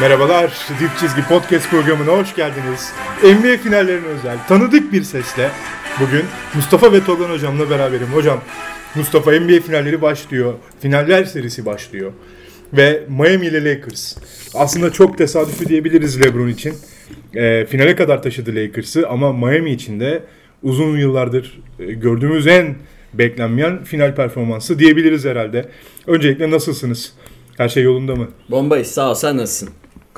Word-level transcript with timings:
Merhabalar, 0.00 0.52
Dip 0.80 0.90
Çizgi 1.00 1.22
Podcast 1.28 1.70
programına 1.70 2.12
hoş 2.12 2.34
geldiniz. 2.34 2.92
NBA 3.22 3.56
finallerine 3.62 4.06
özel 4.06 4.38
tanıdık 4.48 4.92
bir 4.92 5.02
sesle 5.02 5.50
bugün 6.00 6.22
Mustafa 6.54 6.92
ve 6.92 7.04
Togan 7.04 7.30
hocamla 7.30 7.70
beraberim. 7.70 8.06
Hocam, 8.06 8.40
Mustafa 8.94 9.32
NBA 9.32 9.60
finalleri 9.60 10.02
başlıyor, 10.02 10.54
finaller 10.80 11.24
serisi 11.24 11.66
başlıyor. 11.66 12.12
Ve 12.72 13.02
Miami 13.08 13.46
ile 13.46 13.64
Lakers. 13.64 14.16
Aslında 14.54 14.92
çok 14.92 15.18
tesadüfi 15.18 15.68
diyebiliriz 15.68 16.20
LeBron 16.20 16.48
için. 16.48 16.74
E, 17.34 17.66
finale 17.66 17.96
kadar 17.96 18.22
taşıdı 18.22 18.54
Lakers'ı 18.54 19.08
ama 19.08 19.32
Miami 19.32 19.70
için 19.70 20.00
de 20.00 20.22
uzun 20.62 20.98
yıllardır 20.98 21.60
e, 21.78 21.84
gördüğümüz 21.92 22.46
en 22.46 22.74
beklenmeyen 23.14 23.84
final 23.84 24.14
performansı 24.14 24.78
diyebiliriz 24.78 25.24
herhalde. 25.24 25.68
Öncelikle 26.06 26.50
nasılsınız? 26.50 27.12
Her 27.56 27.68
şey 27.68 27.82
yolunda 27.82 28.16
mı? 28.16 28.28
Bombayı 28.50 28.84
sağ 28.84 29.10
ol 29.10 29.14
sen 29.14 29.36
nasılsın? 29.36 29.68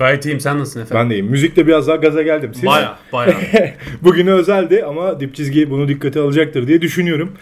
Gayet 0.00 0.26
iyiyim 0.26 0.40
sen 0.40 0.58
nasılsın 0.58 0.80
efendim? 0.80 1.02
Ben 1.02 1.10
de 1.10 1.14
iyiyim. 1.14 1.26
Müzikle 1.26 1.66
biraz 1.66 1.88
daha 1.88 1.96
gaza 1.96 2.22
geldim. 2.22 2.54
Siz? 2.54 2.64
Baya 2.64 2.98
baya. 3.12 3.36
Bugünü 4.02 4.32
özeldi 4.32 4.84
ama 4.84 5.20
dip 5.20 5.34
çizgi 5.34 5.70
bunu 5.70 5.88
dikkate 5.88 6.20
alacaktır 6.20 6.66
diye 6.66 6.82
düşünüyorum. 6.82 7.32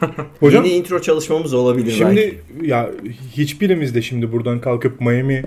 Hocam 0.40 0.64
Yeni 0.64 0.76
intro 0.76 1.02
çalışmamız 1.02 1.54
olabilir 1.54 1.90
şimdi 1.90 2.16
belki. 2.16 2.70
ya 2.70 2.90
hiçbirimiz 3.36 3.94
de 3.94 4.02
şimdi 4.02 4.32
buradan 4.32 4.60
kalkıp 4.60 5.00
Miami 5.00 5.44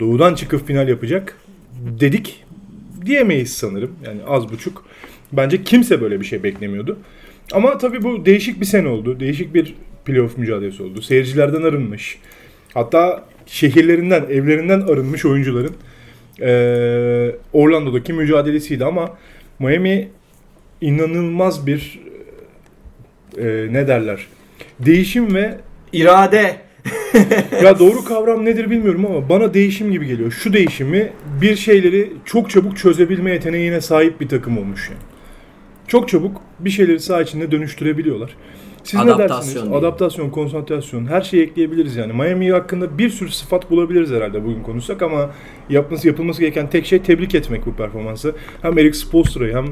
doğudan 0.00 0.34
çıkıp 0.34 0.66
final 0.66 0.88
yapacak 0.88 1.36
dedik 2.00 2.44
diyemeyiz 3.06 3.52
sanırım. 3.52 3.90
Yani 4.04 4.20
az 4.28 4.52
buçuk. 4.52 4.84
Bence 5.32 5.64
kimse 5.64 6.00
böyle 6.00 6.20
bir 6.20 6.24
şey 6.24 6.42
beklemiyordu. 6.42 6.98
Ama 7.52 7.78
tabii 7.78 8.02
bu 8.02 8.26
değişik 8.26 8.60
bir 8.60 8.66
sene 8.66 8.88
oldu. 8.88 9.20
Değişik 9.20 9.54
bir 9.54 9.74
playoff 10.04 10.38
mücadelesi 10.38 10.82
oldu. 10.82 11.02
Seyircilerden 11.02 11.62
arınmış. 11.62 12.18
Hatta 12.74 13.24
şehirlerinden, 13.46 14.22
evlerinden 14.30 14.80
arınmış 14.80 15.24
oyuncuların 15.24 15.74
Orlando'daki 17.52 18.12
mücadelesiydi 18.12 18.84
ama 18.84 19.10
Miami 19.58 20.08
inanılmaz 20.80 21.66
bir 21.66 22.00
eee, 23.38 23.68
ne 23.70 23.88
derler? 23.88 24.26
Değişim 24.80 25.34
ve 25.34 25.58
İrade. 25.92 26.56
ya 27.64 27.78
doğru 27.78 28.04
kavram 28.04 28.44
nedir 28.44 28.70
bilmiyorum 28.70 29.06
ama 29.06 29.28
bana 29.28 29.54
değişim 29.54 29.92
gibi 29.92 30.06
geliyor. 30.06 30.30
Şu 30.32 30.52
değişimi 30.52 31.12
bir 31.42 31.56
şeyleri 31.56 32.12
çok 32.24 32.50
çabuk 32.50 32.76
çözebilme 32.76 33.30
yeteneğine 33.30 33.80
sahip 33.80 34.20
bir 34.20 34.28
takım 34.28 34.58
olmuş 34.58 34.88
yani. 34.90 35.00
Çok 35.88 36.08
çabuk 36.08 36.40
bir 36.58 36.70
şeyleri 36.70 37.00
saha 37.00 37.22
içinde 37.22 37.50
dönüştürebiliyorlar. 37.50 38.36
Siz 38.84 38.94
ne 38.94 39.00
Adaptasyon 39.00 39.28
dersiniz? 39.38 39.54
diyelim. 39.54 39.74
Adaptasyon, 39.74 40.30
konsantrasyon 40.30 41.06
her 41.06 41.22
şeyi 41.22 41.42
ekleyebiliriz 41.42 41.96
yani. 41.96 42.12
Miami 42.12 42.52
hakkında 42.52 42.98
bir 42.98 43.10
sürü 43.10 43.30
sıfat 43.30 43.70
bulabiliriz 43.70 44.10
herhalde 44.10 44.44
bugün 44.44 44.62
konuşsak 44.62 45.02
ama 45.02 45.30
yapması 45.70 46.06
yapılması 46.06 46.40
gereken 46.40 46.70
tek 46.70 46.86
şey 46.86 47.02
tebrik 47.02 47.34
etmek 47.34 47.66
bu 47.66 47.74
performansı. 47.74 48.34
Hem 48.62 48.78
Eric 48.78 48.98
Spoelstra'yı 48.98 49.54
hem 49.56 49.66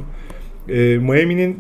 e, 0.77 0.99
Miami'nin 0.99 1.59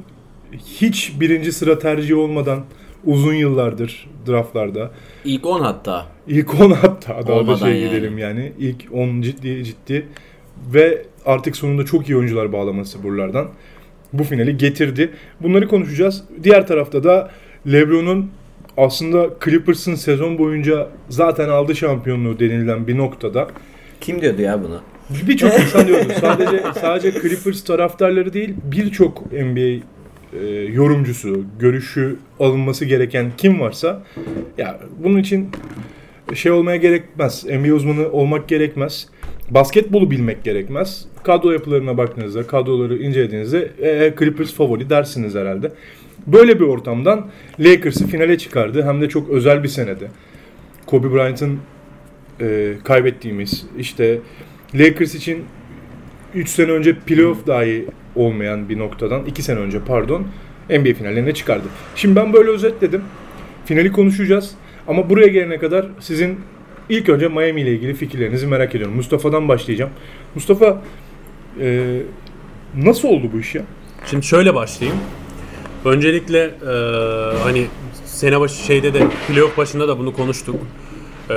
hiç 0.80 1.12
birinci 1.20 1.52
sıra 1.52 1.78
tercihi 1.78 2.14
olmadan 2.14 2.64
uzun 3.04 3.34
yıllardır 3.34 4.08
draftlarda 4.28 4.90
İlk 5.24 5.46
10 5.46 5.60
hatta. 5.60 6.06
İlk 6.28 6.60
10 6.60 6.70
hatta 6.70 7.26
daha 7.26 7.46
da 7.46 7.56
şey 7.56 7.68
yani. 7.68 7.80
gidelim 7.80 8.18
yani. 8.18 8.52
İlk 8.58 8.84
10 8.92 9.20
ciddi 9.20 9.64
ciddi 9.64 10.06
ve 10.74 11.02
artık 11.26 11.56
sonunda 11.56 11.84
çok 11.84 12.08
iyi 12.08 12.16
oyuncular 12.16 12.52
bağlaması 12.52 13.02
buralardan 13.02 13.48
bu 14.12 14.24
finali 14.24 14.56
getirdi. 14.56 15.10
Bunları 15.40 15.68
konuşacağız. 15.68 16.24
Diğer 16.42 16.66
tarafta 16.66 17.04
da 17.04 17.30
LeBron'un 17.72 18.30
aslında 18.76 19.30
Clippers'ın 19.44 19.94
sezon 19.94 20.38
boyunca 20.38 20.88
zaten 21.08 21.48
aldı 21.48 21.76
şampiyonluğu 21.76 22.40
denilen 22.40 22.86
bir 22.86 22.98
noktada 22.98 23.48
Kim 24.00 24.22
diyordu 24.22 24.42
ya 24.42 24.62
bunu? 24.64 24.80
birçok 25.28 25.54
insan 25.60 25.86
diyordu. 25.86 26.12
Sadece 26.20 26.62
sadece 26.80 27.20
Clippers 27.20 27.64
taraftarları 27.64 28.32
değil, 28.32 28.54
birçok 28.64 29.32
NBA 29.32 29.84
e, 30.40 30.46
yorumcusu, 30.72 31.44
görüşü 31.58 32.16
alınması 32.40 32.84
gereken 32.84 33.32
kim 33.36 33.60
varsa 33.60 34.02
ya 34.58 34.80
bunun 34.98 35.18
için 35.18 35.50
şey 36.34 36.52
olmaya 36.52 36.76
gerekmez. 36.76 37.44
NBA 37.44 37.74
uzmanı 37.74 38.12
olmak 38.12 38.48
gerekmez. 38.48 39.08
Basketbolu 39.50 40.10
bilmek 40.10 40.44
gerekmez. 40.44 41.04
Kadro 41.22 41.50
yapılarına 41.50 41.96
baktığınızda, 41.96 42.46
kadroları 42.46 42.96
incelediğinizde 42.96 43.70
e, 43.82 44.14
Clippers 44.18 44.54
favori 44.54 44.90
dersiniz 44.90 45.34
herhalde. 45.34 45.72
Böyle 46.26 46.60
bir 46.60 46.64
ortamdan 46.64 47.26
Lakers'ı 47.60 48.06
finale 48.06 48.38
çıkardı. 48.38 48.82
Hem 48.82 49.00
de 49.00 49.08
çok 49.08 49.30
özel 49.30 49.62
bir 49.62 49.68
senede. 49.68 50.08
Kobe 50.86 51.14
Bryant'ın 51.14 51.58
e, 52.40 52.74
kaybettiğimiz 52.84 53.66
işte 53.78 54.18
Lakers 54.74 55.14
için 55.14 55.44
3 56.34 56.48
sene 56.48 56.70
önce 56.70 56.96
playoff 56.98 57.46
dahi 57.46 57.86
olmayan 58.16 58.68
bir 58.68 58.78
noktadan 58.78 59.24
2 59.24 59.42
sene 59.42 59.58
önce 59.58 59.80
pardon 59.86 60.26
NBA 60.70 60.94
finallerine 60.94 61.34
çıkardı. 61.34 61.64
Şimdi 61.96 62.16
ben 62.16 62.32
böyle 62.32 62.50
özetledim. 62.50 63.02
Finali 63.64 63.92
konuşacağız. 63.92 64.50
Ama 64.88 65.10
buraya 65.10 65.28
gelene 65.28 65.58
kadar 65.58 65.86
sizin 66.00 66.40
ilk 66.90 67.08
önce 67.08 67.28
Miami 67.28 67.60
ile 67.60 67.72
ilgili 67.72 67.94
fikirlerinizi 67.94 68.46
merak 68.46 68.74
ediyorum. 68.74 68.96
Mustafa'dan 68.96 69.48
başlayacağım. 69.48 69.90
Mustafa 70.34 70.82
e, 71.60 71.98
nasıl 72.76 73.08
oldu 73.08 73.30
bu 73.32 73.40
iş 73.40 73.54
ya? 73.54 73.62
Şimdi 74.06 74.26
şöyle 74.26 74.54
başlayayım. 74.54 75.00
Öncelikle 75.84 76.38
e, 76.38 76.72
hani 77.42 77.66
sene 78.04 78.40
başı 78.40 78.64
şeyde 78.64 78.94
de 78.94 79.06
playoff 79.28 79.56
başında 79.56 79.88
da 79.88 79.98
bunu 79.98 80.12
konuştuk. 80.12 80.56
E, 81.30 81.34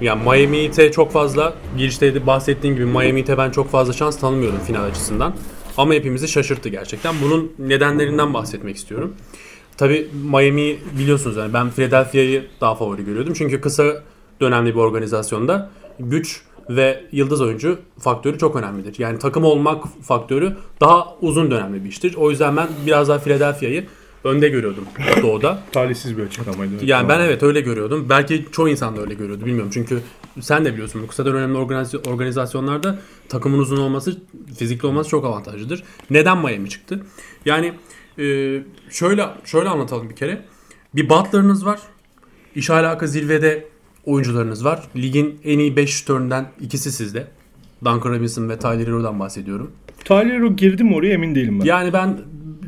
yani 0.00 0.22
Miami 0.24 0.62
Heat'e 0.62 0.92
çok 0.92 1.12
fazla 1.12 1.54
girişte 1.78 2.14
de 2.14 2.26
bahsettiğim 2.26 2.76
gibi 2.76 2.86
Miami 2.86 3.20
Heat'e 3.20 3.38
ben 3.38 3.50
çok 3.50 3.70
fazla 3.70 3.92
şans 3.92 4.20
tanımıyorum 4.20 4.58
final 4.66 4.84
açısından. 4.84 5.34
Ama 5.76 5.94
hepimizi 5.94 6.28
şaşırttı 6.28 6.68
gerçekten. 6.68 7.14
Bunun 7.22 7.52
nedenlerinden 7.58 8.34
bahsetmek 8.34 8.76
istiyorum. 8.76 9.14
Tabi 9.76 10.06
Miami 10.30 10.76
biliyorsunuz 10.98 11.36
yani 11.36 11.52
ben 11.52 11.70
Philadelphia'yı 11.70 12.44
daha 12.60 12.74
favori 12.74 13.04
görüyordum. 13.04 13.34
Çünkü 13.36 13.60
kısa 13.60 14.02
dönemli 14.40 14.74
bir 14.74 14.80
organizasyonda 14.80 15.70
güç 16.00 16.42
ve 16.70 17.04
yıldız 17.12 17.40
oyuncu 17.40 17.78
faktörü 17.98 18.38
çok 18.38 18.56
önemlidir. 18.56 18.94
Yani 18.98 19.18
takım 19.18 19.44
olmak 19.44 19.84
faktörü 20.02 20.56
daha 20.80 21.16
uzun 21.20 21.50
dönemli 21.50 21.84
bir 21.84 21.88
iştir. 21.88 22.14
O 22.14 22.30
yüzden 22.30 22.56
ben 22.56 22.68
biraz 22.86 23.08
daha 23.08 23.18
Philadelphia'yı 23.18 23.86
önde 24.24 24.48
görüyordum 24.48 24.84
doğuda. 25.22 25.62
Talihsiz 25.72 26.18
bir 26.18 26.22
açıklamaydı. 26.22 26.72
Yani 26.84 27.08
ben 27.08 27.20
evet 27.20 27.42
öyle 27.42 27.60
görüyordum. 27.60 28.06
Belki 28.08 28.46
çoğu 28.52 28.68
insan 28.68 28.96
da 28.96 29.00
öyle 29.00 29.14
görüyordu 29.14 29.46
bilmiyorum. 29.46 29.70
Çünkü 29.74 30.00
sen 30.40 30.64
de 30.64 30.72
biliyorsun 30.72 31.02
bu 31.02 31.06
kısa 31.06 31.24
dönemli 31.24 31.58
organiz- 31.58 32.08
organizasyonlarda 32.08 32.98
takımın 33.28 33.58
uzun 33.58 33.76
olması, 33.76 34.20
fizikli 34.58 34.86
olması 34.86 35.10
çok 35.10 35.24
avantajlıdır. 35.24 35.82
Neden 36.10 36.38
Miami 36.38 36.68
çıktı? 36.68 37.06
Yani 37.46 37.72
e, 38.18 38.24
şöyle 38.90 39.28
şöyle 39.44 39.68
anlatalım 39.68 40.10
bir 40.10 40.16
kere. 40.16 40.44
Bir 40.94 41.08
Butler'ınız 41.08 41.66
var. 41.66 41.80
İş 42.54 42.70
alaka 42.70 43.06
zirvede 43.06 43.68
oyuncularınız 44.06 44.64
var. 44.64 44.82
Ligin 44.96 45.40
en 45.44 45.58
iyi 45.58 45.76
5 45.76 45.90
şutöründen 45.90 46.46
ikisi 46.60 46.92
sizde. 46.92 47.26
Duncan 47.84 48.10
Robinson 48.10 48.48
ve 48.48 48.58
Tyler 48.58 48.86
Hero'dan 48.86 49.20
bahsediyorum. 49.20 49.72
Tyler 50.04 50.34
Hero 50.34 50.56
girdi 50.56 50.84
mi 50.84 50.94
oraya 50.94 51.12
emin 51.12 51.34
değilim 51.34 51.60
ben. 51.60 51.64
Yani 51.64 51.92
ben 51.92 52.18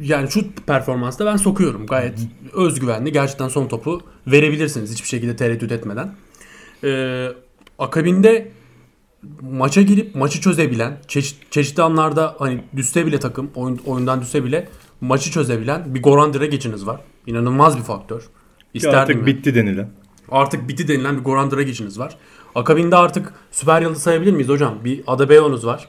yani 0.01 0.31
şut 0.31 0.67
performansta 0.67 1.27
ben 1.27 1.37
sokuyorum. 1.37 1.87
Gayet 1.87 2.19
özgüvenli. 2.53 3.13
Gerçekten 3.13 3.49
son 3.49 3.69
topu 3.69 4.01
verebilirsiniz 4.27 4.93
hiçbir 4.93 5.09
şekilde 5.09 5.37
tereddüt 5.37 5.73
etmeden. 5.73 6.15
Ee, 6.85 7.29
akabinde 7.79 8.49
maça 9.41 9.83
girip 9.83 10.15
maçı 10.15 10.41
çözebilen, 10.41 10.99
çeşit, 11.09 11.53
çeşitli 11.53 11.83
anlarda 11.83 12.35
hani 12.39 12.61
düşse 12.77 13.07
bile 13.07 13.19
takım, 13.19 13.51
oyun, 13.55 13.81
oyundan 13.87 14.21
düşse 14.21 14.45
bile 14.45 14.69
maçı 15.01 15.31
çözebilen 15.31 15.95
bir 15.95 16.03
Goran 16.03 16.35
Dragic'iniz 16.35 16.87
var. 16.87 17.01
İnanılmaz 17.27 17.77
bir 17.77 17.83
faktör. 17.83 18.23
İsterdim 18.75 18.99
artık 18.99 19.17
yani. 19.17 19.27
bitti 19.27 19.55
denilen. 19.55 19.91
Artık 20.31 20.69
bitti 20.69 20.89
denilen 20.89 21.19
bir 21.19 21.25
Goran 21.25 21.51
Dragic'iniz 21.51 21.99
var. 21.99 22.17
Akabinde 22.55 22.97
artık 22.97 23.33
süper 23.51 23.83
yıldız 23.83 24.03
sayabilir 24.03 24.33
miyiz 24.33 24.49
hocam? 24.49 24.75
Bir 24.85 25.03
Adebayo'nuz 25.07 25.67
var. 25.67 25.89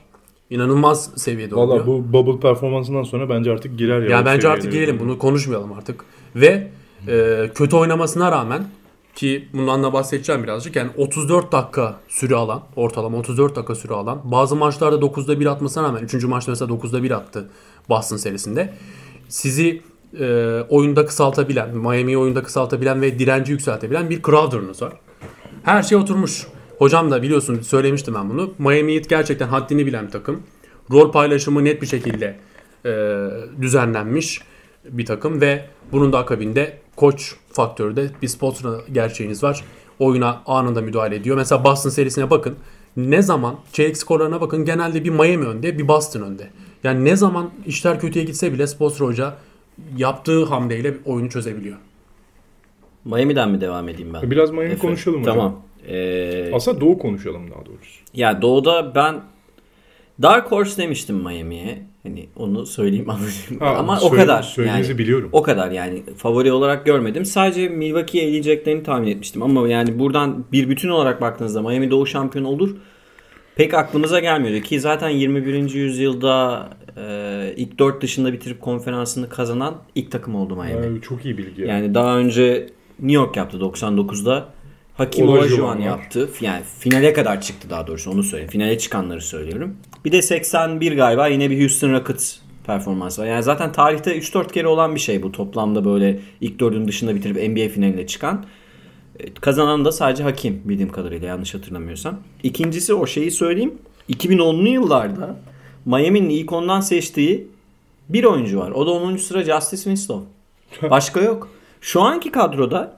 İnanılmaz 0.49 1.09
seviyede 1.15 1.55
oynuyor. 1.55 1.79
Valla 1.79 1.87
bu 1.87 2.13
bubble 2.13 2.39
performansından 2.39 3.03
sonra 3.03 3.29
bence 3.29 3.51
artık 3.51 3.77
girer 3.77 4.09
ya. 4.09 4.21
O 4.21 4.25
bence 4.25 4.49
artık 4.49 4.71
girelim 4.71 4.99
bunu 4.99 5.19
konuşmayalım 5.19 5.73
artık. 5.73 6.05
Ve 6.35 6.67
e, 7.07 7.49
kötü 7.55 7.75
oynamasına 7.75 8.31
rağmen 8.31 8.67
ki 9.15 9.47
bundan 9.53 9.83
da 9.83 9.93
bahsedeceğim 9.93 10.43
birazcık. 10.43 10.75
Yani 10.75 10.91
34 10.97 11.51
dakika 11.51 11.99
süre 12.07 12.35
alan, 12.35 12.63
ortalama 12.75 13.17
34 13.17 13.55
dakika 13.55 13.75
süre 13.75 13.93
alan. 13.93 14.21
Bazı 14.23 14.55
maçlarda 14.55 14.95
9'da 15.05 15.39
1 15.39 15.45
atmasına 15.45 15.83
rağmen 15.83 16.03
3. 16.03 16.23
maçta 16.23 16.51
mesela 16.51 16.73
9'da 16.73 17.03
1 17.03 17.11
attı 17.11 17.49
Boston 17.89 18.17
serisinde. 18.17 18.73
Sizi 19.29 19.81
e, 20.19 20.59
oyunda 20.69 21.05
kısaltabilen, 21.05 21.77
Miami'yi 21.77 22.17
oyunda 22.17 22.43
kısaltabilen 22.43 23.01
ve 23.01 23.19
direnci 23.19 23.51
yükseltebilen 23.51 24.09
bir 24.09 24.21
Crowder'ınız 24.21 24.81
var. 24.81 24.93
Her 25.63 25.83
şey 25.83 25.97
oturmuş. 25.97 26.47
Hocam 26.77 27.11
da 27.11 27.21
biliyorsun 27.21 27.61
söylemiştim 27.61 28.13
ben 28.13 28.29
bunu. 28.29 28.53
Miami 28.57 28.95
Heat 28.95 29.09
gerçekten 29.09 29.47
haddini 29.47 29.85
bilen 29.85 30.09
takım. 30.09 30.43
Rol 30.91 31.11
paylaşımı 31.11 31.63
net 31.63 31.81
bir 31.81 31.87
şekilde 31.87 32.39
e, 32.85 32.91
düzenlenmiş 33.61 34.41
bir 34.85 35.05
takım 35.05 35.41
ve 35.41 35.65
bunun 35.91 36.13
da 36.13 36.17
akabinde 36.17 36.77
koç 36.95 37.35
faktörü 37.51 37.95
de 37.95 38.09
bir 38.21 38.27
Spoelstra 38.27 38.69
gerçeğiniz 38.91 39.43
var. 39.43 39.63
Oyuna 39.99 40.41
anında 40.45 40.81
müdahale 40.81 41.15
ediyor. 41.15 41.37
Mesela 41.37 41.63
Boston 41.63 41.89
serisine 41.89 42.29
bakın. 42.29 42.55
ne 42.97 43.21
zaman 43.21 43.55
çeyrek 43.73 43.97
skorlarına 43.97 44.41
bakın 44.41 44.65
genelde 44.65 45.03
bir 45.03 45.09
Miami 45.09 45.45
önde 45.45 45.77
bir 45.77 45.87
Boston 45.87 46.21
önde. 46.21 46.49
Yani 46.83 47.05
ne 47.05 47.15
zaman 47.15 47.51
işler 47.65 47.99
kötüye 47.99 48.25
gitse 48.25 48.53
bile 48.53 48.67
Spoelstra 48.67 49.05
Hoca 49.05 49.33
yaptığı 49.97 50.45
hamleyle 50.45 50.93
oyunu 51.05 51.29
çözebiliyor. 51.29 51.77
Miami'den 53.05 53.49
mi 53.49 53.61
devam 53.61 53.89
edeyim 53.89 54.13
ben? 54.13 54.31
Biraz 54.31 54.51
Miami 54.51 54.65
Efe. 54.65 54.77
konuşalım 54.77 55.21
hocam. 55.21 55.35
Tamam. 55.35 55.61
Ee, 55.87 56.51
Aslında 56.53 56.81
Doğu 56.81 56.97
konuşalım 56.97 57.51
daha 57.51 57.65
doğrusu. 57.65 57.99
ya 58.13 58.41
Doğu'da 58.41 58.95
ben 58.95 59.21
Dark 60.21 60.51
Horse 60.51 60.81
demiştim 60.81 61.15
Miami'ye. 61.15 61.77
Hani 62.03 62.25
onu 62.35 62.65
söyleyeyim 62.65 63.07
Ha, 63.59 63.75
ama 63.75 63.99
o 64.01 64.09
kadar. 64.09 64.43
Söylediğinizi 64.43 64.91
yani, 64.91 64.99
biliyorum. 64.99 65.29
O 65.31 65.41
kadar 65.41 65.71
yani 65.71 66.03
favori 66.17 66.51
olarak 66.51 66.85
görmedim. 66.85 67.25
Sadece 67.25 67.69
Milwaukee'ye 67.69 68.27
eleyeceklerini 68.27 68.83
tahmin 68.83 69.07
etmiştim. 69.07 69.43
Ama 69.43 69.67
yani 69.69 69.99
buradan 69.99 70.45
bir 70.51 70.69
bütün 70.69 70.89
olarak 70.89 71.21
baktığınızda 71.21 71.61
Miami 71.61 71.91
Doğu 71.91 72.07
şampiyonu 72.07 72.47
olur. 72.47 72.75
Pek 73.55 73.73
aklımıza 73.73 74.19
gelmiyordu 74.19 74.63
ki 74.63 74.79
zaten 74.79 75.09
21. 75.09 75.73
yüzyılda 75.73 76.69
e, 76.97 77.53
ilk 77.57 77.79
4 77.79 78.01
dışında 78.01 78.33
bitirip 78.33 78.61
konferansını 78.61 79.29
kazanan 79.29 79.75
ilk 79.95 80.11
takım 80.11 80.35
oldu 80.35 80.55
Miami. 80.55 80.85
Ay, 80.85 81.01
çok 81.01 81.25
iyi 81.25 81.37
bilgi. 81.37 81.61
ya. 81.61 81.67
Yani 81.67 81.93
daha 81.93 82.17
önce 82.17 82.69
New 82.99 83.15
York 83.15 83.37
yaptı 83.37 83.57
99'da. 83.57 84.49
Hakim 84.97 85.29
Olajuwon 85.29 85.79
yaptı. 85.79 86.29
Yani 86.41 86.61
finale 86.79 87.13
kadar 87.13 87.41
çıktı 87.41 87.69
daha 87.69 87.87
doğrusu 87.87 88.11
onu 88.11 88.23
söyleyeyim. 88.23 88.51
Finale 88.51 88.77
çıkanları 88.77 89.21
söylüyorum. 89.21 89.75
Bir 90.05 90.11
de 90.11 90.21
81 90.21 90.95
galiba 90.95 91.27
yine 91.27 91.49
bir 91.49 91.61
Houston 91.61 91.93
Rockets 91.93 92.37
performansı 92.67 93.21
var. 93.21 93.27
Yani 93.27 93.43
zaten 93.43 93.71
tarihte 93.71 94.17
3-4 94.17 94.51
kere 94.51 94.67
olan 94.67 94.95
bir 94.95 94.99
şey 94.99 95.23
bu 95.23 95.31
toplamda 95.31 95.85
böyle 95.85 96.19
ilk 96.41 96.59
dördün 96.59 96.87
dışında 96.87 97.15
bitirip 97.15 97.35
NBA 97.35 97.73
finaline 97.73 98.07
çıkan. 98.07 98.45
E, 99.19 99.33
Kazanan 99.33 99.85
da 99.85 99.91
sadece 99.91 100.23
Hakim 100.23 100.61
bildiğim 100.65 100.91
kadarıyla 100.91 101.27
yanlış 101.27 101.53
hatırlamıyorsam. 101.53 102.19
İkincisi 102.43 102.93
o 102.93 103.07
şeyi 103.07 103.31
söyleyeyim. 103.31 103.73
2010'lu 104.09 104.67
yıllarda 104.67 105.35
Miami'nin 105.87 106.29
ilk 106.29 106.51
ondan 106.53 106.79
seçtiği 106.81 107.47
bir 108.09 108.23
oyuncu 108.23 108.59
var. 108.59 108.71
O 108.71 108.85
da 108.87 108.91
10. 108.91 109.15
sıra 109.17 109.43
Justice 109.43 109.83
Winslow. 109.83 110.25
Başka 110.89 111.21
yok. 111.21 111.49
Şu 111.81 112.01
anki 112.01 112.31
kadroda 112.31 112.97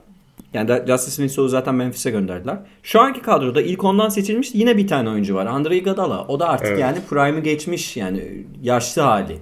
yani 0.54 0.68
Justice 0.86 1.16
Winslow'u 1.16 1.48
zaten 1.48 1.74
Memphis'e 1.74 2.10
gönderdiler. 2.10 2.58
Şu 2.82 3.00
anki 3.00 3.22
kadroda 3.22 3.62
ilk 3.62 3.84
ondan 3.84 4.08
seçilmiş 4.08 4.50
yine 4.54 4.76
bir 4.76 4.86
tane 4.86 5.10
oyuncu 5.10 5.34
var. 5.34 5.46
Andre 5.46 5.76
Iguodala. 5.76 6.24
O 6.28 6.40
da 6.40 6.48
artık 6.48 6.66
Evet. 6.68 6.80
yani 6.80 6.98
prime'ı 7.10 7.40
geçmiş 7.40 7.96
yani 7.96 8.46
yaşlı 8.62 9.02
hali. 9.02 9.38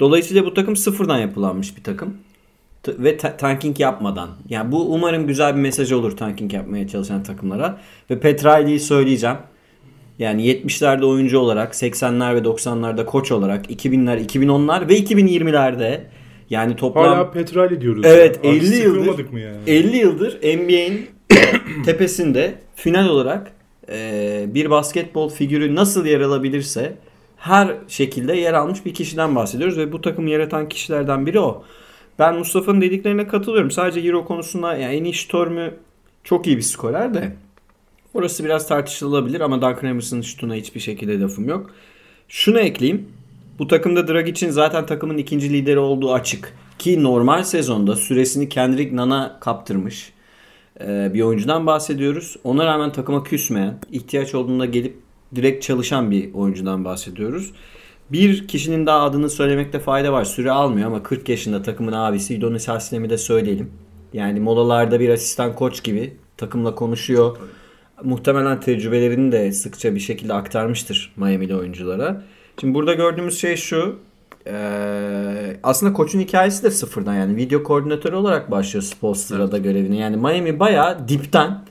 Dolayısıyla 0.00 0.44
bu 0.44 0.54
takım 0.54 0.76
sıfırdan 0.76 1.18
yapılanmış 1.18 1.76
bir 1.76 1.82
takım. 1.82 2.16
T- 2.82 2.98
ve 2.98 3.16
ta- 3.16 3.36
tanking 3.36 3.80
yapmadan. 3.80 4.28
Yani 4.48 4.72
bu 4.72 4.94
umarım 4.94 5.26
güzel 5.26 5.56
bir 5.56 5.60
mesaj 5.60 5.92
olur 5.92 6.16
tanking 6.16 6.54
yapmaya 6.54 6.88
çalışan 6.88 7.22
takımlara. 7.22 7.78
Ve 8.10 8.20
Petrali'yi 8.20 8.80
söyleyeceğim. 8.80 9.36
Yani 10.18 10.46
70'lerde 10.46 11.04
oyuncu 11.04 11.38
olarak, 11.38 11.74
80'ler 11.74 12.34
ve 12.34 12.38
90'larda 12.38 13.04
koç 13.04 13.32
olarak, 13.32 13.70
2000'ler, 13.70 14.26
2010'lar 14.26 14.88
ve 14.88 14.98
2020'lerde 14.98 16.00
yani 16.50 16.76
toplam 16.76 17.04
Hala 17.04 17.30
Petrali 17.30 17.80
diyoruz. 17.80 18.02
Evet, 18.06 18.40
ya. 18.44 18.50
50 18.50 18.76
yıldır- 18.76 19.30
mı 19.30 19.40
yani? 19.40 19.56
50 19.66 19.96
yıldır 19.96 20.38
NBA'in 20.42 21.06
tepesinde 21.84 22.54
final 22.76 23.08
olarak 23.08 23.52
e, 23.88 24.44
bir 24.48 24.70
basketbol 24.70 25.30
figürü 25.30 25.74
nasıl 25.74 26.06
yer 26.06 26.20
alabilirse 26.20 26.94
her 27.36 27.74
şekilde 27.88 28.36
yer 28.36 28.54
almış 28.54 28.86
bir 28.86 28.94
kişiden 28.94 29.36
bahsediyoruz 29.36 29.78
ve 29.78 29.92
bu 29.92 30.00
takımı 30.00 30.30
yaratan 30.30 30.68
kişilerden 30.68 31.26
biri 31.26 31.40
o. 31.40 31.64
Ben 32.18 32.38
Mustafa'nın 32.38 32.80
dediklerine 32.80 33.26
katılıyorum. 33.26 33.70
Sadece 33.70 34.00
Euro 34.00 34.24
konusunda 34.24 34.76
yani 34.76 34.94
en 34.94 35.04
iyi 35.04 35.14
şutörmü 35.14 35.74
çok 36.24 36.46
iyi 36.46 36.56
bir 36.56 36.62
skorer 36.62 37.14
de 37.14 37.32
orası 38.14 38.44
biraz 38.44 38.68
tartışılabilir 38.68 39.40
ama 39.40 39.56
Duncan 39.56 39.84
Emerson'ın 39.90 40.22
şutuna 40.22 40.54
hiçbir 40.54 40.80
şekilde 40.80 41.20
lafım 41.20 41.48
yok. 41.48 41.70
Şunu 42.28 42.60
ekleyeyim. 42.60 43.08
Bu 43.58 43.68
takımda 43.68 44.08
Dragic'in 44.08 44.50
zaten 44.50 44.86
takımın 44.86 45.18
ikinci 45.18 45.52
lideri 45.52 45.78
olduğu 45.78 46.12
açık. 46.12 46.54
Ki 46.78 47.02
normal 47.02 47.44
sezonda 47.44 47.96
süresini 47.96 48.48
Kendrick 48.48 48.96
Nun'a 48.96 49.40
kaptırmış 49.40 50.12
ee, 50.80 51.10
bir 51.14 51.22
oyuncudan 51.22 51.66
bahsediyoruz. 51.66 52.36
Ona 52.44 52.66
rağmen 52.66 52.92
takıma 52.92 53.22
küsmeyen, 53.22 53.78
ihtiyaç 53.92 54.34
olduğunda 54.34 54.66
gelip 54.66 54.96
direkt 55.34 55.64
çalışan 55.64 56.10
bir 56.10 56.34
oyuncudan 56.34 56.84
bahsediyoruz. 56.84 57.52
Bir 58.12 58.48
kişinin 58.48 58.86
daha 58.86 59.02
adını 59.02 59.30
söylemekte 59.30 59.78
fayda 59.78 60.12
var. 60.12 60.24
Süre 60.24 60.50
almıyor 60.50 60.86
ama 60.86 61.02
40 61.02 61.28
yaşında 61.28 61.62
takımın 61.62 61.92
abisi 61.92 62.38
Udonis 62.38 62.68
Haslem'i 62.68 63.10
de 63.10 63.18
söyleyelim. 63.18 63.70
Yani 64.12 64.40
molalarda 64.40 65.00
bir 65.00 65.08
asistan 65.08 65.54
koç 65.54 65.82
gibi 65.82 66.16
takımla 66.36 66.74
konuşuyor. 66.74 67.36
Muhtemelen 68.04 68.60
tecrübelerini 68.60 69.32
de 69.32 69.52
sıkça 69.52 69.94
bir 69.94 70.00
şekilde 70.00 70.34
aktarmıştır 70.34 71.12
Miami'li 71.16 71.56
oyunculara. 71.56 72.22
Şimdi 72.60 72.74
burada 72.74 72.94
gördüğümüz 72.94 73.40
şey 73.40 73.56
şu. 73.56 73.98
Ee, 74.46 75.56
aslında 75.62 75.92
koçun 75.92 76.20
hikayesi 76.20 76.62
de 76.62 76.70
sıfırdan 76.70 77.14
yani 77.14 77.36
video 77.36 77.62
koordinatörü 77.62 78.16
olarak 78.16 78.50
başlıyor 78.50 78.82
Spolstra'da 78.82 79.58
görevini. 79.58 79.98
Yani 79.98 80.16
Miami 80.16 80.60
bayağı 80.60 81.08
dipten 81.08 81.64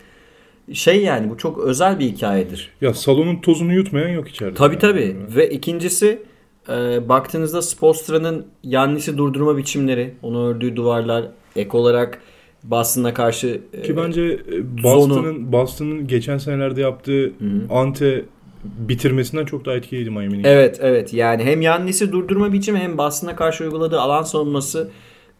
şey 0.73 1.03
yani 1.03 1.29
bu 1.29 1.37
çok 1.37 1.57
özel 1.57 1.99
bir 1.99 2.05
hikayedir. 2.05 2.71
Ya 2.81 2.93
salonun 2.93 3.41
tozunu 3.41 3.73
yutmayan 3.73 4.09
yok 4.09 4.29
içeride. 4.29 4.53
Tabii 4.53 4.73
Yani. 4.73 4.81
tabii. 4.81 5.15
Ve 5.35 5.49
ikincisi 5.49 6.23
e, 6.69 7.09
baktığınızda 7.09 7.61
Spolstra'nın 7.61 8.45
Yannis'i 8.63 9.17
durdurma 9.17 9.57
biçimleri, 9.57 10.13
onu 10.21 10.47
ördüğü 10.47 10.75
duvarlar, 10.75 11.25
ek 11.55 11.77
olarak 11.77 12.21
Boston'a 12.63 13.13
karşı 13.13 13.61
e, 13.73 13.81
Ki 13.81 13.97
bence 13.97 14.21
e, 14.23 14.83
Boston'ın 14.83 15.51
Boston'ın 15.51 16.07
geçen 16.07 16.37
senelerde 16.37 16.81
yaptığı 16.81 17.31
ante 17.69 18.25
bitirmesinden 18.63 19.45
çok 19.45 19.65
daha 19.65 19.75
etkiliydi 19.75 20.09
Miami'nin. 20.09 20.43
Evet 20.43 20.79
evet 20.81 21.13
yani 21.13 21.43
hem 21.43 21.61
Yannis'i 21.61 22.11
durdurma 22.11 22.53
biçimi 22.53 22.79
hem 22.79 22.97
Boston'a 22.97 23.35
karşı 23.35 23.63
uyguladığı 23.63 23.99
alan 23.99 24.23
savunması 24.23 24.89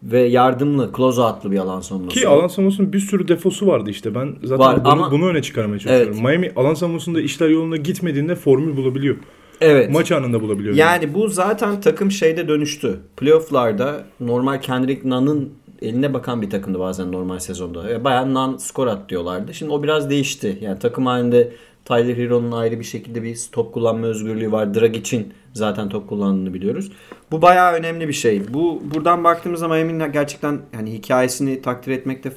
ve 0.03 0.19
yardımlı, 0.21 0.89
closeout'lı 0.97 1.51
bir 1.51 1.57
alan 1.57 1.81
savunması. 1.81 2.19
Ki 2.19 2.27
alan 2.27 2.47
savunmasının 2.47 2.93
bir 2.93 2.99
sürü 2.99 3.27
defosu 3.27 3.67
vardı 3.67 3.89
işte. 3.89 4.15
Ben 4.15 4.35
zaten 4.43 4.65
Var 4.65 4.85
bunu, 4.85 4.91
ama- 4.93 5.11
bunu 5.11 5.27
öne 5.27 5.41
çıkarmaya 5.41 5.79
çalışıyorum. 5.79 6.13
Evet. 6.13 6.23
Miami 6.23 6.51
alan 6.55 6.73
savunmasında 6.73 7.21
işler 7.21 7.49
yolunda 7.49 7.77
gitmediğinde 7.77 8.35
formül 8.35 8.77
bulabiliyor. 8.77 9.15
evet. 9.61 9.91
Maç 9.91 10.11
anında 10.11 10.41
bulabiliyor. 10.41 10.75
Yani 10.75 11.13
bu 11.13 11.27
zaten 11.27 11.81
takım 11.81 12.11
şeyde 12.11 12.47
dönüştü. 12.47 12.99
Playoff'larda 13.17 14.03
normal 14.19 14.61
Kendrick 14.61 15.09
Nunn'ın 15.09 15.49
eline 15.81 16.13
bakan 16.13 16.41
bir 16.41 16.49
takımdı 16.49 16.79
bazen 16.79 17.11
normal 17.11 17.39
sezonda. 17.39 17.85
Ve 17.85 18.03
Bayağı 18.03 18.33
Nunn 18.33 18.57
skor 18.57 18.87
at 18.87 19.09
diyorlardı. 19.09 19.53
Şimdi 19.53 19.71
o 19.71 19.83
biraz 19.83 20.09
değişti. 20.09 20.57
Yani 20.61 20.79
takım 20.79 21.05
halinde 21.05 21.51
Tyler 21.85 22.17
Hero'nun 22.17 22.51
ayrı 22.51 22.79
bir 22.79 22.83
şekilde 22.83 23.23
bir 23.23 23.39
top 23.51 23.73
kullanma 23.73 24.07
özgürlüğü 24.07 24.51
var. 24.51 24.73
Dragic'in 24.73 25.33
zaten 25.53 25.89
top 25.89 26.09
kullandığını 26.09 26.53
biliyoruz. 26.53 26.91
Bu 27.31 27.41
bayağı 27.41 27.73
önemli 27.73 28.07
bir 28.07 28.13
şey. 28.13 28.53
Bu 28.53 28.81
buradan 28.93 29.23
baktığımızda 29.23 29.67
Miami'nin 29.67 30.11
gerçekten 30.11 30.59
hani 30.75 30.93
hikayesini 30.93 31.61
takdir 31.61 31.91
etmek 31.91 32.23
de 32.23 32.31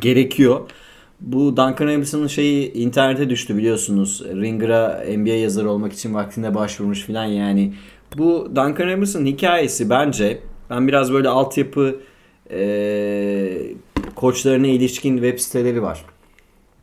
gerekiyor. 0.00 0.60
Bu 1.20 1.56
Duncan 1.56 1.86
Robinson'ın 1.86 2.26
şeyi 2.26 2.72
internete 2.72 3.30
düştü 3.30 3.56
biliyorsunuz. 3.56 4.24
Ringer'a 4.24 5.04
NBA 5.16 5.34
yazarı 5.34 5.70
olmak 5.70 5.92
için 5.92 6.14
vaktinde 6.14 6.54
başvurmuş 6.54 7.02
filan 7.02 7.24
yani. 7.24 7.74
Bu 8.18 8.46
Duncan 8.48 8.92
Robinson'ın 8.92 9.26
hikayesi 9.26 9.90
bence 9.90 10.38
ben 10.70 10.88
biraz 10.88 11.12
böyle 11.12 11.28
altyapı 11.28 11.96
eee 12.52 13.74
koçlarına 14.14 14.66
ilişkin 14.66 15.14
web 15.16 15.38
siteleri 15.38 15.82
var. 15.82 16.04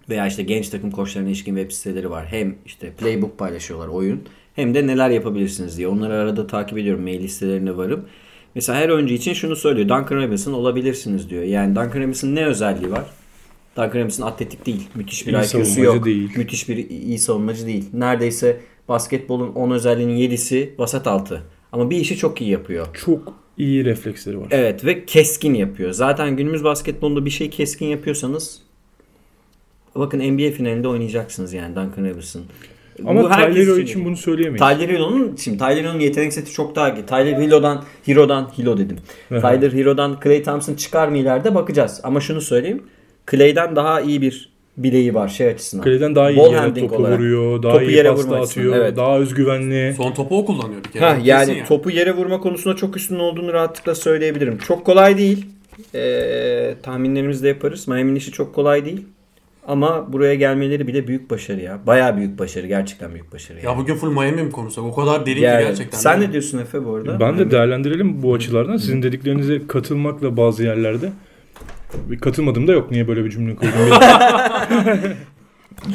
Veya 0.10 0.28
işte 0.28 0.44
genç 0.44 0.70
takım 0.70 0.92
koçlarına 0.92 1.30
ilişkin 1.30 1.56
web 1.56 1.72
siteleri 1.72 2.10
var. 2.10 2.26
Hem 2.30 2.56
işte 2.66 2.92
playbook 2.92 3.38
paylaşıyorlar 3.38 3.88
oyun. 3.88 4.22
Hem 4.56 4.74
de 4.74 4.88
neler 4.88 5.10
yapabilirsiniz 5.10 5.78
diye. 5.78 5.88
Onları 5.88 6.14
arada 6.14 6.48
takip 6.48 6.78
ediyorum. 6.78 7.04
Mail 7.04 7.20
listelerine 7.24 7.78
varım. 7.78 8.06
Mesela 8.56 8.80
her 8.80 8.90
oyuncu 8.90 9.14
için 9.14 9.34
şunu 9.34 9.56
söylüyor. 9.56 9.90
Duncan 9.90 10.18
Robinson 10.24 10.54
olabilirsiniz 10.54 11.30
diyor. 11.30 11.44
Yani 11.44 11.76
Duncan 11.76 12.02
Robinson'ın 12.02 12.36
ne 12.36 12.46
özelliği 12.46 12.92
var? 12.92 13.04
Duncan 13.78 14.00
Robinson 14.00 14.28
atletik 14.28 14.66
değil. 14.66 14.88
Müthiş 14.96 15.28
bir 15.28 15.34
İyi 15.34 15.60
IQ'su 15.62 15.82
yok. 15.82 16.06
değil. 16.06 16.30
Müthiş 16.38 16.70
bir 16.70 16.90
iyi 16.90 17.20
savunmacı 17.20 17.66
değil. 17.68 17.86
Neredeyse 17.94 18.60
basketbolun 18.90 19.50
10 19.54 19.72
özelliğinin 19.72 20.18
7'si 20.30 20.70
vasat 20.78 21.08
altı. 21.08 21.42
Ama 21.72 21.90
bir 21.90 21.98
işi 21.98 22.18
çok 22.18 22.42
iyi 22.42 22.50
yapıyor. 22.50 22.88
çok 23.06 23.34
iyi 23.60 23.86
refleksleri 23.86 24.40
var. 24.40 24.48
Evet 24.52 24.86
ve 24.86 25.06
keskin 25.06 25.54
yapıyor. 25.54 25.92
Zaten 25.92 26.38
günümüz 26.38 26.64
basketbolunda 26.64 27.26
bir 27.26 27.30
şey 27.30 27.50
keskin 27.50 27.86
yapıyorsanız 27.86 28.62
bakın 29.96 30.20
NBA 30.20 30.52
finalinde 30.52 30.88
oynayacaksınız 30.88 31.54
yani 31.54 31.76
Duncan 31.76 32.10
Robinson. 32.10 32.42
Ama 33.06 33.24
Bu 33.24 33.30
Tyler 33.30 33.56
Hero 33.56 33.78
için 33.78 34.06
bunu 34.06 34.18
söyleyemeyiz. 34.18 34.60
Tyler 34.60 34.90
Hero'nun 34.90 35.36
şimdi 35.36 35.58
Tyler 35.58 35.84
Hero'nun 35.84 36.00
yetenek 36.00 36.34
seti 36.34 36.52
çok 36.52 36.76
daha 36.76 36.90
iyi. 36.90 37.06
Tyler 37.06 37.42
Hero'dan 37.42 37.84
Hero'dan 38.06 38.52
Hero 38.58 38.78
dedim. 38.78 38.98
Tyler 39.30 39.72
Hero'dan 39.72 40.20
Clay 40.24 40.44
Thompson 40.44 40.74
çıkar 40.74 41.08
mı 41.08 41.18
ileride 41.18 41.56
bakacağız. 41.56 42.02
Ama 42.04 42.22
şunu 42.22 42.42
söyleyeyim. 42.42 42.84
Clay'den 43.32 43.76
daha 43.76 44.02
iyi 44.02 44.22
bir 44.22 44.50
bileği 44.84 45.14
var 45.14 45.28
şey 45.28 45.48
açısından. 45.48 45.84
Kaleden 45.84 46.16
daha 46.16 46.32
iyi 46.32 46.38
Ball 46.38 46.52
yere 46.52 46.74
topu 46.74 46.96
olarak. 46.96 47.20
vuruyor, 47.20 47.64
daha 47.64 47.74
Topu 47.74 47.86
iyi 47.86 47.96
yere 47.96 48.10
pasta 48.10 48.24
vurma 48.30 48.44
atıyor, 48.44 48.76
evet. 48.76 48.98
daha 48.98 49.18
özgüvenli. 49.20 49.94
Son 49.98 50.12
topu 50.12 50.38
o 50.38 50.46
kullanıyor 50.46 50.84
bir 50.86 50.90
kere. 50.92 51.06
Ha, 51.06 51.14
Kesin 51.16 51.26
yani 51.28 51.64
topu 51.68 51.92
yere 51.92 52.16
vurma 52.16 52.40
konusunda 52.40 52.76
çok 52.76 52.98
üstün 52.98 53.20
olduğunu 53.20 53.54
rahatlıkla 53.54 53.96
söyleyebilirim. 53.96 54.58
Çok 54.58 54.86
kolay 54.86 55.18
değil. 55.18 55.46
Ee, 55.96 56.76
tahminlerimizi 56.84 57.44
de 57.44 57.48
yaparız. 57.48 57.88
Miami'nin 57.88 58.16
işi 58.16 58.32
çok 58.32 58.56
kolay 58.56 58.86
değil. 58.86 59.06
Ama 59.68 60.14
buraya 60.14 60.36
gelmeleri 60.36 60.88
bile 60.88 61.08
büyük 61.08 61.30
başarı 61.30 61.62
ya. 61.62 61.80
Bayağı 61.88 62.18
büyük 62.18 62.40
başarı. 62.40 62.68
Gerçekten 62.68 63.14
büyük 63.14 63.34
başarı. 63.34 63.58
Ya 63.66 63.78
bugün 63.78 63.96
full 63.96 64.12
Miami 64.12 64.44
mi 64.44 64.52
konuşsak? 64.52 64.84
O 64.84 64.96
kadar 64.96 65.26
derin 65.26 65.42
Yani 65.42 65.62
ki 65.62 65.68
gerçekten. 65.68 65.98
Sen 65.98 66.22
ne 66.22 66.32
diyorsun 66.32 66.58
Efe 66.58 66.86
bu 66.86 66.94
arada? 66.96 67.20
Ben 67.20 67.38
de 67.40 67.52
değerlendirelim 67.52 68.24
bu 68.24 68.34
açılardan. 68.34 68.78
Sizin 68.78 69.04
dediklerinize 69.04 69.68
katılmakla 69.68 70.38
bazı 70.38 70.64
yerlerde. 70.64 71.10
Bir 72.10 72.20
katılmadım 72.20 72.68
da 72.68 72.74
yok. 72.74 72.92
Niye 72.92 73.08
böyle 73.08 73.26
bir 73.26 73.30
cümle 73.30 73.56
kurdum? 73.56 73.72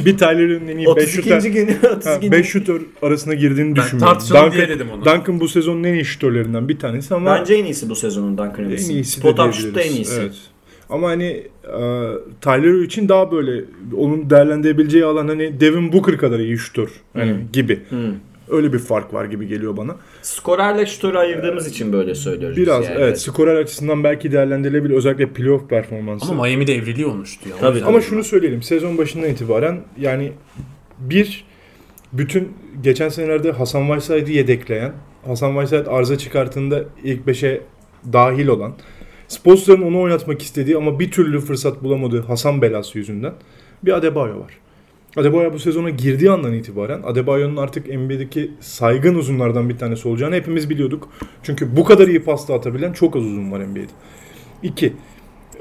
bir 0.04 0.18
Tyler'ın 0.18 0.68
en 0.68 0.76
iyi 0.78 0.86
5 0.86 0.88
32. 0.88 1.12
şutör, 1.12 1.42
günü 1.42 1.76
32. 1.96 2.32
5 2.32 2.46
şutör 2.46 2.80
arasına 3.02 3.34
girdiğini 3.34 3.76
Ben 3.76 3.82
düşünmüyorum. 3.82 4.14
tartışalım 4.14 4.52
diye 4.52 4.68
dedim 4.68 4.86
onu. 4.94 5.04
Duncan 5.04 5.40
bu 5.40 5.48
sezonun 5.48 5.84
en 5.84 5.94
iyi 5.94 6.04
şutörlerinden 6.04 6.68
bir 6.68 6.78
tanesi 6.78 7.14
ama 7.14 7.38
Bence 7.40 7.54
en 7.54 7.64
iyisi 7.64 7.88
bu 7.88 7.94
sezonun 7.96 8.38
Duncan 8.38 8.64
en 8.64 8.68
iyisi 8.70 8.94
de 8.98 9.04
Spot 9.04 9.38
up 9.40 9.54
shoot'ta 9.54 9.80
en 9.80 9.92
iyisi. 9.92 10.20
Evet. 10.20 10.34
Ama 10.90 11.08
hani 11.08 11.24
e, 11.64 11.78
Tyler 12.40 12.82
için 12.82 13.08
daha 13.08 13.32
böyle 13.32 13.64
onun 13.96 14.30
değerlendirebileceği 14.30 15.04
alan 15.04 15.28
hani 15.28 15.60
Devin 15.60 15.92
Booker 15.92 16.16
kadar 16.18 16.38
iyi 16.38 16.58
şutör 16.58 16.88
hani 17.12 17.30
Hmm. 17.32 17.38
gibi. 17.52 17.80
Hı. 17.90 18.10
Öyle 18.48 18.72
bir 18.72 18.78
fark 18.78 19.14
var 19.14 19.24
gibi 19.24 19.48
geliyor 19.48 19.76
bana. 19.76 19.96
Skorerle 20.22 20.86
şutörü 20.86 21.18
ayırdığımız 21.18 21.66
için 21.66 21.92
böyle 21.92 22.14
söylüyoruz. 22.14 22.56
Biraz 22.56 22.84
yani. 22.84 22.96
evet 22.98 23.20
skorer 23.20 23.56
açısından 23.56 24.04
belki 24.04 24.32
değerlendirilebilir 24.32 24.94
özellikle 24.94 25.28
playoff 25.28 25.68
performansı. 25.68 26.32
Ama 26.32 26.42
Miami'de 26.42 26.74
evriliyor 26.74 27.10
olmuştu 27.10 27.48
ya. 27.48 27.56
Tabii. 27.60 27.84
Ama 27.84 28.00
şunu 28.00 28.24
söyleyelim. 28.24 28.62
Sezon 28.62 28.98
başından 28.98 29.28
itibaren 29.28 29.80
yani 30.00 30.32
bir 30.98 31.44
bütün 32.12 32.52
geçen 32.82 33.08
senelerde 33.08 33.52
Hasan 33.52 33.86
Whiteside'ı 33.86 34.34
yedekleyen, 34.34 34.92
Hasan 35.26 35.52
Whiteside 35.52 35.90
arıza 35.90 36.18
çıkarttığında 36.18 36.84
ilk 37.04 37.26
5'e 37.26 37.60
dahil 38.12 38.46
olan, 38.46 38.74
Sponsor'ın 39.28 39.82
onu 39.82 40.00
oynatmak 40.00 40.42
istediği 40.42 40.76
ama 40.76 41.00
bir 41.00 41.10
türlü 41.10 41.40
fırsat 41.40 41.82
bulamadığı 41.82 42.22
Hasan 42.22 42.62
belası 42.62 42.98
yüzünden 42.98 43.32
bir 43.82 43.92
Adebayo 43.92 44.40
var. 44.40 44.58
Adebayo 45.16 45.52
bu 45.52 45.58
sezona 45.58 45.90
girdiği 45.90 46.30
andan 46.30 46.54
itibaren 46.54 47.02
Adebayo'nun 47.02 47.56
artık 47.56 47.86
NBA'deki 47.88 48.50
saygın 48.60 49.14
uzunlardan 49.14 49.68
bir 49.68 49.78
tanesi 49.78 50.08
olacağını 50.08 50.34
hepimiz 50.34 50.70
biliyorduk. 50.70 51.08
Çünkü 51.42 51.76
bu 51.76 51.84
kadar 51.84 52.08
iyi 52.08 52.22
pasta 52.22 52.54
atabilen 52.54 52.92
çok 52.92 53.16
az 53.16 53.22
uzun 53.22 53.52
var 53.52 53.60
NBA'de. 53.60 53.92
İki, 54.62 54.92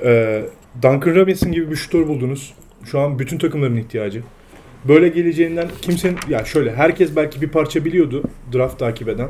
e, 0.03 0.43
Duncan 0.81 1.15
Robinson 1.15 1.51
gibi 1.51 1.71
bir 1.71 1.75
şutör 1.75 2.07
buldunuz. 2.07 2.53
Şu 2.85 2.99
an 2.99 3.19
bütün 3.19 3.37
takımların 3.37 3.77
ihtiyacı. 3.77 4.23
Böyle 4.87 5.07
geleceğinden 5.07 5.67
kimsenin 5.81 6.17
ya 6.29 6.45
şöyle 6.45 6.75
herkes 6.75 7.15
belki 7.15 7.41
bir 7.41 7.49
parça 7.49 7.85
biliyordu 7.85 8.23
draft 8.53 8.79
takip 8.79 9.09
eden. 9.09 9.29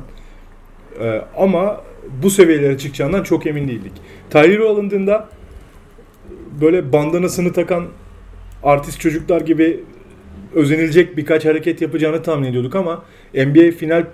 Ee, 1.00 1.22
ama 1.38 1.82
bu 2.24 2.30
seviyelere 2.30 2.78
çıkacağından 2.78 3.24
çok 3.24 3.48
emin 3.48 3.68
değildik. 3.68 3.94
Tyler 4.30 4.60
alındığında 4.60 5.30
böyle 6.62 6.94
bandanasını 6.94 7.54
takan 7.54 7.88
artist 8.64 9.00
çocuklar 9.00 9.42
gibi 9.42 9.84
özenilecek 10.56 11.18
birkaç 11.18 11.46
hareket 11.46 11.82
yapacağını 11.82 12.24
tahmin 12.24 12.48
ediyorduk 12.48 12.76
ama 12.76 13.04
NBA 13.34 13.72
final 13.78 14.06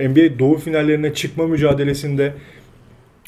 NBA 0.00 0.38
Doğu 0.38 0.56
finallerine 0.58 1.14
çıkma 1.14 1.46
mücadelesinde 1.46 2.32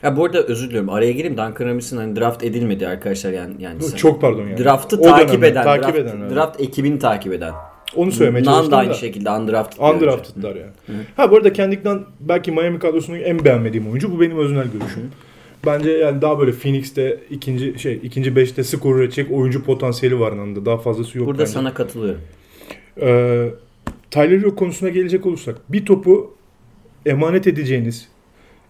Ha 0.03 0.17
bu 0.17 0.25
arada 0.25 0.43
özür 0.43 0.69
diliyorum. 0.69 0.91
Araya 0.91 1.13
gireyim. 1.13 1.37
Duncan 1.37 1.69
Robinson 1.69 1.97
hani 1.97 2.17
draft 2.17 2.45
edilmedi 2.45 2.89
arkadaşlar 2.89 3.33
yani. 3.33 3.55
yani 3.59 3.83
sen- 3.83 3.97
çok 3.97 4.21
pardon 4.21 4.41
yani. 4.49 4.65
Draft'ı 4.65 4.97
O 4.99 5.03
takip 5.03 5.29
dönemde 5.29 5.49
eden, 5.49 5.65
takip 5.65 5.85
draft, 5.85 5.99
eden, 5.99 6.21
evet. 6.21 6.35
draft 6.35 6.61
ekibini 6.61 6.99
takip 6.99 7.33
eden. 7.33 7.53
Onu 7.97 8.13
söylemeye 8.13 8.45
Nan 8.45 8.71
da 8.71 8.77
aynı 8.77 8.91
da. 8.91 8.95
şekilde 8.95 9.31
undrafted. 9.31 9.83
Undrafted'lar 9.83 10.57
yani. 10.57 10.71
Ha 11.17 11.31
bu 11.31 11.37
arada 11.37 11.53
kendikten 11.53 12.01
belki 12.21 12.53
Miami 12.53 12.79
kadrosunun 12.79 13.19
en 13.19 13.45
beğenmediğim 13.45 13.87
oyuncu. 13.89 14.13
Bu 14.13 14.21
benim 14.21 14.39
öznel 14.39 14.65
görüşüm. 14.65 15.03
Bence 15.67 15.91
yani 15.91 16.23
daha 16.23 16.39
böyle 16.39 16.53
Phoenix'te 16.53 17.19
ikinci 17.31 17.79
şey 17.79 18.01
ikinci 18.03 18.37
beşte 18.37 18.65
skor 18.65 18.97
üretecek 18.97 19.33
oyuncu 19.33 19.65
potansiyeli 19.65 20.21
var 20.21 20.33
yanında. 20.33 20.67
Daha 20.67 20.77
fazlası 20.79 21.19
yok 21.19 21.27
Burada 21.27 21.39
bence. 21.43 21.53
sana 21.53 21.75
katılıyorum. 21.75 22.21
Ee, 23.01 23.49
Tyler 24.11 24.39
Hero 24.39 24.55
konusuna 24.57 24.89
gelecek 24.89 25.27
olursak 25.27 25.57
bir 25.69 25.87
topu 25.87 26.35
emanet 27.07 27.47
edeceğiniz 27.47 28.09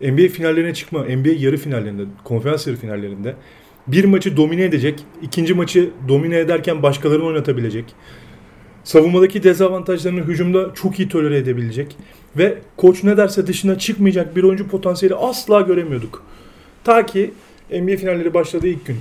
NBA 0.00 0.28
finallerine 0.28 0.74
çıkma, 0.74 1.04
NBA 1.04 1.32
yarı 1.38 1.56
finallerinde, 1.56 2.02
konferans 2.24 2.66
yarı 2.66 2.76
finallerinde 2.76 3.34
bir 3.86 4.04
maçı 4.04 4.36
domine 4.36 4.64
edecek, 4.64 5.00
ikinci 5.22 5.54
maçı 5.54 5.90
domine 6.08 6.38
ederken 6.38 6.82
başkalarını 6.82 7.24
oynatabilecek, 7.24 7.84
savunmadaki 8.84 9.42
dezavantajlarını 9.42 10.20
hücumda 10.20 10.74
çok 10.74 10.98
iyi 10.98 11.08
tolere 11.08 11.36
edebilecek 11.36 11.96
ve 12.36 12.58
koç 12.76 13.04
ne 13.04 13.16
derse 13.16 13.46
dışına 13.46 13.78
çıkmayacak 13.78 14.36
bir 14.36 14.42
oyuncu 14.42 14.68
potansiyeli 14.68 15.14
asla 15.14 15.60
göremiyorduk. 15.60 16.24
Ta 16.84 17.06
ki 17.06 17.30
NBA 17.70 17.96
finalleri 17.96 18.34
başladığı 18.34 18.68
ilk 18.68 18.86
gün, 18.86 18.96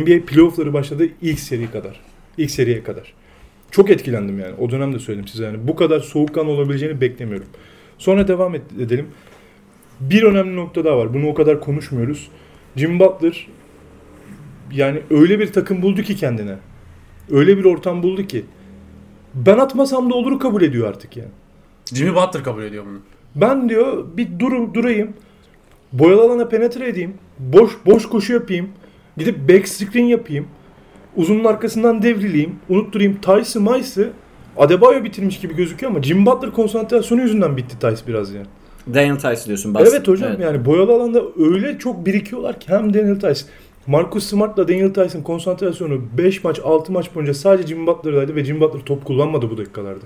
NBA 0.00 0.26
playoffları 0.26 0.72
başladığı 0.72 1.08
ilk 1.22 1.40
seri 1.40 1.70
kadar, 1.70 2.00
ilk 2.38 2.50
seriye 2.50 2.82
kadar. 2.82 3.14
Çok 3.70 3.90
etkilendim 3.90 4.38
yani. 4.38 4.54
O 4.58 4.70
dönemde 4.70 4.98
söyledim 4.98 5.28
size 5.28 5.44
yani. 5.44 5.68
Bu 5.68 5.76
kadar 5.76 6.00
soğukkanlı 6.00 6.50
olabileceğini 6.50 7.00
beklemiyorum. 7.00 7.46
Sonra 7.98 8.28
devam 8.28 8.54
edelim. 8.54 9.06
Bir 10.00 10.22
önemli 10.22 10.56
nokta 10.56 10.84
daha 10.84 10.96
var. 10.96 11.14
Bunu 11.14 11.28
o 11.28 11.34
kadar 11.34 11.60
konuşmuyoruz. 11.60 12.28
Jim 12.76 13.00
Butler 13.00 13.46
yani 14.72 15.00
öyle 15.10 15.38
bir 15.38 15.52
takım 15.52 15.82
buldu 15.82 16.02
ki 16.02 16.16
kendine. 16.16 16.56
Öyle 17.30 17.58
bir 17.58 17.64
ortam 17.64 18.02
buldu 18.02 18.26
ki. 18.26 18.44
Ben 19.34 19.58
atmasam 19.58 20.10
da 20.10 20.14
oluru 20.14 20.38
kabul 20.38 20.62
ediyor 20.62 20.88
artık 20.88 21.16
yani. 21.16 21.30
Jimmy 21.94 22.14
Butler 22.14 22.44
kabul 22.44 22.62
ediyor 22.62 22.84
bunu. 22.86 22.98
Ben 23.34 23.68
diyor 23.68 24.04
bir 24.16 24.38
dur, 24.38 24.74
durayım. 24.74 25.14
Boyalı 25.92 26.22
alana 26.22 26.48
penetre 26.48 26.88
edeyim. 26.88 27.14
Boş 27.38 27.70
boş 27.86 28.08
koşu 28.08 28.32
yapayım. 28.32 28.68
Gidip 29.16 29.48
back 29.48 29.68
screen 29.68 30.04
yapayım. 30.04 30.46
Uzunun 31.16 31.44
arkasından 31.44 32.02
devrileyim. 32.02 32.56
Unutturayım 32.68 33.20
Tice'ı 33.20 33.62
Mice'ı. 33.62 34.12
Adebayo 34.56 35.04
bitirmiş 35.04 35.40
gibi 35.40 35.56
gözüküyor 35.56 35.92
ama 35.92 36.02
Jim 36.02 36.26
Butler 36.26 36.50
konsantrasyonu 36.50 37.22
yüzünden 37.22 37.56
bitti 37.56 37.78
Tice 37.78 38.06
biraz 38.06 38.34
yani. 38.34 38.46
Daniel 38.94 39.16
Tice 39.16 39.46
diyorsun. 39.46 39.74
Boston. 39.74 39.90
Evet 39.90 40.08
hocam 40.08 40.40
yani 40.40 40.64
boyalı 40.64 40.92
alanda 40.92 41.22
öyle 41.38 41.78
çok 41.78 42.06
birikiyorlar 42.06 42.60
ki 42.60 42.68
hem 42.68 42.94
Daniel 42.94 43.20
Tice 43.20 43.40
Marcus 43.86 44.24
Smart'la 44.24 44.68
Daniel 44.68 44.94
Tice'ın 44.94 45.22
konsantrasyonu 45.22 46.00
5 46.18 46.44
maç 46.44 46.60
6 46.64 46.92
maç 46.92 47.14
boyunca 47.14 47.34
sadece 47.34 47.68
Jim 47.68 47.86
Butler'daydı 47.86 48.34
ve 48.34 48.44
Jim 48.44 48.60
Butler 48.60 48.80
top 48.80 49.04
kullanmadı 49.04 49.50
bu 49.50 49.58
dakikalarda. 49.58 50.04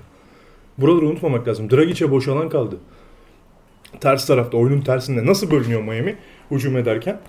Buraları 0.77 1.05
unutmamak 1.05 1.47
lazım. 1.47 1.71
Dragic'e 1.71 2.11
boş 2.11 2.27
alan 2.27 2.49
kaldı. 2.49 2.77
Ters 3.99 4.25
tarafta 4.27 4.57
oyunun 4.57 4.81
tersinde 4.81 5.25
nasıl 5.25 5.51
bölünüyor 5.51 5.81
Miami 5.81 6.15
hücum 6.51 6.77
ederken? 6.77 7.19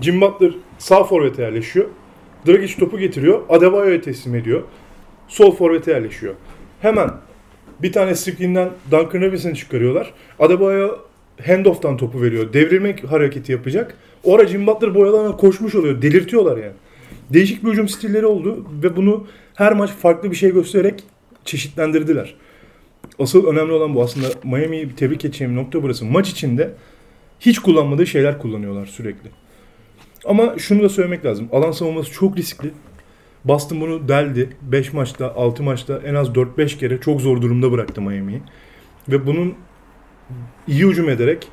Jim 0.00 0.20
Butler 0.20 0.52
sağ 0.78 1.04
forvete 1.04 1.42
yerleşiyor. 1.42 1.86
Dragic 2.46 2.76
topu 2.78 2.98
getiriyor. 2.98 3.40
Adebayo'ya 3.48 4.00
teslim 4.00 4.34
ediyor. 4.34 4.62
Sol 5.28 5.56
forvete 5.56 5.90
yerleşiyor. 5.90 6.34
Hemen 6.80 7.10
bir 7.82 7.92
tane 7.92 8.14
screen'den 8.14 8.70
Duncan 8.90 9.20
Robinson'ı 9.20 9.54
çıkarıyorlar. 9.54 10.12
Adebayo 10.38 10.98
handoff'tan 11.46 11.96
topu 11.96 12.22
veriyor. 12.22 12.52
Devrilmek 12.52 13.04
hareketi 13.04 13.52
yapacak. 13.52 13.94
Orada 14.24 14.48
Jim 14.48 14.66
Butler 14.66 14.94
boyalarına 14.94 15.36
koşmuş 15.36 15.74
oluyor. 15.74 16.02
Delirtiyorlar 16.02 16.56
yani. 16.56 16.72
Değişik 17.30 17.64
bir 17.64 17.70
hücum 17.70 17.88
stilleri 17.88 18.26
oldu 18.26 18.66
ve 18.82 18.96
bunu 18.96 19.26
her 19.54 19.72
maç 19.72 19.90
farklı 19.90 20.30
bir 20.30 20.36
şey 20.36 20.52
göstererek 20.52 21.04
çeşitlendirdiler. 21.44 22.34
Asıl 23.18 23.46
önemli 23.46 23.72
olan 23.72 23.94
bu. 23.94 24.02
Aslında 24.02 24.26
Miami'yi 24.44 24.94
tebrik 24.94 25.24
edeceğim 25.24 25.56
nokta 25.56 25.82
burası. 25.82 26.04
Maç 26.04 26.28
içinde 26.30 26.70
hiç 27.40 27.58
kullanmadığı 27.58 28.06
şeyler 28.06 28.38
kullanıyorlar 28.38 28.86
sürekli. 28.86 29.30
Ama 30.26 30.58
şunu 30.58 30.82
da 30.82 30.88
söylemek 30.88 31.24
lazım. 31.24 31.48
Alan 31.52 31.70
savunması 31.70 32.12
çok 32.12 32.36
riskli. 32.36 32.70
Boston 33.44 33.80
bunu 33.80 34.08
deldi. 34.08 34.48
5 34.62 34.92
maçta, 34.92 35.34
6 35.34 35.62
maçta 35.62 36.00
en 36.04 36.14
az 36.14 36.28
4-5 36.28 36.78
kere 36.78 37.00
çok 37.00 37.20
zor 37.20 37.42
durumda 37.42 37.72
bıraktı 37.72 38.02
Miami'yi. 38.02 38.42
Ve 39.08 39.26
bunun 39.26 39.54
iyi 40.68 40.86
hücum 40.86 41.08
ederek 41.08 41.48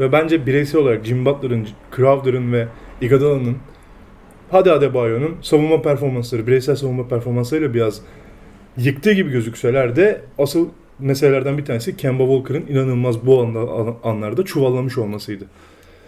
ve 0.00 0.12
bence 0.12 0.46
bireysel 0.46 0.80
olarak 0.80 1.04
Jim 1.04 1.24
Butler'ın, 1.26 1.68
Crowder'ın 1.96 2.52
ve 2.52 2.68
Iguodala'nın 3.00 3.56
hadi 4.50 4.72
Adebayo'nun 4.72 5.36
savunma 5.42 5.82
performansları, 5.82 6.46
bireysel 6.46 6.76
savunma 6.76 7.08
performanslarıyla 7.08 7.74
biraz 7.74 8.00
yıktığı 8.76 9.12
gibi 9.12 9.30
gözükseler 9.30 9.96
de 9.96 10.20
asıl 10.38 10.68
meselelerden 10.98 11.58
bir 11.58 11.64
tanesi 11.64 11.96
Kemba 11.96 12.26
Walker'ın 12.26 12.66
inanılmaz 12.66 13.26
bu 13.26 13.40
anlarda 14.04 14.44
çuvallamış 14.44 14.98
olmasıydı. 14.98 15.44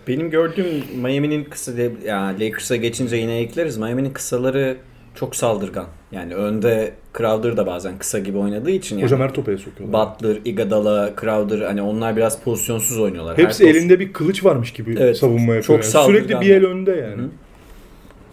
Benim 0.09 0.31
gördüğüm 0.31 0.67
Miami'nin 1.03 1.45
kısa 1.45 1.73
yani 2.05 2.41
Lakers'a 2.41 2.77
geçince 2.77 3.17
yine 3.17 3.39
ekleriz. 3.39 3.79
Miami'nin 3.79 4.11
kısaları 4.11 4.77
çok 5.15 5.37
saldırgan. 5.37 5.87
Yani 6.13 6.35
önde 6.35 6.93
Crowder 7.19 7.57
da 7.57 7.67
bazen 7.67 7.99
kısa 7.99 8.19
gibi 8.19 8.39
oynadığı 8.39 8.71
için 8.71 8.97
yani. 8.97 9.05
Hocam 9.05 9.21
her 9.21 9.35
topaya 9.35 9.59
sokuyorlar. 9.59 10.07
Butler, 10.07 10.39
Iguodala, 10.45 11.13
Crowder 11.21 11.61
hani 11.61 11.83
onlar 11.83 12.17
biraz 12.17 12.41
pozisyonsuz 12.43 13.01
oynuyorlar. 13.01 13.39
Hepsi 13.39 13.69
Her 13.69 13.75
elinde 13.75 14.01
bir 14.01 14.13
kılıç 14.13 14.45
varmış 14.45 14.73
gibi 14.73 14.97
Evet, 15.01 15.17
savunma 15.17 15.55
yapıyor. 15.55 15.83
çok 15.83 15.95
yani. 15.95 16.07
Sürekli 16.07 16.41
bir 16.41 16.55
el 16.55 16.65
önde 16.65 16.91
yani. 16.91 17.23
Hı. 17.23 17.29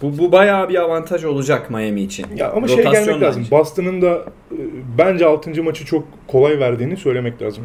Bu, 0.01 0.17
bu 0.17 0.31
bayağı 0.31 0.69
bir 0.69 0.75
avantaj 0.75 1.23
olacak 1.23 1.69
Miami 1.69 2.01
için. 2.01 2.25
Ya 2.35 2.51
ama 2.51 2.67
şey 2.67 2.77
Rotasyon 2.77 3.05
gelmek 3.05 3.21
lazım. 3.21 3.41
bence. 3.41 3.51
Boston'ın 3.51 4.01
da 4.01 4.25
e, 4.51 4.57
bence 4.97 5.25
6. 5.25 5.63
maçı 5.63 5.85
çok 5.85 6.03
kolay 6.27 6.59
verdiğini 6.59 6.97
söylemek 6.97 7.41
lazım. 7.41 7.63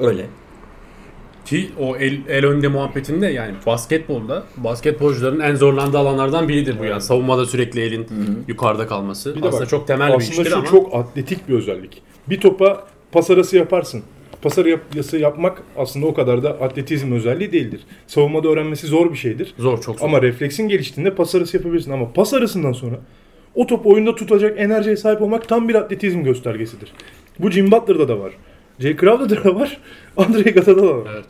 Öyle. 0.00 0.22
Ki 1.46 1.70
o 1.80 1.96
el, 1.96 2.18
el 2.28 2.46
önde 2.46 2.68
muhabbetinde 2.68 3.26
yani 3.26 3.54
basketbolda 3.66 4.44
basketbolcuların 4.56 5.40
en 5.40 5.54
zorlandığı 5.54 5.98
alanlardan 5.98 6.48
biridir 6.48 6.78
bu 6.78 6.84
yani. 6.84 7.00
Savunmada 7.00 7.46
sürekli 7.46 7.80
elin 7.80 8.06
yukarıda 8.48 8.86
kalması. 8.86 9.36
Bir 9.36 9.42
de 9.42 9.48
Aslında 9.48 9.62
bak, 9.62 9.68
çok 9.68 9.86
temel 9.86 10.08
bir 10.08 10.14
Aslında 10.14 10.30
iştir 10.30 10.50
şu 10.50 10.56
ama 10.56 10.66
çok 10.66 10.94
atletik 10.94 11.48
bir 11.48 11.54
özellik. 11.54 12.02
Bir 12.28 12.40
topa 12.40 12.86
pas 13.12 13.30
arası 13.30 13.56
yaparsın. 13.56 14.02
Pas 14.42 14.58
arası 14.58 15.18
yapmak 15.18 15.62
aslında 15.76 16.06
o 16.06 16.14
kadar 16.14 16.42
da 16.42 16.50
atletizm 16.50 17.12
özelliği 17.12 17.52
değildir. 17.52 17.80
Savunmada 18.06 18.48
öğrenmesi 18.48 18.86
zor 18.86 19.12
bir 19.12 19.16
şeydir. 19.16 19.54
zor 19.58 19.82
çok 19.82 19.98
zor. 19.98 20.06
Ama 20.06 20.22
refleksin 20.22 20.68
geliştiğinde 20.68 21.14
pas 21.14 21.34
arası 21.34 21.56
yapabilirsin. 21.56 21.90
Ama 21.90 22.12
pas 22.12 22.34
arasından 22.34 22.72
sonra 22.72 22.96
o 23.54 23.66
topu 23.66 23.92
oyunda 23.92 24.14
tutacak 24.14 24.60
enerjiye 24.60 24.96
sahip 24.96 25.22
olmak 25.22 25.48
tam 25.48 25.68
bir 25.68 25.74
atletizm 25.74 26.22
göstergesidir. 26.22 26.92
Bu 27.38 27.50
Jim 27.50 27.72
Butler'da 27.72 28.08
da 28.08 28.18
var. 28.20 28.32
Jay 28.80 28.96
Crowder'da 28.96 29.44
da 29.44 29.54
var. 29.60 29.78
Andre 30.16 30.50
Iguodala'da 30.50 30.82
da 30.82 30.96
var. 30.96 31.08
Evet. 31.14 31.24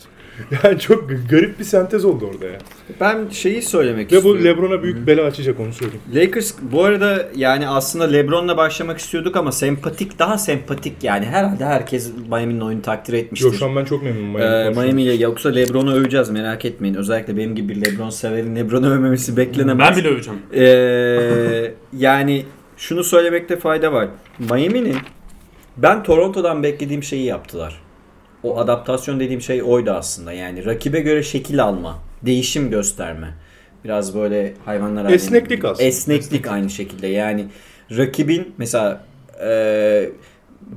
Yani 0.65 0.79
çok 0.79 1.11
garip 1.31 1.59
bir 1.59 1.65
sentez 1.65 2.05
oldu 2.05 2.31
orada 2.35 2.47
ya. 2.47 2.59
Ben 3.01 3.29
şeyi 3.31 3.63
söylemek 3.63 4.13
Ve 4.13 4.17
bu 4.25 4.37
istiyorum. 4.37 4.45
LeBron'a 4.45 4.83
büyük 4.83 5.07
bela 5.07 5.25
açacak 5.25 5.61
onu 5.61 5.73
söyleyeyim. 5.73 6.03
Lakers 6.15 6.55
bu 6.63 6.85
arada 6.85 7.29
yani 7.37 7.69
aslında 7.69 8.05
LeBron'la 8.05 8.57
başlamak 8.57 8.99
istiyorduk 8.99 9.37
ama 9.37 9.53
sempatik 9.53 10.19
daha 10.19 10.39
sempatik 10.39 11.05
yani 11.05 11.27
herhalde 11.27 11.65
herkes 11.65 12.11
Miami'nin 12.31 12.61
oyunu 12.61 12.83
takdir 12.83 13.13
etmiştir. 13.13 13.47
Yo 13.47 13.53
şu 13.53 13.67
an 13.67 13.77
ben 13.77 13.85
çok 13.85 14.03
memnunum. 14.03 14.29
Miami 14.31 14.45
Ee. 14.45 14.71
Miami 14.85 15.03
ile 15.03 15.15
yoksa 15.15 15.49
LeBron'u 15.49 15.95
öveceğiz 15.95 16.31
merak 16.31 16.65
etmeyin. 16.65 16.95
Özellikle 16.95 17.37
benim 17.37 17.55
gibi 17.55 17.75
bir 17.75 17.85
LeBron 17.85 18.11
severin 18.11 18.57
LeBron'u 18.57 18.91
övmemesi 18.91 19.37
beklenemez. 19.37 19.89
Ben 19.91 19.97
bile 19.97 20.09
öveceğim. 20.09 20.41
Ee, 20.55 21.75
yani 21.99 22.45
şunu 22.77 23.05
söylemekte 23.05 23.57
fayda 23.57 23.93
var. 23.93 24.09
Miami'nin 24.39 24.97
ben 25.77 26.03
Toronto'dan 26.03 26.63
beklediğim 26.63 27.03
şeyi 27.03 27.25
yaptılar. 27.25 27.81
O 28.43 28.59
adaptasyon 28.59 29.21
dediğim 29.21 29.41
şey 29.41 29.63
oydu 29.63 29.91
aslında. 29.91 30.33
Yani 30.33 30.65
rakibe 30.65 31.01
göre 31.01 31.23
şekil 31.23 31.63
alma, 31.63 31.99
değişim 32.23 32.71
gösterme. 32.71 33.35
Biraz 33.85 34.15
böyle 34.15 34.55
hayvanlar 34.65 35.11
Esneklik 35.11 35.65
aslında. 35.65 35.89
Esneklik 35.89 36.47
aynı 36.47 36.71
şekilde. 36.71 37.07
Yani 37.07 37.47
rakibin 37.97 38.55
mesela 38.59 39.05
e, 39.45 40.11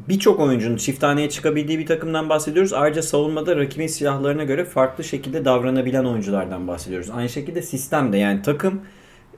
birçok 0.09 0.39
oyuncunun 0.39 0.77
çifthaneye 0.77 1.29
çıkabildiği 1.29 1.79
bir 1.79 1.85
takımdan 1.85 2.29
bahsediyoruz. 2.29 2.73
Ayrıca 2.73 3.01
savunmada 3.01 3.55
rakibin 3.55 3.87
silahlarına 3.87 4.43
göre 4.43 4.65
farklı 4.65 5.03
şekilde 5.03 5.45
davranabilen 5.45 6.05
oyunculardan 6.05 6.67
bahsediyoruz. 6.67 7.09
Aynı 7.09 7.29
şekilde 7.29 7.61
sistemde 7.61 8.17
yani 8.17 8.41
takım 8.41 8.81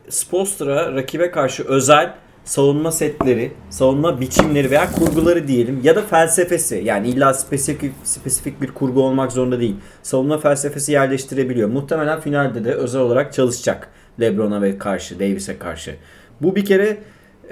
Spolstra 0.10 0.96
rakibe 0.96 1.32
karşı 1.32 1.64
özel 1.64 2.14
savunma 2.46 2.92
setleri, 2.92 3.52
savunma 3.70 4.22
biçimleri 4.22 4.72
veya 4.72 4.92
kurguları 4.92 5.48
diyelim 5.48 5.82
ya 5.84 5.96
da 5.96 6.02
felsefesi 6.02 6.82
yani 6.86 7.10
illa 7.10 7.34
spesifik 7.34 7.94
spesifik 8.04 8.62
bir 8.62 8.68
kurgu 8.68 9.04
olmak 9.04 9.32
zorunda 9.32 9.60
değil. 9.60 9.76
Savunma 10.04 10.38
felsefesi 10.38 10.92
yerleştirebiliyor. 10.92 11.70
Muhtemelen 11.70 12.20
finalde 12.20 12.66
de 12.66 12.74
özel 12.74 13.02
olarak 13.02 13.34
çalışacak 13.34 13.88
LeBron'a 14.22 14.62
ve 14.62 14.78
karşı, 14.78 15.20
Davis'e 15.20 15.58
karşı. 15.58 15.96
Bu 16.42 16.56
bir 16.56 16.66
kere 16.66 16.98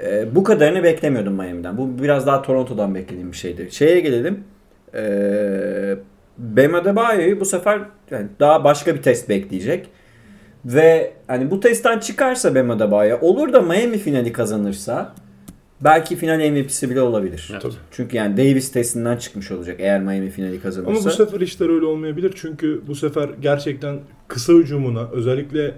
e, 0.02 0.34
bu 0.34 0.44
kadarını 0.44 0.82
beklemiyordum 0.82 1.34
Miami'den. 1.34 1.78
Bu 1.78 2.02
biraz 2.02 2.26
daha 2.26 2.42
Toronto'dan 2.42 2.94
beklediğim 2.94 3.32
bir 3.32 3.36
şeydi. 3.36 3.68
Şeye 3.70 4.00
gelelim. 4.00 4.44
E, 4.94 5.96
Bam 6.38 6.74
Adebayo'yu 6.74 7.40
bu 7.40 7.44
sefer 7.44 7.80
yani 8.10 8.26
daha 8.40 8.64
başka 8.64 8.94
bir 8.94 9.02
test 9.02 9.28
bekleyecek. 9.28 9.88
Ve 10.64 11.12
hani 11.26 11.50
bu 11.50 11.60
testten 11.60 11.98
çıkarsa 11.98 12.54
Bam 12.54 12.70
Adebayo 12.70 13.18
olur 13.20 13.52
da 13.52 13.60
Miami 13.60 13.98
finali 13.98 14.32
kazanırsa 14.32 15.14
belki 15.80 16.16
final 16.16 16.50
MVP'si 16.50 16.90
bile 16.90 17.00
olabilir. 17.00 17.48
Evet. 17.52 17.62
Tabii. 17.62 17.72
Çünkü 17.90 18.16
yani 18.16 18.36
Davis 18.36 18.72
testinden 18.72 19.16
çıkmış 19.16 19.50
olacak 19.50 19.76
eğer 19.78 20.00
Miami 20.00 20.30
finali 20.30 20.60
kazanırsa. 20.60 20.90
Ama 20.90 21.04
bu 21.04 21.10
sefer 21.10 21.40
işler 21.40 21.68
öyle 21.68 21.86
olmayabilir 21.86 22.32
çünkü 22.36 22.80
bu 22.86 22.94
sefer 22.94 23.30
gerçekten 23.40 23.98
kısa 24.28 24.52
hücumuna 24.52 25.08
özellikle 25.12 25.74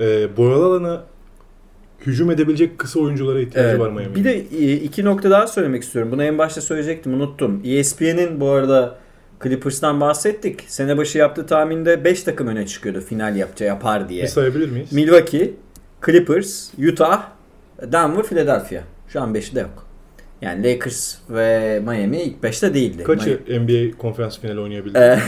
e, 0.00 0.36
boyalı 0.36 0.64
alana 0.64 1.04
hücum 2.06 2.30
edebilecek 2.30 2.78
kısa 2.78 3.00
oyunculara 3.00 3.40
ihtiyacı 3.40 3.68
Evet. 3.68 3.80
var 3.80 3.90
Miami'nin. 3.90 4.14
Bir 4.14 4.24
de 4.24 4.36
e, 4.36 4.72
iki 4.72 5.04
nokta 5.04 5.30
daha 5.30 5.46
söylemek 5.46 5.82
istiyorum. 5.82 6.12
Bunu 6.12 6.24
en 6.24 6.38
başta 6.38 6.60
söyleyecektim 6.60 7.14
unuttum. 7.14 7.60
ESPN'in 7.64 8.40
bu 8.40 8.48
arada 8.48 8.98
Clippers'tan 9.44 10.00
bahsettik. 10.00 10.64
Sene 10.66 10.96
başı 10.96 11.18
yaptığı 11.18 11.46
tahminde 11.46 12.04
5 12.04 12.22
takım 12.22 12.46
öne 12.46 12.66
çıkıyordu 12.66 13.00
final 13.00 13.36
yapacağı 13.36 13.68
yapar 13.68 14.08
diye. 14.08 14.22
Bir 14.22 14.28
sayabilir 14.28 14.70
miyiz? 14.70 14.92
Milwaukee, 14.92 15.52
Clippers, 16.06 16.70
Utah, 16.92 17.28
Denver, 17.82 18.22
Philadelphia. 18.22 18.80
Şu 19.08 19.22
an 19.22 19.34
5'i 19.34 19.54
de 19.54 19.60
yok. 19.60 19.86
Yani 20.42 20.72
Lakers 20.72 21.16
ve 21.30 21.80
Miami 21.80 22.22
ilk 22.22 22.42
5'te 22.44 22.74
değildi. 22.74 23.02
Kaçı 23.02 23.40
Miami- 23.48 23.92
NBA 23.92 23.98
konferans 23.98 24.38
finali 24.40 24.60
oynayabildi? 24.60 24.98
Ee, 24.98 25.18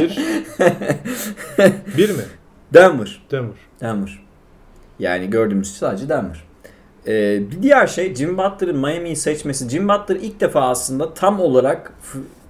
bir. 0.00 0.18
bir 1.96 2.10
mi? 2.10 2.22
Denver. 2.74 3.22
Denver. 3.30 3.56
Denver. 3.80 4.18
Yani 4.98 5.30
gördüğümüz 5.30 5.76
sadece 5.76 6.08
Denver. 6.08 6.44
Ee, 7.06 7.42
bir 7.50 7.62
diğer 7.62 7.86
şey 7.86 8.14
Jim 8.14 8.38
Butler'ın 8.38 8.78
Miami'yi 8.78 9.16
seçmesi. 9.16 9.68
Jim 9.68 9.88
Butler 9.88 10.16
ilk 10.16 10.40
defa 10.40 10.60
aslında 10.60 11.14
tam 11.14 11.40
olarak 11.40 11.92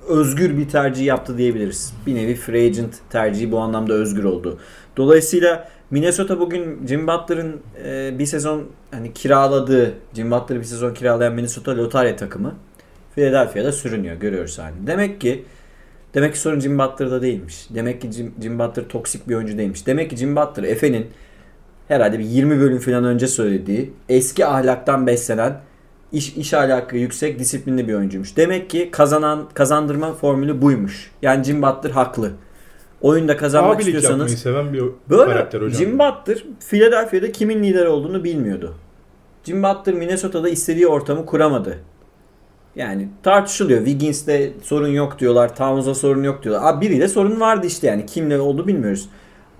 özgür 0.09 0.59
bir 0.59 0.69
tercih 0.69 1.07
yaptı 1.07 1.39
diyebiliriz. 1.39 1.95
Bir 2.07 2.15
nevi 2.15 2.35
free 2.35 2.67
agent 2.67 2.95
tercihi 3.11 3.53
bu 3.53 3.59
anlamda 3.59 3.93
özgür 3.93 4.25
oldu. 4.25 4.59
Dolayısıyla 4.97 5.69
Minnesota 5.91 6.41
bugün 6.41 6.87
Jim 6.87 7.07
Butler'ın 7.07 7.61
e, 7.85 8.19
bir 8.19 8.27
sezon 8.27 8.65
hani 8.91 9.15
kiraladığı, 9.15 9.95
Jim 10.15 10.31
Butler'ı 10.31 10.61
bir 10.61 10.65
sezon 10.65 10.95
kiralayan 10.95 11.35
Minnesota 11.35 11.77
lotarya 11.77 12.17
takımı 12.17 12.55
Philadelphia'da 13.15 13.73
sürünüyor. 13.73 14.17
Görüyoruz 14.17 14.59
hani. 14.59 14.87
Demek 14.87 15.21
ki 15.21 15.45
Demek 16.15 16.33
ki 16.35 16.41
sorun 16.41 16.61
Jim 16.61 16.79
Butler'da 16.79 17.23
değilmiş. 17.23 17.67
Demek 17.71 18.03
ki 18.03 18.13
Jim, 18.13 18.35
Jim 18.43 18.59
Butler 18.59 18.89
toksik 18.89 19.29
bir 19.29 19.35
oyuncu 19.35 19.59
değilmiş. 19.59 19.87
Demek 19.87 20.11
ki 20.11 20.17
Jim 20.17 20.37
Butler 20.37 20.65
Efe'nin 20.65 21.07
herhalde 21.89 22.19
bir 22.19 22.25
20 22.25 22.61
bölüm 22.61 22.79
falan 22.79 23.05
önce 23.05 23.27
söylediği 23.27 23.93
eski 24.09 24.47
ahlaktan 24.47 25.07
beslenen 25.07 25.61
iş, 26.17 26.37
iş 26.37 26.55
ahlakı 26.55 26.97
yüksek 26.97 27.39
disiplinli 27.39 27.89
bir 27.89 27.95
oyuncuymuş. 27.95 28.37
Demek 28.37 28.71
ki 28.71 28.89
kazanan 28.91 29.49
kazandırma 29.55 30.13
formülü 30.13 30.63
buymuş. 30.63 31.11
Yani 31.23 31.45
Jim 31.45 31.63
Butler 31.63 31.91
haklı. 31.91 32.33
Oyunda 33.01 33.37
kazanmak 33.37 33.77
Abilik 33.77 33.95
istiyorsanız 33.95 34.39
seven 34.39 34.73
bir 34.73 34.83
Böyle 35.11 35.25
karakter 35.25 35.61
hocam. 35.61 35.73
Jim 35.73 35.99
Butler 35.99 36.45
Philadelphia'da 36.71 37.33
kimin 37.33 37.63
lider 37.63 37.87
olduğunu 37.87 38.25
bilmiyordu. 38.25 38.75
Jim 39.45 39.63
Butler 39.63 39.95
Minnesota'da 39.95 40.49
istediği 40.49 40.87
ortamı 40.87 41.27
kuramadı. 41.27 41.79
Yani 42.77 43.09
tartışılıyor. 43.23 43.79
Wiggins'te 43.79 44.53
sorun 44.63 44.89
yok 44.89 45.19
diyorlar. 45.19 45.57
Towns'da 45.57 45.95
sorun 45.95 46.23
yok 46.23 46.43
diyorlar. 46.43 46.73
Abi 46.73 46.87
biriyle 46.87 47.09
sorun 47.09 47.41
vardı 47.41 47.67
işte 47.67 47.87
yani. 47.87 48.07
Kimle 48.07 48.41
oldu 48.41 48.67
bilmiyoruz. 48.67 49.09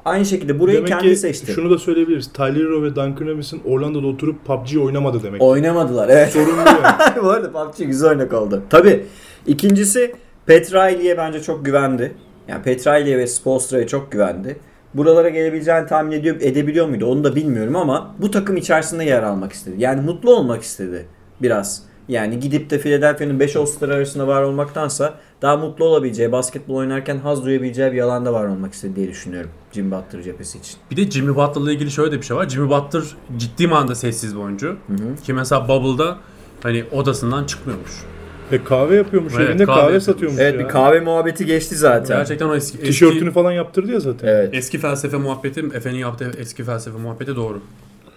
Aynı 0.07 0.25
şekilde 0.25 0.59
burayı 0.59 0.77
demek 0.77 0.89
kendi 0.89 1.17
seçti. 1.17 1.53
şunu 1.53 1.71
da 1.71 1.79
söyleyebiliriz. 1.79 2.33
Tyler 2.33 2.83
ve 2.83 2.91
Duncan 2.97 3.27
Robinson 3.27 3.61
Orlando'da 3.65 4.07
oturup 4.07 4.45
PUBG 4.45 4.77
oynamadı 4.85 5.23
demek. 5.23 5.43
Oynamadılar. 5.43 6.09
Evet. 6.09 6.33
Sorun 6.33 6.55
bu. 6.57 7.23
Bu 7.23 7.31
arada 7.31 7.53
PUBG 7.53 7.87
güzel 7.87 8.11
örnek 8.11 8.33
oldu. 8.33 8.63
Tabi. 8.71 9.07
İkincisi 9.47 10.15
Petrali'ye 10.47 11.19
bence 11.19 11.43
çok 11.43 11.65
güvendi. 11.65 12.15
Yani 12.49 12.63
Petrali'ye 12.63 13.19
ve 13.19 13.27
Spolstra'ya 13.27 13.87
çok 13.87 14.13
güvendi. 14.13 14.57
Buralara 14.95 15.29
gelebileceğini 15.29 15.87
tahmin 15.87 16.13
ediyor, 16.13 16.37
edebiliyor 16.41 16.87
muydu 16.87 17.07
onu 17.07 17.25
da 17.25 17.37
bilmiyorum 17.37 17.77
ama 17.77 18.15
bu 18.19 18.31
takım 18.31 18.57
içerisinde 18.57 19.05
yer 19.05 19.23
almak 19.23 19.53
istedi. 19.53 19.75
Yani 19.79 20.01
mutlu 20.01 20.37
olmak 20.37 20.63
istedi 20.63 21.07
biraz. 21.43 21.83
Yani 22.09 22.41
gidip 22.41 22.71
de 22.71 22.79
Philadelphia'nın 22.79 23.41
5 23.41 23.57
All-Star 23.57 23.89
arasında 23.89 24.27
var 24.27 24.43
olmaktansa 24.43 25.15
daha 25.43 25.57
mutlu 25.57 25.85
olabileceği, 25.85 26.33
basketbol 26.33 26.75
oynarken 26.75 27.19
haz 27.19 27.45
duyabileceği 27.45 27.93
bir 27.93 28.01
alanda 28.01 28.33
var 28.33 28.45
olmak 28.45 28.73
istedi 28.73 28.97
diye 28.97 29.09
düşünüyorum. 29.09 29.51
Jim 29.73 29.91
Butler 29.91 30.23
cephesi 30.23 30.59
için. 30.59 30.77
Bir 30.91 30.97
de 30.97 31.11
Jimmy 31.11 31.35
Butler'la 31.37 31.73
ilgili 31.73 31.91
şöyle 31.91 32.13
de 32.13 32.17
bir 32.17 32.23
şey 32.23 32.37
var. 32.37 32.49
Jimmy 32.49 32.71
Butler 32.71 33.03
ciddi 33.37 33.67
manada 33.67 33.95
sessiz 33.95 34.37
bir 34.37 34.41
oyuncu. 34.41 34.77
Ki 35.25 35.33
mesela 35.33 35.69
Bubble'da 35.69 36.17
hani 36.63 36.85
odasından 36.93 37.45
çıkmıyormuş. 37.45 37.91
Ve 38.53 38.65
kahve 38.65 38.97
yapıyormuş 38.97 39.33
Evet, 39.37 39.51
evinde 39.51 39.65
kahve 39.65 39.75
kahve, 39.75 39.81
yapıyormuş. 39.83 40.05
satıyormuş 40.05 40.41
Evet 40.41 40.55
ya. 40.55 40.61
bir 40.61 40.69
kahve 40.69 41.01
muhabbeti 41.01 41.47
geçti 41.47 41.77
zaten. 41.77 42.19
Gerçekten 42.19 42.47
o 42.47 42.55
eski, 42.55 42.79
eski, 42.79 42.87
Tişörtünü 42.89 43.31
falan 43.33 43.53
yaptırdı 43.53 43.93
ya 43.93 44.01
zaten. 44.01 44.29
Evet. 44.29 44.55
eski 44.55 44.79
felsefe 44.79 45.17
muhabbeti, 45.17 45.61
Efe'nin 45.75 45.99
yaptığı 45.99 46.31
eski 46.39 46.65
felsefe 46.65 46.99
muhabbeti 46.99 47.37
doğru. 47.37 47.61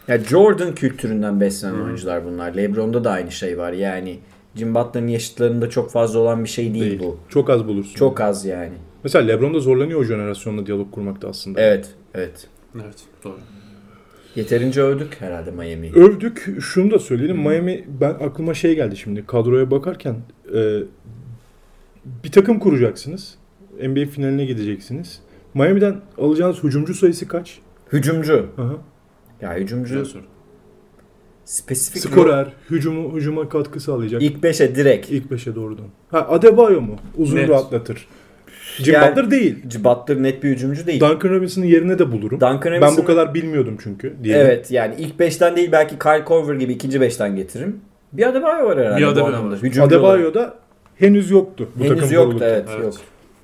Ya 0.10 0.19
Jordan 0.19 0.76
kültüründen 0.76 1.41
beslenen 1.41 1.80
oyuncular 1.80 2.26
bunlar. 2.26 2.54
LeBron'da 2.58 3.04
da 3.04 3.12
aynı 3.12 3.32
şey 3.32 3.58
var. 3.58 3.74
Yani 3.74 4.19
Jim 4.56 4.76
Butler'ın 4.76 5.08
yaşıtlarında 5.08 5.69
çok 5.69 5.91
fazla 5.91 6.19
olan 6.19 6.43
bir 6.43 6.50
şey 6.50 6.74
değil, 6.74 6.86
Değil. 6.86 7.00
bu. 7.00 7.19
Çok 7.30 7.50
az 7.50 7.67
bulursun. 7.67 7.95
Çok 7.95 8.22
az 8.22 8.45
yani. 8.45 8.74
Mesela 9.04 9.26
LeBron 9.26 9.54
da 9.54 9.60
zorlanıyor 9.60 10.00
o 10.00 10.04
jenerasyonla 10.04 10.65
diyalog 10.65 10.91
kurmakta 10.91 11.30
aslında. 11.30 11.62
Evet, 11.62 11.89
evet. 12.13 12.48
Evet, 12.76 12.95
doğru. 13.24 13.38
Yeterince 14.36 14.82
övdük 14.82 15.22
herhalde 15.22 15.52
Miami'yi. 15.52 15.93
Övdük. 15.93 16.56
Şunu 16.62 16.91
da 16.91 17.00
söyleyelim. 17.00 17.38
Miami 17.38 17.86
ben 18.02 18.10
aklıma 18.10 18.54
şey 18.54 18.76
geldi 18.76 18.98
şimdi. 18.98 19.26
Kadroya 19.26 19.72
bakarken 19.72 20.15
e, 20.56 20.80
bir 22.24 22.32
takım 22.32 22.60
kuracaksınız. 22.60 23.36
NBA 23.82 24.06
finaline 24.06 24.45
gideceksiniz. 24.45 25.22
Miami'den 25.54 25.95
alacağınız 26.17 26.63
hücumcu 26.63 26.93
sayısı 26.93 27.28
kaç? 27.28 27.60
Hücumcu. 27.91 28.50
Aha. 28.58 28.76
Ya 29.41 29.56
hücumcu 29.56 30.08
spesifik 31.45 32.02
Skorer, 32.02 32.47
hücumu 32.69 33.15
hücuma 33.15 33.49
katkı 33.49 33.80
sağlayacak. 33.80 34.21
İlk, 34.21 34.32
İlk 34.36 34.43
5'e 34.43 34.75
direkt. 34.75 35.10
ilk 35.10 35.32
beşe 35.32 35.56
doğrudan. 35.56 35.86
Ha 36.12 36.28
Adebayo 36.30 36.82
mu? 36.82 36.95
Uzun 37.17 37.38
Net. 37.38 37.49
rahatlatır. 37.49 38.08
Jim 38.78 38.93
Yani- 38.93 39.12
Butler 39.12 39.32
değil. 39.32 39.56
Butler 39.84 40.23
net 40.23 40.43
bir 40.43 40.49
hücumcu 40.49 40.88
değil. 40.88 40.99
Duncan 40.99 41.30
Robinson'ın 41.30 41.65
yerine 41.65 41.99
de 41.99 42.12
bulurum. 42.12 42.39
Duncan 42.39 42.60
ben 42.65 42.71
Robinson'ı- 42.82 42.97
bu 42.97 43.06
kadar 43.06 43.34
bilmiyordum 43.34 43.78
çünkü. 43.84 44.15
diyelim. 44.23 44.45
Evet 44.45 44.71
yani 44.71 44.95
ilk 44.97 45.19
5'ten 45.19 45.56
değil 45.56 45.71
belki 45.71 45.99
Kyle 45.99 46.23
Korver 46.25 46.56
gibi 46.56 46.73
ikinci 46.73 46.99
5'ten 47.02 47.36
getiririm. 47.36 47.80
Bir 48.13 48.28
Adebayo 48.30 48.65
var 48.65 48.80
herhalde 48.80 48.97
Bir 49.02 49.08
Adebayo 49.08 49.34
var. 49.45 49.86
Adebayo 49.88 50.34
da 50.34 50.56
henüz 50.95 51.32
yoktu. 51.32 51.69
Bu 51.75 51.84
Henüz 51.84 52.12
yoktu 52.12 52.38
evet, 52.41 52.65
Evet. 52.75 52.84
yok. 52.84 52.93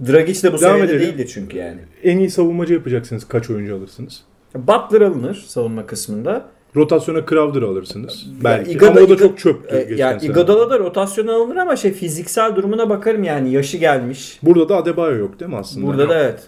Dragic 0.07 0.43
de 0.43 0.53
bu 0.53 0.61
Devam 0.61 0.71
seviyede 0.77 0.95
edelim. 0.95 1.17
değildi 1.17 1.27
çünkü 1.27 1.57
yani. 1.57 1.79
En 2.03 2.17
iyi 2.17 2.29
savunmacı 2.29 2.73
yapacaksınız. 2.73 3.27
Kaç 3.27 3.49
oyuncu 3.49 3.75
alırsınız? 3.75 4.23
Butler 4.55 5.01
alınır 5.01 5.45
savunma 5.47 5.85
kısmında. 5.85 6.45
Rotasyona 6.75 7.25
Crowder 7.29 7.61
alırsınız. 7.61 8.25
Belki. 8.43 8.71
Iguodala- 8.71 8.89
Ama 8.91 9.01
o 9.01 9.09
da 9.09 9.17
çok 9.17 9.37
çöptü. 9.39 9.75
E, 9.75 9.97
sene. 9.97 10.17
Iguodala 10.21 10.69
da 10.69 10.79
rotasyona 10.79 11.33
alınır 11.35 11.55
ama 11.55 11.75
şey 11.75 11.93
fiziksel 11.93 12.55
durumuna 12.55 12.89
bakarım 12.89 13.23
yani 13.23 13.51
yaşı 13.51 13.77
gelmiş. 13.77 14.39
Burada 14.43 14.69
da 14.69 14.75
Adebayo 14.77 15.17
yok 15.17 15.39
değil 15.39 15.51
mi 15.51 15.57
aslında? 15.57 15.87
Burada 15.87 16.09
da 16.09 16.19
evet. 16.23 16.39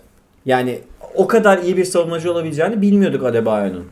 Yani 0.45 0.79
o 1.15 1.27
kadar 1.27 1.57
iyi 1.57 1.77
bir 1.77 1.85
savunmacı 1.85 2.31
olabileceğini 2.31 2.81
bilmiyorduk 2.81 3.23
Adebayo'nun. 3.25 3.73
Yani, 3.75 3.85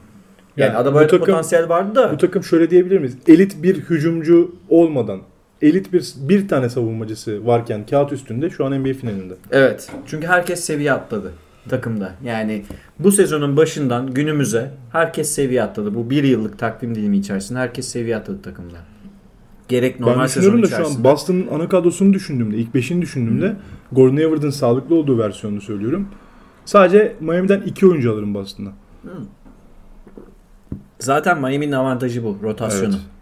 Yani 0.57 0.77
Adebayo'da 0.77 1.11
takım- 1.11 1.25
potansiyel 1.25 1.69
vardı 1.69 1.95
da. 1.95 2.11
Bu 2.13 2.17
takım 2.17 2.43
şöyle 2.43 2.69
diyebilir 2.69 2.97
miyiz? 2.97 3.17
Elit 3.27 3.63
bir 3.63 3.75
hücumcu 3.75 4.55
olmadan 4.69 5.19
elit 5.61 5.93
bir 5.93 6.13
bir 6.17 6.47
tane 6.47 6.69
savunmacısı 6.69 7.47
varken 7.47 7.85
kağıt 7.85 8.11
üstünde 8.11 8.49
şu 8.49 8.65
an 8.65 8.71
NBA 8.83 8.93
finalinde. 8.93 9.33
Evet. 9.51 9.89
Çünkü 10.07 10.27
herkes 10.27 10.59
seviye 10.59 10.93
atladı 10.93 11.31
takımda. 11.69 12.11
Yani 12.23 12.65
bu 12.99 13.11
sezonun 13.11 13.57
başından 13.57 14.13
günümüze 14.13 14.71
herkes 14.91 15.31
seviye 15.31 15.63
atladı. 15.63 15.95
Bu 15.95 16.09
bir 16.09 16.23
yıllık 16.23 16.59
takvim 16.59 16.95
dilimi 16.95 17.17
içerisinde 17.17 17.59
herkes 17.59 17.87
seviye 17.87 18.17
atladı 18.17 18.41
takımda. 18.41 18.77
Gerek 19.67 19.99
normal 19.99 20.21
ben 20.21 20.27
sezon 20.27 20.41
düşünüyorum 20.41 20.63
da 20.63 20.67
şu 20.67 20.75
an 20.75 20.81
içerisinde. 20.81 21.03
Boston'ın 21.03 21.47
ana 21.47 21.69
kadrosunu 21.69 22.13
düşündüğümde, 22.13 22.57
ilk 22.57 22.75
beşini 22.75 23.01
düşündüğümde 23.01 23.55
Gordon 23.91 24.15
Hayward'ın 24.15 24.49
sağlıklı 24.49 24.95
olduğu 24.95 25.17
versiyonunu 25.17 25.61
söylüyorum. 25.61 26.07
Sadece 26.65 27.15
Miami'den 27.19 27.61
iki 27.61 27.87
oyuncu 27.87 28.13
alırım 28.13 28.33
Boston'a. 28.33 28.69
Zaten 30.99 31.41
Miami'nin 31.41 31.71
avantajı 31.71 32.23
bu. 32.23 32.37
Rotasyonu. 32.43 32.95
Evet. 32.95 33.15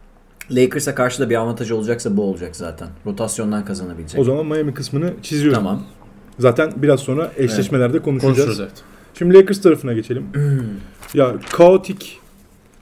Lakers'a 0.51 0.95
karşı 0.95 1.21
da 1.21 1.29
bir 1.29 1.35
avantajı 1.35 1.75
olacaksa 1.75 2.17
bu 2.17 2.23
olacak 2.23 2.55
zaten. 2.55 2.87
Rotasyondan 3.05 3.65
kazanabilecek. 3.65 4.21
O 4.21 4.23
zaman 4.23 4.45
Miami 4.45 4.73
kısmını 4.73 5.13
çiziyorum. 5.21 5.59
Tamam. 5.59 5.81
Zaten 6.39 6.73
biraz 6.75 6.99
sonra 6.99 7.31
eşleşmelerde 7.37 7.99
konuşacağız. 7.99 8.35
Konuşuruz 8.35 8.59
evet. 8.59 8.83
Şimdi 9.13 9.33
Lakers 9.33 9.61
tarafına 9.61 9.93
geçelim. 9.93 10.25
ya 11.13 11.35
kaotik, 11.51 12.19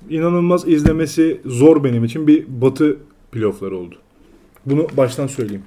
inanılmaz 0.09 0.67
izlemesi 0.67 1.41
zor 1.45 1.83
benim 1.83 2.03
için 2.03 2.27
bir 2.27 2.45
batı 2.47 2.97
playoffları 3.31 3.77
oldu. 3.77 3.95
Bunu 4.65 4.87
baştan 4.97 5.27
söyleyeyim. 5.27 5.63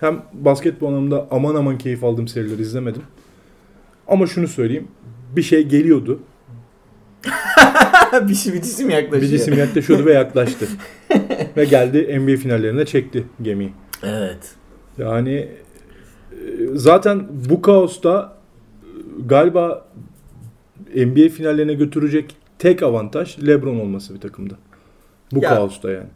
Hem 0.00 0.22
basketbol 0.32 0.88
anlamında 0.88 1.28
aman 1.30 1.54
aman 1.54 1.78
keyif 1.78 2.04
aldığım 2.04 2.28
serileri 2.28 2.62
izlemedim. 2.62 3.02
Ama 4.08 4.26
şunu 4.26 4.48
söyleyeyim. 4.48 4.88
Bir 5.36 5.42
şey 5.42 5.62
geliyordu. 5.68 6.20
bir 8.28 8.34
şey 8.34 8.52
bir 8.52 8.62
cisim 8.62 8.90
yaklaşıyor. 8.90 9.22
Bir 9.22 9.38
cisim 9.38 9.58
yaklaşıyordu 9.58 10.06
ve 10.06 10.12
yaklaştı. 10.12 10.68
ve 11.56 11.64
geldi 11.64 12.20
NBA 12.20 12.36
finallerine 12.36 12.86
çekti 12.86 13.24
gemiyi. 13.42 13.72
Evet. 14.02 14.54
Yani 14.98 15.48
zaten 16.74 17.26
bu 17.50 17.62
kaosta 17.62 18.36
galiba 19.26 19.86
NBA 20.96 21.28
finallerine 21.28 21.74
götürecek 21.74 22.36
tek 22.58 22.82
avantaj 22.82 23.46
LeBron 23.46 23.80
olması 23.80 24.14
bir 24.14 24.20
takımda. 24.20 24.54
Bu 25.32 25.42
Ya. 25.42 25.48
kaosta 25.54 25.90
yani. 25.90 26.06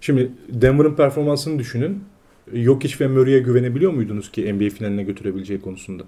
Şimdi 0.00 0.32
Denver'ın 0.48 0.94
performansını 0.94 1.58
düşünün. 1.58 2.04
Jokic 2.52 2.94
ve 3.00 3.08
Murray'e 3.08 3.38
güvenebiliyor 3.38 3.92
muydunuz 3.92 4.32
ki 4.32 4.54
NBA 4.54 4.70
finaline 4.70 5.02
götürebileceği 5.02 5.60
konusunda? 5.60 6.02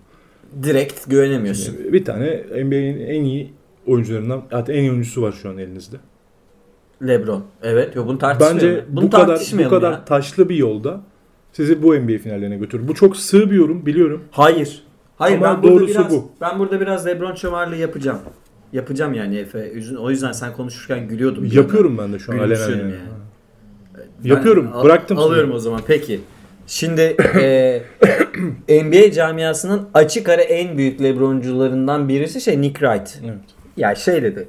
Direkt 0.62 1.10
güvenemiyorsun. 1.10 1.76
Bir 1.92 2.04
tane 2.04 2.42
NBA'in 2.64 3.00
en 3.00 3.24
iyi 3.24 3.52
oyuncularından 3.86 4.42
hatta 4.50 4.72
en 4.72 4.82
iyi 4.82 4.90
oyuncusu 4.90 5.22
var 5.22 5.32
şu 5.32 5.48
an 5.50 5.58
elinizde. 5.58 5.96
LeBron. 7.02 7.44
Evet. 7.62 7.96
Yok 7.96 8.06
bunu 8.08 8.18
tartışmayalım. 8.18 8.60
Bence 8.60 8.84
bunu 8.88 9.04
bu 9.06 9.10
kadar 9.10 9.40
bu 9.64 9.68
kadar 9.68 9.92
ya. 9.92 10.04
taşlı 10.04 10.48
bir 10.48 10.56
yolda 10.56 11.00
sizi 11.56 11.82
bu 11.82 11.94
NBA 11.94 12.18
finallerine 12.18 12.56
götürür. 12.56 12.88
Bu 12.88 12.94
çok 12.94 13.16
sığ 13.16 13.50
bir 13.50 13.56
yorum 13.56 13.86
biliyorum. 13.86 14.24
Hayır. 14.30 14.82
Hayır 15.16 15.36
Ama 15.38 15.46
ben 15.46 15.62
burada 15.62 15.74
doğrusu 15.80 15.94
biraz 16.00 16.10
bu. 16.10 16.30
ben 16.40 16.58
burada 16.58 16.80
biraz 16.80 17.06
LeBron 17.06 17.34
şömarlığı 17.34 17.76
yapacağım. 17.76 18.18
Yapacağım 18.72 19.14
yani 19.14 19.36
Efe. 19.36 19.72
O 19.98 20.10
yüzden 20.10 20.32
sen 20.32 20.52
konuşurken 20.52 21.08
gülüyordum. 21.08 21.44
Yapıyorum 21.52 21.98
ben 21.98 22.12
de 22.12 22.18
şu 22.18 22.32
an 22.32 22.38
alenen 22.38 22.70
yani. 22.70 22.80
yani. 22.80 22.94
Yapıyorum. 24.24 24.68
al- 24.74 24.84
Bıraktım 24.84 25.16
sizi. 25.16 25.28
Alıyorum 25.28 25.52
o 25.52 25.58
zaman. 25.58 25.80
Peki. 25.86 26.20
Şimdi 26.66 27.00
e, 27.40 27.82
NBA 28.84 29.10
camiasının 29.12 29.88
açık 29.94 30.28
ara 30.28 30.42
en 30.42 30.78
büyük 30.78 31.02
LeBroncularından 31.02 32.08
birisi 32.08 32.40
şey 32.40 32.60
Nick 32.60 32.78
Wright. 32.80 33.18
Evet. 33.24 33.38
Ya 33.76 33.94
şey 33.94 34.22
dedi. 34.22 34.48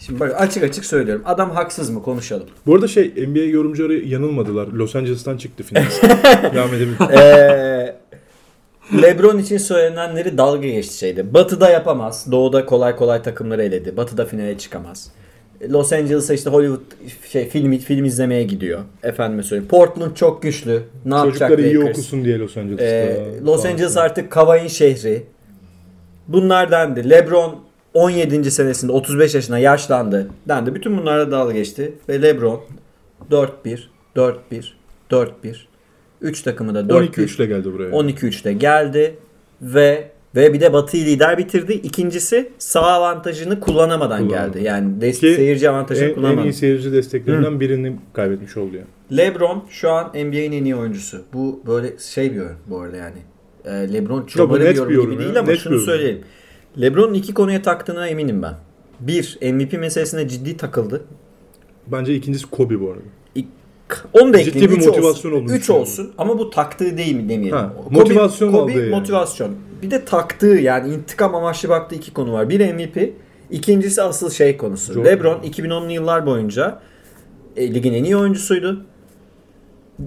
Şimdi 0.00 0.20
bak 0.20 0.34
açık 0.40 0.62
açık 0.64 0.84
söylüyorum. 0.84 1.22
Adam 1.26 1.50
haksız 1.50 1.90
mı 1.90 2.02
konuşalım. 2.02 2.46
Bu 2.66 2.74
arada 2.74 2.88
şey 2.88 3.08
NBA 3.28 3.38
yorumcuları 3.38 3.94
yanılmadılar. 3.94 4.66
Los 4.66 4.96
Angeles'tan 4.96 5.36
çıktı 5.36 5.62
finalist. 5.62 6.02
Devam 6.54 6.74
edebilirim. 6.74 7.12
Ee, 7.12 7.96
LeBron 9.02 9.38
için 9.38 9.58
söylenenleri 9.58 10.38
dalga 10.38 10.68
geçti 10.68 10.98
şeyde. 10.98 11.34
Batı'da 11.34 11.70
yapamaz. 11.70 12.26
Doğu'da 12.30 12.66
kolay 12.66 12.96
kolay 12.96 13.22
takımları 13.22 13.62
eledi. 13.62 13.96
Batı'da 13.96 14.24
finale 14.24 14.58
çıkamaz. 14.58 15.10
Los 15.68 15.92
Angeles'a 15.92 16.34
işte 16.34 16.50
Hollywood 16.50 16.80
şey 17.30 17.48
film 17.48 17.78
film 17.78 18.04
izlemeye 18.04 18.42
gidiyor. 18.42 18.80
Efendime 19.02 19.42
söyleyeyim. 19.42 19.68
Portland 19.68 20.14
çok 20.14 20.42
güçlü. 20.42 20.82
Ne 21.04 21.14
yapacak 21.14 21.48
Çocukları 21.48 21.62
iyi 21.66 21.78
Lakers? 21.78 21.98
okusun 21.98 22.24
diye 22.24 22.38
Los 22.38 22.56
Angeles'ta. 22.56 22.84
Ee, 22.84 23.40
Los. 23.44 23.64
Angeles 23.64 23.96
artık 23.96 24.30
Kavai'nin 24.30 24.68
şehri. 24.68 25.22
Bunlar 26.28 26.70
dendi. 26.70 27.10
LeBron 27.10 27.69
17. 27.94 28.50
senesinde 28.50 28.92
35 28.92 29.34
yaşına 29.34 29.58
yaşlandı. 29.58 30.28
Dendi. 30.48 30.74
Bütün 30.74 30.98
bunlarla 30.98 31.30
dalga 31.30 31.52
geçti. 31.52 31.92
Ve 32.08 32.22
LeBron 32.22 32.60
4-1, 33.30 33.48
4-1, 34.16 34.36
4-1. 35.10 35.30
3 36.20 36.42
takımı 36.42 36.74
da 36.74 36.80
4-1. 36.80 37.10
12-3 37.10 37.36
ile 37.36 37.46
geldi 37.46 37.72
buraya. 37.72 37.90
12-3'te 37.90 38.52
geldi 38.52 39.14
ve 39.62 40.10
ve 40.34 40.52
bir 40.52 40.60
de 40.60 40.72
Batı'yı 40.72 41.04
lider 41.06 41.38
bitirdi. 41.38 41.72
İkincisi 41.72 42.48
sağ 42.58 42.80
avantajını 42.82 43.60
kullanamadan 43.60 44.28
Kullanamadı. 44.28 44.52
geldi. 44.58 44.66
Yani 44.66 44.88
des- 45.00 45.20
Ki 45.20 45.34
seyirci 45.34 45.70
avantajını 45.70 46.04
en, 46.04 46.08
en 46.10 46.14
kullanamadı. 46.14 46.46
iyi 46.48 46.52
seyirci 46.52 46.92
desteklerinden 46.92 47.60
birini 47.60 47.96
kaybetmiş 48.12 48.56
oldu 48.56 48.76
yani. 48.76 49.18
LeBron 49.18 49.64
şu 49.70 49.90
an 49.90 50.08
NBA'nin 50.08 50.52
en 50.52 50.64
iyi 50.64 50.76
oyuncusu. 50.76 51.22
Bu 51.32 51.62
böyle 51.66 51.98
şey 51.98 52.30
bir 52.30 52.36
yorum 52.36 52.56
bu 52.66 52.80
arada 52.80 52.96
yani. 52.96 53.16
Ee, 53.64 53.92
LeBron 53.92 54.26
çomarı 54.26 54.64
net 54.64 54.70
bir 54.72 54.76
yorum 54.76 54.90
bir 54.90 54.94
yorum 54.94 55.10
gibi 55.10 55.22
ya. 55.22 55.28
değil 55.28 55.38
ama 55.38 55.48
Net 55.48 55.58
şunu 55.60 55.74
yorum. 55.74 55.86
söyleyelim. 55.86 56.20
LeBron'un 56.80 57.14
iki 57.14 57.34
konuya 57.34 57.62
taktığına 57.62 58.06
eminim 58.08 58.42
ben. 58.42 58.54
Bir, 59.00 59.38
MVP 59.52 59.72
meselesine 59.72 60.28
ciddi 60.28 60.56
takıldı. 60.56 61.04
Bence 61.86 62.14
ikincisi 62.14 62.46
Kobe 62.46 62.80
bu 62.80 62.90
arada. 62.90 63.02
Onu 64.12 64.32
da 64.32 64.44
Ciddi 64.44 64.70
bir 64.70 64.86
motivasyon 64.86 65.44
Üç 65.44 65.60
düşünüyorum. 65.60 65.82
olsun 65.82 66.12
ama 66.18 66.38
bu 66.38 66.50
taktığı 66.50 66.96
değil 66.96 67.14
mi 67.16 67.28
demeyelim. 67.28 67.56
Ha, 67.56 67.72
Kobe- 67.88 67.94
motivasyon 67.98 68.52
Kobe, 68.52 68.72
aldı 68.72 68.80
yani. 68.80 68.90
motivasyon. 68.90 69.50
Bir 69.82 69.90
de 69.90 70.04
taktığı 70.04 70.46
yani 70.46 70.94
intikam 70.94 71.34
amaçlı 71.34 71.68
baktığı 71.68 71.94
iki 71.94 72.12
konu 72.12 72.32
var. 72.32 72.48
Bir 72.48 72.74
MVP, 72.74 73.12
ikincisi 73.50 74.02
asıl 74.02 74.30
şey 74.30 74.56
konusu. 74.56 74.92
Jordan. 74.92 75.10
LeBron 75.10 75.38
2010'lu 75.38 75.92
yıllar 75.92 76.26
boyunca 76.26 76.80
e, 77.56 77.74
ligin 77.74 77.92
en 77.92 78.04
iyi 78.04 78.16
oyuncusuydu. 78.16 78.86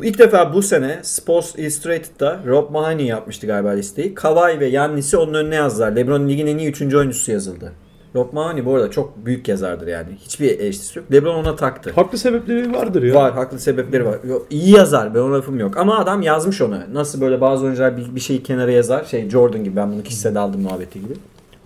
İlk 0.01 0.19
defa 0.19 0.53
bu 0.53 0.61
sene 0.61 0.99
Sports 1.01 1.55
Illustrated'da 1.55 2.39
Rob 2.47 2.71
Mahoney 2.71 3.05
yapmıştı 3.05 3.47
galiba 3.47 3.69
listeyi. 3.69 4.15
Kawhi 4.15 4.59
ve 4.59 4.65
Yannis'i 4.65 5.17
onun 5.17 5.33
önüne 5.33 5.55
yazdılar. 5.55 5.95
LeBron 5.95 6.29
ligin 6.29 6.47
en 6.47 6.57
iyi 6.57 6.69
üçüncü 6.69 6.97
oyuncusu 6.97 7.31
yazıldı. 7.31 7.71
Rob 8.15 8.33
Mahoney 8.33 8.65
bu 8.65 8.75
arada 8.75 8.91
çok 8.91 9.25
büyük 9.25 9.47
yazardır 9.47 9.87
yani. 9.87 10.07
Hiçbir 10.25 10.59
eleştirisi 10.59 10.99
yok. 10.99 11.11
LeBron 11.11 11.35
ona 11.35 11.55
taktı. 11.55 11.91
Haklı 11.95 12.17
sebepleri 12.17 12.73
vardır 12.73 13.03
ya. 13.03 13.15
Var, 13.15 13.33
haklı 13.33 13.59
sebepleri 13.59 14.05
var. 14.05 14.19
Yok, 14.27 14.47
iyi 14.49 14.75
yazar, 14.75 15.15
ben 15.15 15.19
ona 15.19 15.33
lafım 15.33 15.59
yok. 15.59 15.77
Ama 15.77 15.99
adam 15.99 16.21
yazmış 16.21 16.61
onu. 16.61 16.79
Nasıl 16.93 17.21
böyle 17.21 17.41
bazı 17.41 17.65
oyuncular 17.65 17.97
bir, 17.97 18.15
bir 18.15 18.19
şeyi 18.19 18.43
kenara 18.43 18.71
yazar. 18.71 19.03
Şey 19.03 19.29
Jordan 19.29 19.63
gibi, 19.63 19.75
ben 19.75 19.91
bunu 19.91 20.03
kişisel 20.03 20.37
aldım 20.37 20.61
muhabbeti 20.61 21.01
gibi. 21.01 21.13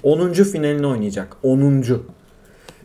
10. 0.04 0.34
finalini 0.34 0.88
oynayacak. 0.88 1.38
10. 1.44 1.84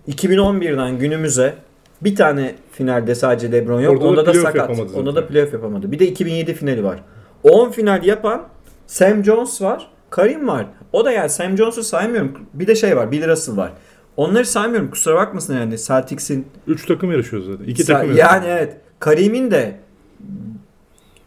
2011'den 0.09 0.99
günümüze 0.99 1.55
bir 2.05 2.17
tane 2.17 2.55
finalde 2.73 3.15
sadece 3.15 3.53
LeBron 3.53 3.81
yok. 3.81 4.03
Orada 4.03 4.05
da 4.05 4.09
Onda 4.11 4.27
da 4.27 4.33
playoff 4.33 4.47
sakat. 4.47 4.95
Onda 4.95 5.15
da 5.15 5.27
playoff 5.27 5.53
yapamadı. 5.53 5.93
Bir 5.93 5.99
de 5.99 6.07
2007 6.07 6.55
finali 6.55 6.85
var. 6.85 6.99
10 7.43 7.71
final 7.71 8.05
yapan 8.05 8.49
Sam 8.87 9.25
Jones 9.25 9.63
var. 9.63 9.91
Karim 10.11 10.49
var. 10.49 10.67
O 10.93 11.05
da 11.05 11.13
yani 11.13 11.29
Sam 11.29 11.57
Jones'u 11.57 11.83
saymıyorum. 11.83 12.39
Bir 12.55 12.67
de 12.67 12.75
şey 12.75 12.97
var. 12.97 13.13
Bill 13.13 13.29
Russell 13.29 13.57
var. 13.57 13.73
Onları 14.17 14.47
saymıyorum. 14.47 14.91
Kusura 14.91 15.15
bakmasın 15.15 15.57
yani. 15.57 15.79
Celtics'in 15.79 16.47
3 16.67 16.87
takım 16.87 17.11
yarışıyor 17.13 17.43
zaten. 17.43 17.65
2 17.65 17.83
Sa- 17.83 17.87
takım 17.87 18.09
Yani 18.09 18.19
yarışıyor. 18.19 18.57
evet. 18.57 18.77
Karim'in 19.01 19.51
de 19.51 19.75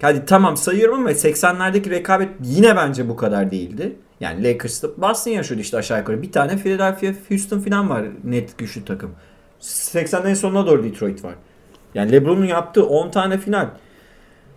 hadi 0.02 0.26
tamam 0.26 0.58
sayıyorum 0.58 1.00
ama 1.00 1.12
80'lerdeki 1.12 1.90
rekabet 1.90 2.30
yine 2.44 2.76
bence 2.76 3.10
bu 3.10 3.16
kadar 3.16 3.52
değildi. 3.52 3.96
Yani 4.20 4.44
Lakers'ta 4.44 4.88
Boston 4.98 5.32
yaşıyordu 5.32 5.62
işte 5.62 5.78
aşağı 5.78 6.00
yukarı. 6.00 6.22
Bir 6.22 6.32
tane 6.32 6.58
Philadelphia, 6.58 7.14
Houston 7.30 7.60
falan 7.60 7.90
var 7.90 8.06
net 8.24 8.58
güçlü 8.58 8.86
takım. 8.86 9.12
80'lerin 9.66 10.36
sonuna 10.36 10.68
doğru 10.68 10.84
Detroit 10.84 11.24
var. 11.24 11.36
Yani 11.94 12.12
LeBron'un 12.12 12.46
yaptığı 12.46 12.86
10 12.86 13.12
tane 13.12 13.38
final. 13.38 13.70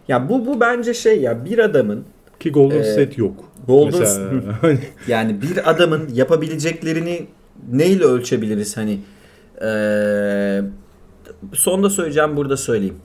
Ya 0.09 0.29
bu 0.29 0.47
bu 0.47 0.61
bence 0.61 0.95
şey 0.95 1.21
ya 1.21 1.45
bir 1.45 1.59
adamın 1.59 2.05
Ki 2.41 2.53
Golden 2.53 2.79
Ee, 2.79 2.85
State 2.85 3.13
yok. 3.17 3.45
Golden 3.67 4.01
Mesela 4.01 4.31
hani 4.61 4.79
Yani 5.09 5.43
bir 5.43 5.71
adamın 5.71 6.09
yapabileceklerini 6.15 7.27
neyle 7.73 8.05
ölçebiliriz 8.05 8.77
hani 8.77 9.01
eee 9.63 10.65
sonda 11.53 11.91
söyleyeceğim 11.91 12.37
burada 12.37 12.57
söyleyeyim. 12.57 12.97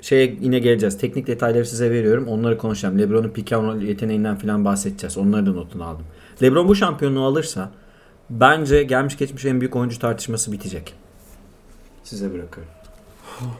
Şeye 0.00 0.36
yine 0.40 0.58
geleceğiz. 0.58 0.98
Teknik 0.98 1.26
detayları 1.26 1.66
size 1.66 1.90
veriyorum. 1.90 2.28
Onları 2.28 2.58
konuşacağım. 2.58 2.98
LeBron'un 2.98 3.28
pick 3.28 3.52
and 3.52 3.66
roll 3.66 3.82
yeteneğinden 3.82 4.36
falan 4.36 4.64
bahsedeceğiz. 4.64 5.18
Onları 5.18 5.46
da 5.46 5.52
notunu 5.52 5.84
aldım. 5.84 6.04
LeBron 6.42 6.68
bu 6.68 6.74
şampiyonluğu 6.74 7.24
alırsa 7.24 7.70
bence 8.30 8.82
gelmiş 8.82 9.16
geçmiş 9.16 9.44
en 9.44 9.60
büyük 9.60 9.76
oyuncu 9.76 9.98
tartışması 9.98 10.52
bitecek. 10.52 10.94
Size 12.04 12.34
bırakıyorum. 12.34 12.72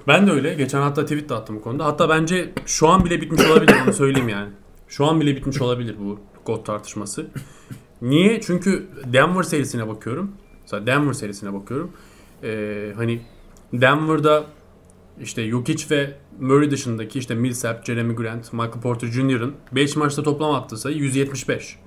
Ben 0.08 0.26
de 0.26 0.30
öyle. 0.30 0.54
Geçen 0.54 0.80
hatta 0.80 1.02
tweet 1.02 1.28
de 1.28 1.34
attım 1.34 1.56
bu 1.56 1.62
konuda. 1.62 1.84
Hatta 1.84 2.08
bence 2.08 2.52
şu 2.66 2.88
an 2.88 3.04
bile 3.04 3.20
bitmiş 3.20 3.46
olabilir 3.46 3.74
onu 3.84 3.92
söyleyeyim 3.92 4.28
yani. 4.28 4.50
Şu 4.88 5.06
an 5.06 5.20
bile 5.20 5.36
bitmiş 5.36 5.60
olabilir 5.60 5.96
bu 6.00 6.20
GOAT 6.44 6.66
tartışması. 6.66 7.26
Niye? 8.02 8.40
Çünkü 8.40 8.88
Denver 9.12 9.42
serisine 9.42 9.88
bakıyorum. 9.88 10.32
Mesela 10.62 10.86
Denver 10.86 11.12
serisine 11.12 11.52
bakıyorum. 11.52 11.92
Ee, 12.42 12.92
hani 12.96 13.22
Denver'da 13.72 14.44
işte 15.20 15.50
Jokic 15.50 15.90
ve 15.90 16.14
Murray 16.40 16.70
dışındaki 16.70 17.18
işte 17.18 17.34
Millsap, 17.34 17.86
Jeremy 17.86 18.14
Grant, 18.14 18.52
Michael 18.52 18.80
Porter 18.82 19.08
Jr.'ın 19.08 19.54
5 19.72 19.96
maçta 19.96 20.22
toplam 20.22 20.54
attığı 20.54 20.76
sayı 20.76 20.96
175. 20.96 21.78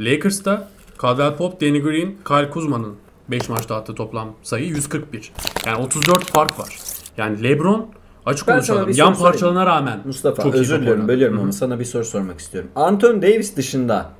Lakers'ta 0.00 0.70
Caldwell 1.02 1.36
Pope, 1.36 1.66
Danny 1.66 1.82
Green, 1.82 2.14
Kyle 2.28 2.50
Kuzma'nın 2.50 2.94
5 3.28 3.48
maçta 3.48 3.76
attığı 3.76 3.94
toplam 3.94 4.32
sayı 4.42 4.66
141. 4.66 5.32
Yani 5.66 5.84
34 5.84 6.24
fark 6.24 6.58
var. 6.58 6.78
Yani 7.16 7.42
LeBron 7.42 7.86
açık 8.26 8.48
Ben 8.48 8.54
konuşalım. 8.54 8.90
Yan 8.94 9.14
parçalarına 9.14 9.66
rağmen 9.66 10.00
Mustafa 10.04 10.42
çok 10.42 10.54
özür 10.54 10.80
diliyorum 10.80 11.08
bölüyorum 11.08 11.38
ama 11.38 11.52
sana 11.52 11.80
bir 11.80 11.84
soru 11.84 12.04
sormak 12.04 12.40
istiyorum. 12.40 12.70
Anthony 12.74 13.22
Davis 13.22 13.56
dışında 13.56 14.10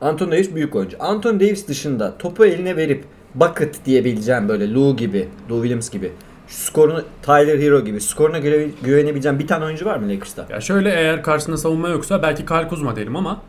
Anthony 0.00 0.30
Davis 0.32 0.54
büyük 0.54 0.76
oyuncu. 0.76 0.96
Anthony 1.00 1.40
Davis 1.40 1.68
dışında 1.68 2.18
topu 2.18 2.44
eline 2.44 2.76
verip 2.76 3.04
bucket 3.34 3.84
diyebileceğim 3.84 4.48
böyle 4.48 4.74
Lou 4.74 4.96
gibi, 4.96 5.28
Lou 5.50 5.62
Williams 5.62 5.90
gibi 5.90 6.12
skorunu 6.48 7.02
Tyler 7.22 7.58
Hero 7.58 7.84
gibi 7.84 8.00
skoruna 8.00 8.38
göre 8.38 8.68
güvenebileceğim 8.82 9.38
bir 9.38 9.46
tane 9.46 9.64
oyuncu 9.64 9.84
var 9.84 9.96
mı 9.96 10.08
Lakers'ta? 10.08 10.46
Ya 10.50 10.60
şöyle 10.60 10.90
eğer 10.90 11.22
karşısında 11.22 11.56
savunma 11.56 11.88
yoksa 11.88 12.22
belki 12.22 12.46
Kyle 12.46 12.68
Kuzma 12.68 12.96
derim 12.96 13.16
ama 13.16 13.42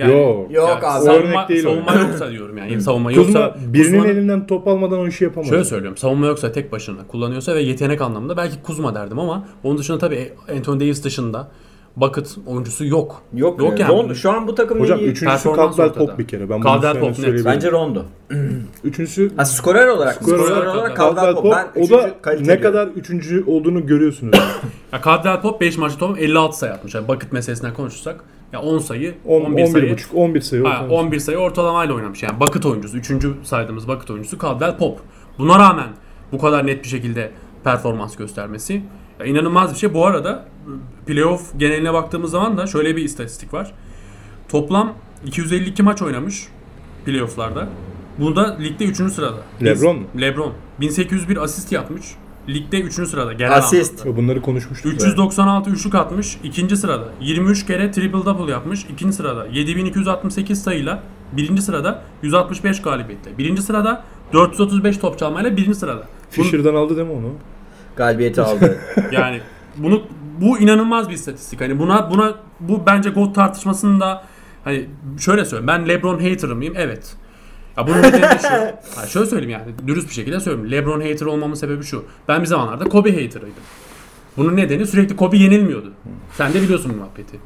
yani, 0.00 0.12
Yok. 0.12 0.50
Yok 0.50 0.68
yani 0.82 0.86
abi. 0.86 1.04
savunma, 1.04 1.14
Örnek 1.28 1.48
değil 1.48 1.64
o. 1.64 1.70
savunma 1.70 1.94
yoksa 2.08 2.30
diyorum 2.30 2.58
yani. 2.58 2.80
savunma 2.80 3.08
Kuzma 3.12 3.22
yoksa 3.40 3.56
birinin 3.66 3.98
Kuzma'nın- 4.00 4.08
elinden 4.10 4.46
top 4.46 4.68
almadan 4.68 4.98
o 4.98 5.06
işi 5.06 5.24
yapamaz. 5.24 5.48
Şöyle 5.48 5.64
söylüyorum. 5.64 5.96
Savunma 5.96 6.26
yoksa 6.26 6.52
tek 6.52 6.72
başına 6.72 7.06
kullanıyorsa 7.08 7.54
ve 7.54 7.60
yetenek 7.62 8.00
anlamında 8.00 8.36
belki 8.36 8.62
Kuzma 8.62 8.94
derdim 8.94 9.18
ama 9.18 9.44
onun 9.64 9.78
dışında 9.78 9.98
tabii 9.98 10.32
Anthony 10.56 10.80
Davis 10.80 11.04
dışında 11.04 11.48
bucket 11.96 12.36
oyuncusu 12.46 12.84
yok. 12.84 13.22
Yok, 13.34 13.60
Yok 13.60 13.80
yani. 13.80 13.92
Rondo, 13.92 14.14
şu 14.14 14.30
an 14.30 14.46
bu 14.46 14.54
takımın 14.54 14.80
Hocam 14.82 14.98
iyi- 14.98 15.08
üçüncüsü 15.08 15.48
Caldwell. 15.56 15.92
Pope 15.92 16.18
bir 16.18 16.28
kere. 16.28 16.50
Ben 16.50 16.58
bunu 16.58 16.64
Caldwell 16.64 17.00
Pope 17.00 17.22
net. 17.32 17.44
bence 17.44 17.70
Rondo. 17.70 18.04
Üçüncüsü 18.84 19.30
Ha 19.36 19.44
skorer 19.44 19.86
olarak, 19.86 20.14
Skorer 20.14 20.38
skorer 20.38 20.66
olarak 20.66 20.96
Caldwell 20.96 21.34
Pope. 21.34 21.50
Ben 21.76 21.82
o 21.82 21.90
da 21.90 22.10
ne 22.40 22.60
kadar 22.60 22.86
üçüncü 22.86 23.44
olduğunu 23.46 23.86
görüyorsunuz. 23.86 24.38
Ya 24.92 25.00
Caldwell 25.04 25.40
Pope 25.40 25.66
5 25.66 25.78
maçta 25.78 25.98
toplam 25.98 26.18
56 26.18 26.58
sayı 26.58 26.72
atmış. 26.72 26.94
Yani 26.94 27.08
bucket 27.08 27.32
meselesinden 27.32 27.74
konuşursak 27.74 28.20
ya 28.52 28.60
10 28.60 28.78
sayı, 28.78 29.14
10, 29.26 29.40
11 29.40 29.62
11 29.62 29.66
sayı. 29.66 29.92
buçuk, 29.92 30.14
11 30.14 30.40
sayı. 30.40 30.64
Ha, 30.64 30.86
11 30.90 31.18
sayı 31.18 31.38
ortalamayla 31.38 31.94
oynamış. 31.94 32.22
Yani 32.22 32.40
bucket 32.40 32.66
oyuncusu. 32.66 32.96
3. 32.96 33.12
saydığımız 33.42 33.88
bucket 33.88 34.10
oyuncusu 34.10 34.38
Caldwell 34.38 34.76
Pope. 34.76 35.02
Buna 35.38 35.58
rağmen 35.58 35.88
bu 36.32 36.38
kadar 36.38 36.66
net 36.66 36.84
bir 36.84 36.88
şekilde 36.88 37.30
performans 37.64 38.16
göstermesi 38.16 38.82
ya 39.20 39.26
inanılmaz 39.26 39.74
bir 39.74 39.78
şey. 39.78 39.94
Bu 39.94 40.06
arada 40.06 40.44
playoff 41.06 41.58
geneline 41.58 41.92
baktığımız 41.92 42.30
zaman 42.30 42.58
da 42.58 42.66
şöyle 42.66 42.96
bir 42.96 43.02
istatistik 43.02 43.54
var. 43.54 43.72
Toplam 44.48 44.94
252 45.26 45.82
maç 45.82 46.02
oynamış 46.02 46.48
playofflarda. 47.06 47.68
Bunda 48.18 48.56
ligde 48.58 48.84
3. 48.84 48.96
sırada. 48.96 49.38
LeBron 49.64 49.96
mu? 49.96 50.04
LeBron. 50.20 50.52
1801 50.80 51.36
asist 51.36 51.72
yapmış. 51.72 52.06
Ligde 52.48 52.80
3. 52.80 52.92
sırada 52.94 53.32
genel 53.32 53.56
Asist. 53.56 54.00
anlamda. 54.00 54.22
Bunları 54.22 54.42
konuşmuştuk. 54.42 54.92
396 54.92 55.70
üçlük 55.70 55.94
atmış. 55.94 56.38
ikinci 56.44 56.76
sırada. 56.76 57.04
23 57.20 57.66
kere 57.66 57.90
triple 57.90 58.24
double 58.24 58.52
yapmış. 58.52 58.84
ikinci 58.84 59.16
sırada. 59.16 59.46
7268 59.46 60.62
sayıyla 60.62 61.02
birinci 61.32 61.62
sırada. 61.62 62.02
165 62.22 62.82
galibiyetle. 62.82 63.38
Birinci 63.38 63.62
sırada 63.62 64.04
435 64.32 64.98
top 64.98 65.18
çalmayla 65.18 65.56
birinci 65.56 65.74
sırada. 65.74 66.02
Bunu- 66.36 66.44
Fisher'dan 66.44 66.74
aldı 66.74 66.96
değil 66.96 67.08
mi 67.08 67.14
onu? 67.14 67.32
Galibiyeti 67.96 68.40
aldı. 68.42 68.78
yani 69.12 69.40
bunu 69.76 70.02
bu 70.40 70.58
inanılmaz 70.58 71.08
bir 71.08 71.14
istatistik. 71.14 71.60
Hani 71.60 71.78
buna 71.78 72.10
buna 72.10 72.34
bu 72.60 72.86
bence 72.86 73.10
GOAT 73.10 73.34
tartışmasında 73.34 74.22
hani 74.64 74.86
şöyle 75.18 75.44
söyleyeyim. 75.44 75.66
Ben 75.66 75.88
LeBron 75.88 76.18
hater'ı 76.30 76.56
mıyım? 76.56 76.74
Evet. 76.76 77.16
Ya 77.80 77.86
bunun 77.86 78.02
nedeni 78.02 78.22
de 78.22 78.38
şu. 78.42 78.48
Ha 79.00 79.06
şöyle 79.06 79.26
söyleyeyim 79.26 79.50
yani 79.50 79.88
dürüst 79.88 80.08
bir 80.08 80.14
şekilde 80.14 80.40
söyleyeyim. 80.40 80.70
LeBron 80.70 81.00
hater 81.00 81.26
olmamın 81.26 81.54
sebebi 81.54 81.84
şu. 81.84 82.04
Ben 82.28 82.40
bir 82.40 82.46
zamanlarda 82.46 82.84
Kobe 82.84 83.10
hater'ıydım. 83.10 83.62
Bunun 84.36 84.56
nedeni 84.56 84.86
sürekli 84.86 85.16
Kobe 85.16 85.36
yenilmiyordu. 85.36 85.92
Sen 86.36 86.54
de 86.54 86.62
biliyorsun 86.62 86.92
bu 86.94 86.96
muhabbeti. 86.96 87.40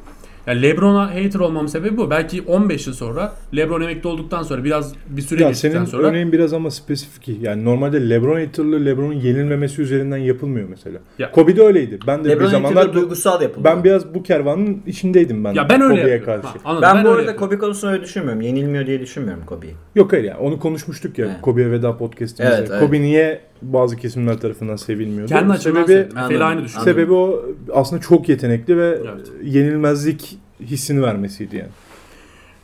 Yani 0.47 0.61
LeBron'a 0.61 1.15
hater 1.15 1.39
olmamın 1.39 1.67
sebebi 1.67 1.97
bu. 1.97 2.09
Belki 2.09 2.41
15 2.41 2.87
yıl 2.87 2.93
sonra 2.93 3.33
LeBron 3.55 3.81
emekli 3.81 4.07
olduktan 4.09 4.43
sonra 4.43 4.63
biraz 4.63 4.93
bir 5.09 5.21
süre 5.21 5.43
Ya 5.43 5.49
geçtikten 5.49 5.77
senin 5.77 5.85
sonra 5.85 6.07
örneğin 6.07 6.31
biraz 6.31 6.53
ama 6.53 6.71
spesifik. 6.71 7.41
Yani 7.41 7.65
normalde 7.65 8.09
LeBron 8.09 8.39
haterlığı 8.39 8.85
LeBron'un 8.85 9.13
yenilmemesi 9.13 9.81
üzerinden 9.81 10.17
yapılmıyor 10.17 10.69
mesela. 10.69 10.99
Ya- 11.19 11.31
Kobe 11.31 11.55
de 11.55 11.61
öyleydi. 11.61 11.99
Ben 12.07 12.19
de 12.19 12.23
bir 12.25 12.29
LeBron 12.29 12.45
zamanlar 12.45 12.81
zamanlar 12.81 12.93
duygusal 12.93 13.41
yapıldı. 13.41 13.63
ben 13.63 13.83
biraz 13.83 14.13
bu 14.13 14.23
kervanın 14.23 14.81
içindeydim 14.87 15.43
ben. 15.43 15.53
ya 15.53 15.69
ben 15.69 15.81
öyle 15.81 16.01
Kobe'ye 16.01 16.21
karşı. 16.21 16.47
Ha, 16.47 16.53
anladım. 16.65 16.89
ben, 16.95 17.05
bu 17.05 17.09
arada 17.09 17.21
yapıyorum. 17.21 17.39
Kobe 17.39 17.57
konusunu 17.57 17.91
öyle 17.91 18.03
düşünmüyorum. 18.03 18.41
Yenilmiyor 18.41 18.87
diye 18.87 18.99
düşünmüyorum 18.99 19.43
Kobe'yi. 19.45 19.73
Yok 19.95 20.13
hayır 20.13 20.23
ya 20.23 20.37
onu 20.39 20.59
konuşmuştuk 20.59 21.17
ya 21.17 21.25
Evet. 21.25 21.35
Kobe'ye 21.41 21.71
veda 21.71 21.97
podcast'imizde. 21.97 22.55
Evet, 22.57 22.69
evet. 22.71 22.79
Kobe 22.81 23.01
niye 23.01 23.41
bazı 23.61 23.95
kesimler 23.97 24.37
tarafından 24.39 24.75
sevilmiyordu? 24.75 25.29
Kendi 25.29 25.53
açımdan 25.53 25.83
sebebi, 25.85 26.09
Efe 26.33 26.43
aynı 26.43 26.63
düşünüyor. 26.63 26.83
sebebi 26.85 27.13
o 27.13 27.45
aslında 27.73 28.01
çok 28.01 28.29
yetenekli 28.29 28.77
ve 28.77 28.99
Evet. 29.13 29.31
yenilmezlik 29.43 30.37
hissini 30.59 31.01
vermesiydi 31.01 31.55
yani. 31.55 31.69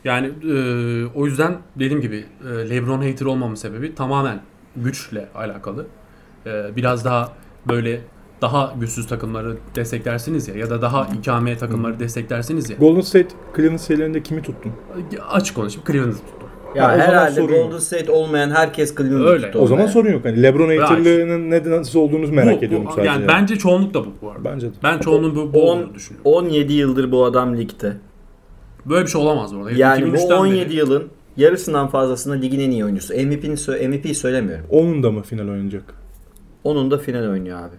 Yani 0.04 0.26
e, 0.26 0.54
o 1.14 1.26
yüzden 1.26 1.58
dediğim 1.76 2.00
gibi 2.00 2.24
e, 2.44 2.70
LeBron 2.70 3.02
hater 3.02 3.26
olmamın 3.26 3.54
sebebi 3.54 3.94
tamamen 3.94 4.40
güçle 4.76 5.28
alakalı. 5.34 5.86
E, 6.46 6.76
biraz 6.76 7.04
daha 7.04 7.32
böyle 7.68 8.00
daha 8.40 8.74
güçsüz 8.80 9.06
takımları 9.06 9.56
desteklersiniz 9.74 10.48
ya 10.48 10.54
ya 10.54 10.70
da 10.70 10.82
daha 10.82 11.08
ikame 11.20 11.56
takımları 11.58 11.98
desteklersiniz 12.00 12.70
ya. 12.70 12.76
Golden 12.76 13.00
State 13.00 13.28
Cleveland 13.56 13.78
serilerinde 13.78 14.22
kimi 14.22 14.42
tuttun? 14.42 14.72
Açık 15.30 15.56
konuşayım 15.56 15.86
Cleveland'ı 15.86 16.16
tuttum. 16.16 16.41
Ya 16.76 16.82
zaman 16.82 16.98
herhalde. 16.98 17.40
Golden 17.40 17.78
State 17.78 18.12
olmayan 18.12 18.50
herkes 18.50 18.94
Cleveland'ı 18.96 19.26
Öyle. 19.26 19.46
tuttu 19.46 19.58
O 19.58 19.66
zaman 19.66 19.82
orada. 19.82 19.92
sorun 19.92 20.12
yok. 20.12 20.24
Hani 20.24 20.42
LeBron 20.42 20.78
haterlığının 20.78 21.50
neden 21.50 21.72
nasıl 21.72 21.98
olduğunu 21.98 22.32
merak 22.32 22.56
Bu- 22.56 22.60
bu- 22.60 22.64
ediyorum 22.64 22.86
sadece. 22.90 23.06
Yani 23.08 23.28
bence 23.28 23.56
çoğunluk 23.58 23.94
da 23.94 24.00
bu 24.04 24.12
bu 24.22 24.30
arada. 24.30 24.44
Bence 24.44 24.66
de. 24.68 24.72
Ben 24.82 24.98
çoğunluğun 24.98 25.36
bu, 25.36 25.52
bu 25.54 25.70
On- 25.70 25.78
olduğunu 25.78 25.94
düşünüyorum. 25.94 26.30
17 26.32 26.72
yıldır 26.72 27.12
bu 27.12 27.24
adam 27.24 27.56
ligde. 27.56 27.92
Böyle 28.86 29.04
bir 29.06 29.10
şey 29.10 29.20
olamaz 29.20 29.54
bu 29.56 29.58
arada. 29.58 29.70
Yani 29.76 30.02
bu 30.02 30.06
2003'ten 30.16 30.36
17 30.36 30.66
beri. 30.66 30.74
yılın 30.76 31.04
yarısından 31.36 31.88
fazlasında 31.88 32.34
ligin 32.34 32.60
en 32.60 32.70
iyi 32.70 32.84
oyuncusu. 32.84 33.14
MVP'ni 33.14 33.54
sö- 33.54 33.88
MVP 33.88 34.14
söylemiyorum. 34.14 34.66
Onun 34.70 35.02
da 35.02 35.10
mı 35.10 35.22
final 35.22 35.48
oynayacak? 35.48 35.84
Onun 36.64 36.90
da 36.90 36.98
final 36.98 37.28
oynuyor 37.30 37.58
abi. 37.58 37.76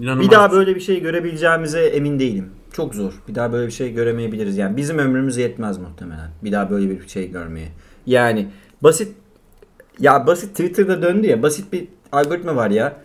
İnanılmaz 0.00 0.26
Bir 0.26 0.30
daha 0.30 0.52
böyle 0.52 0.74
bir 0.74 0.80
şey 0.80 1.00
görebileceğimize 1.00 1.80
emin 1.80 2.18
değilim. 2.18 2.46
Çok 2.72 2.94
zor. 2.94 3.12
Bir 3.28 3.34
daha 3.34 3.52
böyle 3.52 3.66
bir 3.66 3.72
şey 3.72 3.92
göremeyebiliriz. 3.92 4.56
Yani 4.58 4.76
bizim 4.76 4.98
ömrümüz 4.98 5.36
yetmez 5.36 5.78
muhtemelen. 5.78 6.30
Bir 6.44 6.52
daha 6.52 6.70
böyle 6.70 6.90
bir 6.90 7.08
şey 7.08 7.30
görmeye. 7.30 7.68
Yani 8.06 8.48
basit 8.82 9.12
ya 9.98 10.26
basit 10.26 10.50
Twitter'da 10.50 11.02
döndü 11.02 11.26
ya. 11.26 11.42
Basit 11.42 11.72
bir 11.72 11.88
algoritma 12.12 12.56
var 12.56 12.70
ya. 12.70 12.96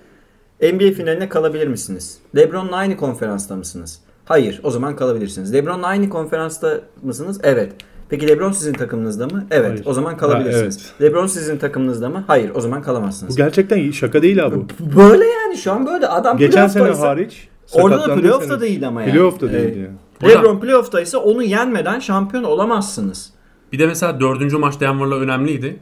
NBA 0.61 0.91
finaline 0.91 1.29
kalabilir 1.29 1.67
misiniz? 1.67 2.17
LeBron'la 2.35 2.75
aynı 2.75 2.97
konferansta 2.97 3.55
mısınız? 3.55 3.99
Hayır. 4.25 4.59
O 4.63 4.71
zaman 4.71 4.95
kalabilirsiniz. 4.95 5.53
LeBron'la 5.53 5.87
aynı 5.87 6.09
konferansta 6.09 6.81
mısınız? 7.03 7.39
Evet. 7.43 7.73
Peki 8.09 8.27
LeBron 8.27 8.51
sizin 8.51 8.73
takımınızda 8.73 9.27
mı? 9.27 9.47
Evet. 9.51 9.69
Hayır. 9.69 9.83
O 9.85 9.93
zaman 9.93 10.17
kalabilirsiniz. 10.17 10.85
Ha, 10.89 10.93
LeBron 11.01 11.27
sizin 11.27 11.57
takımınızda 11.57 12.09
mı? 12.09 12.23
Hayır. 12.27 12.51
O 12.55 12.61
zaman 12.61 12.81
kalamazsınız. 12.81 13.33
Bu 13.33 13.37
gerçekten. 13.37 13.91
Şaka 13.91 14.21
değil 14.21 14.45
abi. 14.45 14.55
bu. 14.55 14.65
Böyle 14.97 15.25
yani 15.25 15.57
şu 15.57 15.71
an 15.71 15.85
böyle 15.87 16.07
adam 16.07 16.37
Geçen 16.37 16.67
sene 16.67 16.83
playoff'taysa- 16.83 17.07
hariç. 17.07 17.47
Orada 17.73 18.07
da 18.07 18.15
playoff'ta 18.15 18.47
sene- 18.47 18.61
değil 18.61 18.87
ama 18.87 19.01
yani. 19.01 19.11
Playoff'ta 19.11 19.47
Ee, 19.47 19.53
değildi 19.53 19.89
yani. 20.23 20.31
LeBron 20.33 20.59
playoff'taysa 20.59 21.17
onu 21.17 21.43
yenmeden 21.43 21.99
şampiyon 21.99 22.43
olamazsınız. 22.43 23.33
Bir 23.73 23.79
de 23.79 23.87
mesela 23.87 24.19
dördüncü 24.19 24.57
maç 24.57 24.79
Denver'la 24.79 25.15
önemliydi. 25.15 25.79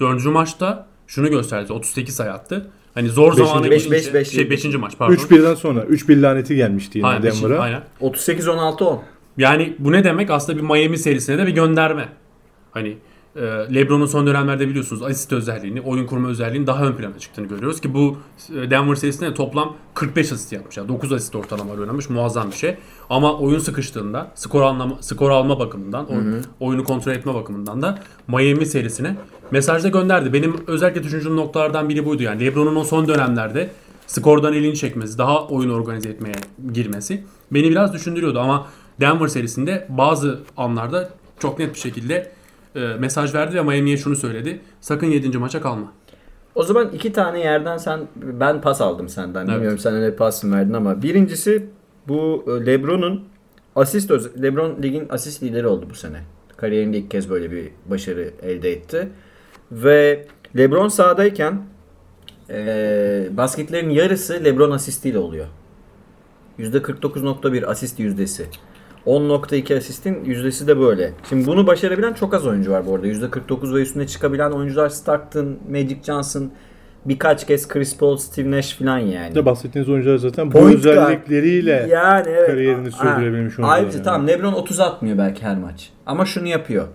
Dördüncü 0.00 0.28
maçta 0.28 0.86
şunu 1.06 1.30
gösterdi. 1.30 1.72
38 1.72 2.14
sayı 2.14 2.32
attı. 2.32 2.70
Hani 2.94 3.08
zor 3.08 3.32
Beşinci 3.32 3.48
zamanı 3.48 3.70
Beş- 3.70 3.90
beş- 3.90 4.14
beş 4.14 4.28
şey 4.28 4.38
değil. 4.50 4.64
5. 4.64 4.78
maç 4.78 4.92
pardon. 4.98 5.14
3-1'den 5.14 5.54
sonra 5.54 5.80
3-1 5.84 6.22
laneti 6.22 6.56
gelmişti 6.56 6.98
yine 6.98 7.06
Aynen, 7.08 7.22
beşinci- 7.22 7.42
Denver'a. 7.42 7.60
aynen. 7.60 7.82
38-16-10. 8.00 8.98
Yani 9.36 9.76
bu 9.78 9.92
ne 9.92 10.04
demek? 10.04 10.30
Aslında 10.30 10.58
bir 10.58 10.62
Miami 10.62 10.98
serisine 10.98 11.38
de 11.38 11.46
bir 11.46 11.52
gönderme. 11.54 12.08
Hani 12.70 12.96
e, 13.36 13.40
LeBron'un 13.74 14.06
son 14.06 14.26
dönemlerde 14.26 14.68
biliyorsunuz 14.68 15.02
asist 15.02 15.32
özelliğini, 15.32 15.80
oyun 15.80 16.06
kurma 16.06 16.28
özelliğinin 16.28 16.66
daha 16.66 16.84
ön 16.84 16.92
plana 16.92 17.18
çıktığını 17.18 17.46
görüyoruz 17.46 17.80
ki 17.80 17.94
bu 17.94 18.16
e, 18.56 18.70
Denver 18.70 18.94
serisinde 18.94 19.34
toplam 19.34 19.76
45 19.94 20.32
asist 20.32 20.52
yapmış. 20.52 20.76
Yani 20.76 20.88
9 20.88 21.12
asist 21.12 21.36
ortalama 21.36 21.72
oynamış. 21.72 22.10
Muazzam 22.10 22.50
bir 22.50 22.56
şey. 22.56 22.76
Ama 23.10 23.38
oyun 23.38 23.58
sıkıştığında 23.58 24.30
skor 24.34 24.62
alma, 24.62 24.88
skor 25.00 25.30
alma 25.30 25.58
bakımından, 25.58 26.06
oy- 26.10 26.16
oyunu 26.60 26.84
kontrol 26.84 27.12
etme 27.12 27.34
bakımından 27.34 27.82
da 27.82 27.98
Miami 28.28 28.66
serisine 28.66 29.16
mesaj 29.50 29.84
da 29.84 29.88
gönderdi. 29.88 30.32
Benim 30.32 30.56
özellikle 30.66 31.02
düşündüğüm 31.02 31.36
noktalardan 31.36 31.88
biri 31.88 32.04
buydu. 32.06 32.22
Yani 32.22 32.44
LeBron'un 32.46 32.76
o 32.76 32.84
son 32.84 33.08
dönemlerde 33.08 33.70
skordan 34.06 34.52
elini 34.54 34.76
çekmesi, 34.76 35.18
daha 35.18 35.46
oyunu 35.46 35.74
organize 35.74 36.08
etmeye 36.08 36.34
girmesi 36.72 37.24
beni 37.52 37.70
biraz 37.70 37.92
düşündürüyordu 37.92 38.40
ama 38.40 38.66
Denver 39.00 39.26
serisinde 39.28 39.86
bazı 39.88 40.40
anlarda 40.56 41.10
çok 41.38 41.58
net 41.58 41.74
bir 41.74 41.78
şekilde 41.80 42.30
e, 42.74 42.80
mesaj 42.80 43.34
verdi 43.34 43.54
ve 43.54 43.62
Miami'ye 43.62 43.96
şunu 43.96 44.16
söyledi. 44.16 44.60
Sakın 44.80 45.06
7. 45.06 45.38
maça 45.38 45.60
kalma. 45.60 45.92
O 46.54 46.62
zaman 46.62 46.90
iki 46.92 47.12
tane 47.12 47.40
yerden 47.40 47.76
sen 47.76 48.00
ben 48.16 48.60
pas 48.60 48.80
aldım 48.80 49.08
senden. 49.08 49.44
Evet. 49.44 49.54
Bilmiyorum 49.54 49.78
sen 49.78 49.94
öyle 49.94 50.16
pas 50.16 50.44
mı 50.44 50.56
verdin 50.56 50.72
ama 50.72 51.02
birincisi 51.02 51.66
bu 52.08 52.44
e, 52.46 52.66
LeBron'un 52.66 53.24
asist 53.76 54.10
LeBron 54.42 54.82
ligin 54.82 55.06
asist 55.10 55.42
lideri 55.42 55.66
oldu 55.66 55.86
bu 55.90 55.94
sene. 55.94 56.20
Kariyerinde 56.56 56.98
ilk 56.98 57.10
kez 57.10 57.30
böyle 57.30 57.50
bir 57.50 57.68
başarı 57.86 58.30
elde 58.42 58.72
etti. 58.72 59.08
Ve 59.72 60.26
LeBron 60.56 60.88
sahadayken 60.88 61.62
e, 62.50 63.28
basketlerin 63.32 63.90
yarısı 63.90 64.44
LeBron 64.44 64.70
asistiyle 64.70 65.18
oluyor. 65.18 65.46
%49.1 66.58 67.66
asist 67.66 67.98
yüzdesi. 67.98 68.46
10.2 69.08 69.76
asistin 69.76 70.24
yüzdesi 70.24 70.66
de 70.66 70.80
böyle. 70.80 71.12
Şimdi 71.28 71.46
bunu 71.46 71.66
başarabilen 71.66 72.12
çok 72.12 72.34
az 72.34 72.46
oyuncu 72.46 72.70
var 72.70 72.86
bu 72.86 72.94
arada. 72.94 73.06
%49 73.06 73.74
ve 73.74 73.82
üstüne 73.82 74.06
çıkabilen 74.06 74.50
oyuncular 74.50 74.88
Stockton, 74.88 75.56
Magic 75.70 75.98
Johnson, 76.06 76.50
birkaç 77.04 77.46
kez 77.46 77.68
Chris 77.68 77.96
Paul, 77.98 78.16
Steve 78.16 78.50
Nash 78.50 78.74
falan 78.74 78.98
yani. 78.98 79.34
De 79.34 79.46
bahsettiğiniz 79.46 79.88
oyuncular 79.88 80.16
zaten 80.16 80.46
bu 80.46 80.52
Point 80.52 80.82
guard. 80.82 80.96
özellikleriyle 80.96 81.86
yani 81.90 82.28
evet. 82.28 82.46
kariyerini 82.46 82.92
sürdürebilmiş 82.92 83.58
oyuncular 83.58 83.68
Ayrıca 83.68 83.96
yani. 83.96 84.04
tamam 84.04 84.28
LeBron 84.28 84.52
30 84.52 84.80
atmıyor 84.80 85.18
belki 85.18 85.42
her 85.42 85.58
maç. 85.58 85.90
Ama 86.06 86.24
şunu 86.24 86.46
yapıyor. 86.46 86.86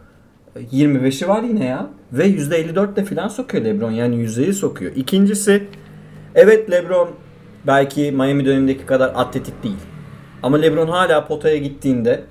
25'i 0.55 1.27
var 1.27 1.43
yine 1.43 1.65
ya. 1.65 1.89
Ve 2.13 2.27
%54 2.27 2.95
de 2.95 3.05
filan 3.05 3.27
sokuyor 3.27 3.65
LeBron. 3.65 3.91
Yani 3.91 4.15
yüzdeyi 4.15 4.53
sokuyor. 4.53 4.91
İkincisi 4.95 5.67
evet 6.35 6.71
LeBron 6.71 7.09
belki 7.67 8.11
Miami 8.11 8.45
dönemindeki 8.45 8.85
kadar 8.85 9.11
atletik 9.15 9.63
değil. 9.63 9.92
Ama 10.43 10.57
LeBron 10.57 10.87
hala 10.87 11.27
potaya 11.27 11.57
gittiğinde 11.57 12.23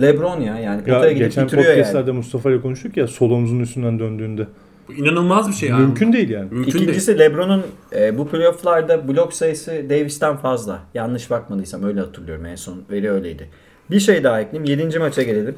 LeBron 0.00 0.40
ya 0.40 0.58
yani 0.58 0.80
potaya 0.80 1.04
ya 1.04 1.12
gidip 1.12 1.26
geçen 1.26 1.44
bitiriyor 1.44 1.66
podcastlerde 1.66 2.10
yani. 2.10 2.16
Mustafa 2.16 2.50
ile 2.50 2.60
konuştuk 2.60 2.96
ya 2.96 3.06
sol 3.06 3.30
omzunun 3.30 3.60
üstünden 3.60 3.98
döndüğünde. 3.98 4.46
Bu 4.88 4.92
inanılmaz 4.92 5.48
bir 5.48 5.54
şey 5.54 5.68
yani. 5.68 5.80
Mümkün 5.80 6.12
değil 6.12 6.28
yani. 6.28 6.48
Mümkün 6.50 6.72
değil. 6.72 6.84
İkincisi 6.84 7.18
LeBron'un 7.18 7.62
e, 7.96 8.18
bu 8.18 8.28
playoff'larda 8.28 9.08
blok 9.08 9.34
sayısı 9.34 9.84
Davis'ten 9.90 10.36
fazla. 10.36 10.80
Yanlış 10.94 11.30
bakmadıysam 11.30 11.84
öyle 11.84 12.00
hatırlıyorum 12.00 12.46
en 12.46 12.54
son 12.54 12.82
veri 12.90 13.10
öyleydi. 13.10 13.48
Bir 13.90 14.00
şey 14.00 14.24
daha 14.24 14.40
ekleyeyim. 14.40 14.82
7. 14.82 14.98
maça 14.98 15.22
gelelim. 15.22 15.54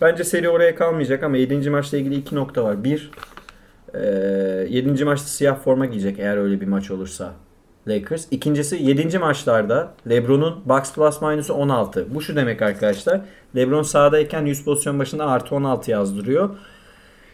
Bence 0.00 0.24
seri 0.24 0.48
oraya 0.48 0.74
kalmayacak 0.74 1.22
ama 1.22 1.36
7. 1.36 1.70
maçla 1.70 1.98
ilgili 1.98 2.14
iki 2.14 2.34
nokta 2.34 2.64
var. 2.64 2.84
Bir, 2.84 3.10
e, 3.94 4.00
7. 4.70 5.04
maçta 5.04 5.26
siyah 5.26 5.58
forma 5.58 5.86
giyecek 5.86 6.18
eğer 6.18 6.36
öyle 6.36 6.60
bir 6.60 6.66
maç 6.66 6.90
olursa 6.90 7.32
Lakers. 7.88 8.26
İkincisi 8.30 8.76
7. 8.76 9.18
maçlarda 9.18 9.92
LeBron'un 10.08 10.60
box 10.64 10.92
plus 10.94 11.22
minus'u 11.22 11.54
16. 11.54 12.14
Bu 12.14 12.22
şu 12.22 12.36
demek 12.36 12.62
arkadaşlar. 12.62 13.20
LeBron 13.56 13.82
sahadayken 13.82 14.46
100 14.46 14.64
pozisyon 14.64 14.98
başında 14.98 15.26
artı 15.26 15.54
16 15.54 15.90
yazdırıyor. 15.90 16.50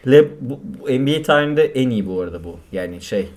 Le, 0.06 0.28
bu, 0.40 0.60
NBA 0.88 1.22
tarihinde 1.22 1.64
en 1.64 1.90
iyi 1.90 2.06
bu 2.06 2.20
arada 2.20 2.44
bu. 2.44 2.56
Yani 2.72 3.00
şey 3.00 3.28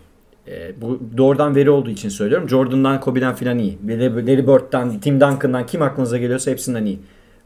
e, 0.48 0.82
bu 0.82 1.00
doğrudan 1.18 1.56
veri 1.56 1.70
olduğu 1.70 1.90
için 1.90 2.10
söylüyorum. 2.10 2.50
Jordan'dan, 2.50 3.00
Kobe'den 3.00 3.36
filan 3.36 3.60
iyi. 3.60 3.78
Larry 3.88 4.48
Bird'den, 4.48 5.00
Tim 5.00 5.22
Duncan'dan 5.22 5.66
kim 5.66 5.82
aklınıza 5.82 6.18
geliyorsa 6.18 6.52
hepsinden 6.52 6.86
iyi. 6.86 7.00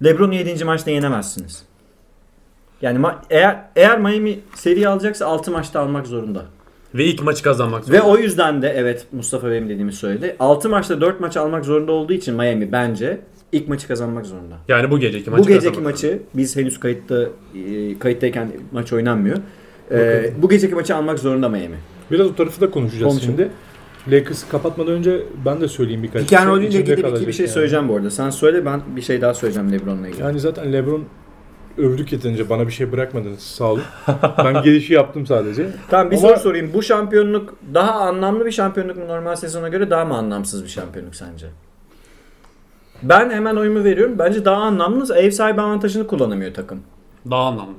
LeBron'u 0.03 0.34
7. 0.34 0.65
maçta 0.65 0.91
yenemezsiniz. 0.91 1.65
Yani 2.82 2.99
ma- 2.99 3.15
eğer 3.29 3.60
eğer 3.75 3.99
Miami 3.99 4.39
seri 4.55 4.88
alacaksa 4.88 5.25
6 5.25 5.51
maçta 5.51 5.79
almak 5.79 6.08
zorunda. 6.08 6.45
Ve 6.95 7.06
ilk 7.06 7.23
maçı 7.23 7.43
kazanmak 7.43 7.82
Ve 7.91 7.97
zorunda. 7.97 8.08
o 8.13 8.17
yüzden 8.17 8.62
de 8.62 8.73
evet 8.78 9.06
Mustafa 9.12 9.52
benim 9.52 9.69
dediğimi 9.69 9.93
söyledi. 9.93 10.36
6 10.39 10.69
maçta 10.69 11.02
4 11.02 11.19
maç 11.19 11.38
almak 11.38 11.65
zorunda 11.65 11.91
olduğu 11.91 12.13
için 12.13 12.36
Miami 12.36 12.71
bence 12.71 13.19
ilk 13.52 13.67
maçı 13.67 13.88
kazanmak 13.88 14.25
zorunda. 14.25 14.56
Yani 14.67 14.91
bu 14.91 14.99
geceki 14.99 15.30
maçı 15.30 15.43
bu 15.43 15.47
geceki 15.47 15.65
kazanmak 15.65 15.91
maçı 15.93 16.19
biz 16.34 16.56
henüz 16.56 16.80
kayıtta 16.80 17.23
e, 17.56 17.99
kayıttayken 17.99 18.52
maç 18.71 18.93
oynanmıyor. 18.93 19.38
E, 19.91 20.32
bu 20.41 20.49
geceki 20.49 20.75
maçı 20.75 20.95
almak 20.95 21.19
zorunda 21.19 21.49
Miami. 21.49 21.75
Biraz 22.12 22.28
o 22.28 22.36
tarafı 22.36 22.62
da 22.62 22.71
konuşacağız 22.71 23.12
Konuşalım. 23.12 23.36
şimdi. 23.38 23.49
Lakers'ı 24.08 24.49
kapatmadan 24.49 24.93
önce 24.93 25.23
ben 25.45 25.62
de 25.62 25.67
söyleyeyim 25.67 26.04
birkaç 26.04 26.32
roll 26.34 26.60
ile 26.62 26.67
İçimde 26.67 26.82
ilgili 26.82 26.88
bir, 26.88 26.93
iki 26.93 27.02
kalacak 27.02 27.28
bir 27.28 27.34
şey 27.34 27.45
yani. 27.45 27.54
söyleyeceğim 27.54 27.89
bu 27.89 27.95
arada. 27.95 28.12
Sen 28.12 28.30
söyle 28.30 28.65
ben 28.65 28.82
bir 28.95 29.02
şey 29.02 29.21
daha 29.21 29.34
söyleyeceğim 29.34 29.71
LeBron'la 29.71 30.08
ilgili. 30.08 30.21
Yani 30.21 30.39
zaten 30.39 30.73
LeBron 30.73 31.04
övdük 31.79 32.11
yeterince 32.11 32.49
bana 32.49 32.67
bir 32.67 32.71
şey 32.71 32.91
bırakmadınız 32.91 33.39
sağ 33.39 33.65
olun. 33.65 33.81
ben 34.37 34.61
gelişi 34.63 34.93
yaptım 34.93 35.25
sadece. 35.25 35.69
Tamam 35.89 36.11
bir 36.11 36.17
Ama- 36.17 36.27
soru 36.27 36.39
sorayım. 36.39 36.71
Bu 36.73 36.83
şampiyonluk 36.83 37.55
daha 37.73 37.91
anlamlı 37.91 38.45
bir 38.45 38.51
şampiyonluk 38.51 38.97
mu 38.97 39.07
normal 39.07 39.35
sezona 39.35 39.69
göre 39.69 39.89
daha 39.89 40.05
mı 40.05 40.17
anlamsız 40.17 40.63
bir 40.63 40.69
şampiyonluk 40.69 41.15
sence? 41.15 41.47
Ben 43.03 43.29
hemen 43.29 43.55
oyumu 43.55 43.83
veriyorum. 43.83 44.15
Bence 44.19 44.45
daha 44.45 44.61
anlamlı. 44.61 45.15
Ev 45.15 45.31
sahibi 45.31 45.61
avantajını 45.61 46.07
kullanamıyor 46.07 46.53
takım. 46.53 46.79
Daha 47.31 47.41
anlamlı. 47.43 47.73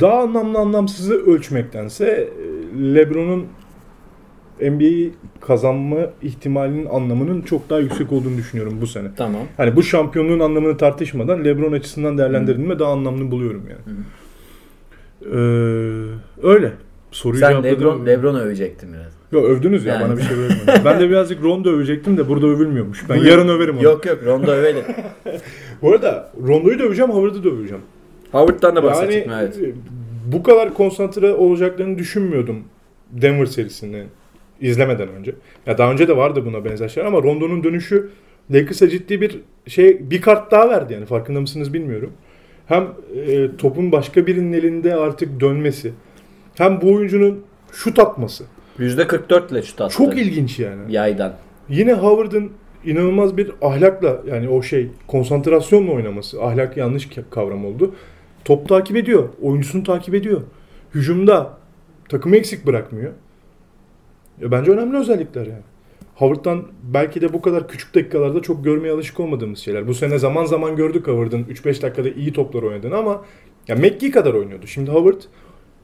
Daha 0.00 0.18
anlamlı 0.18 0.58
anlamsızı 0.58 1.14
ölçmektense 1.14 2.06
e, 2.06 2.94
LeBron'un 2.94 3.46
NBA'yi 4.60 5.12
kazanma 5.40 5.96
ihtimalinin 6.22 6.86
anlamının 6.86 7.42
çok 7.42 7.70
daha 7.70 7.78
yüksek 7.78 8.12
olduğunu 8.12 8.36
düşünüyorum 8.36 8.78
bu 8.80 8.86
sene. 8.86 9.08
Tamam. 9.16 9.42
Hani 9.56 9.76
bu 9.76 9.82
şampiyonluğun 9.82 10.40
anlamını 10.40 10.76
tartışmadan 10.76 11.44
LeBron 11.44 11.72
açısından 11.72 12.18
değerlendirildiğinde 12.18 12.78
daha 12.78 12.92
anlamlı 12.92 13.30
buluyorum 13.30 13.62
yani. 13.70 13.96
Ee, 15.22 15.36
öyle. 16.42 16.72
Soruyu 17.10 17.40
Sen. 17.40 17.62
Lebron, 17.64 18.06
Lebron'u 18.06 18.38
övecektin 18.38 18.92
biraz. 18.92 19.12
Yo, 19.32 19.42
övdünüz 19.42 19.84
ya 19.84 19.94
Yani. 19.94 20.04
bana 20.04 20.16
bir 20.16 20.22
şey 20.22 20.38
vermediniz. 20.38 20.84
ben 20.84 21.00
de 21.00 21.10
birazcık 21.10 21.42
Rondo 21.42 21.70
övecektim 21.70 22.16
de 22.16 22.28
burada 22.28 22.46
övülmüyormuş. 22.46 23.08
Ben 23.08 23.16
yarın 23.16 23.48
överim 23.48 23.76
onu. 23.76 23.84
Yok 23.84 24.06
yok 24.06 24.18
Rondo 24.24 24.50
övelim. 24.50 24.84
Bu 25.82 25.90
arada 25.92 26.32
Rondo'yu 26.46 26.78
da 26.78 26.82
öveceğim, 26.82 27.10
Howard'ı 27.10 27.44
da 27.44 27.48
öveceğim. 27.48 27.82
Howard'dan 28.32 28.76
da 28.76 28.80
Yani 28.80 28.88
bahsedecektim 28.90 29.32
evet. 29.32 29.58
bu 30.26 30.42
kadar 30.42 30.74
konsantre 30.74 31.32
olacaklarını 31.32 31.98
düşünmüyordum 31.98 32.56
Denver 33.10 33.46
serisini 33.46 34.04
izlemeden 34.64 35.08
önce. 35.08 35.34
Ya 35.66 35.78
daha 35.78 35.92
önce 35.92 36.08
de 36.08 36.16
vardı 36.16 36.46
buna 36.46 36.64
benzer 36.64 36.88
şeyler 36.88 37.08
ama 37.08 37.22
Rondo'nun 37.22 37.64
dönüşü 37.64 38.10
Lakers'a 38.50 38.88
ciddi 38.88 39.20
bir 39.20 39.40
şey 39.66 40.10
bir 40.10 40.20
kart 40.20 40.50
daha 40.50 40.70
verdi 40.70 40.92
yani 40.92 41.06
farkında 41.06 41.40
mısınız 41.40 41.74
bilmiyorum. 41.74 42.12
Hem 42.66 42.88
e, 43.26 43.56
topun 43.56 43.92
başka 43.92 44.26
birinin 44.26 44.52
elinde 44.52 44.94
artık 44.94 45.40
dönmesi 45.40 45.92
hem 46.54 46.80
bu 46.80 46.94
oyuncunun 46.94 47.44
şut 47.72 47.98
atması. 47.98 48.44
%44 48.78 49.52
ile 49.52 49.62
şut 49.62 49.80
attı. 49.80 49.96
Çok 49.96 50.18
ilginç 50.18 50.58
yani. 50.58 50.92
Yaydan. 50.92 51.34
Yine 51.68 51.92
Howard'ın 51.92 52.50
inanılmaz 52.84 53.36
bir 53.36 53.50
ahlakla 53.62 54.20
yani 54.30 54.48
o 54.48 54.62
şey 54.62 54.90
konsantrasyonla 55.06 55.92
oynaması. 55.92 56.42
Ahlak 56.42 56.76
yanlış 56.76 57.08
kavram 57.30 57.64
oldu. 57.64 57.94
Top 58.44 58.68
takip 58.68 58.96
ediyor. 58.96 59.28
Oyuncusunu 59.42 59.82
takip 59.82 60.14
ediyor. 60.14 60.42
Hücumda 60.94 61.58
takımı 62.08 62.36
eksik 62.36 62.66
bırakmıyor. 62.66 63.12
Ya 64.40 64.50
bence 64.50 64.70
önemli 64.70 64.96
özellikler 64.96 65.46
yani. 65.46 65.62
Howard'dan 66.14 66.62
belki 66.82 67.20
de 67.20 67.32
bu 67.32 67.42
kadar 67.42 67.68
küçük 67.68 67.94
dakikalarda 67.94 68.42
çok 68.42 68.64
görmeye 68.64 68.92
alışık 68.92 69.20
olmadığımız 69.20 69.58
şeyler. 69.58 69.88
Bu 69.88 69.94
sene 69.94 70.18
zaman 70.18 70.44
zaman 70.44 70.76
gördük 70.76 71.06
Howard'ın 71.06 71.44
3-5 71.44 71.82
dakikada 71.82 72.08
iyi 72.08 72.32
toplar 72.32 72.62
oynadığını 72.62 72.96
ama 72.96 73.24
ya 73.68 73.76
McGee 73.76 74.10
kadar 74.10 74.34
oynuyordu. 74.34 74.66
Şimdi 74.66 74.90
Howard 74.90 75.22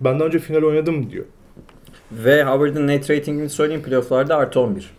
ben 0.00 0.18
daha 0.18 0.26
önce 0.28 0.38
final 0.38 0.62
oynadım 0.62 1.10
diyor. 1.10 1.24
Ve 2.12 2.44
Howard'ın 2.44 2.86
net 2.86 3.10
ratingini 3.10 3.48
söyleyeyim 3.48 3.82
playofflarda 3.82 4.36
artı 4.36 4.60
11. 4.60 4.90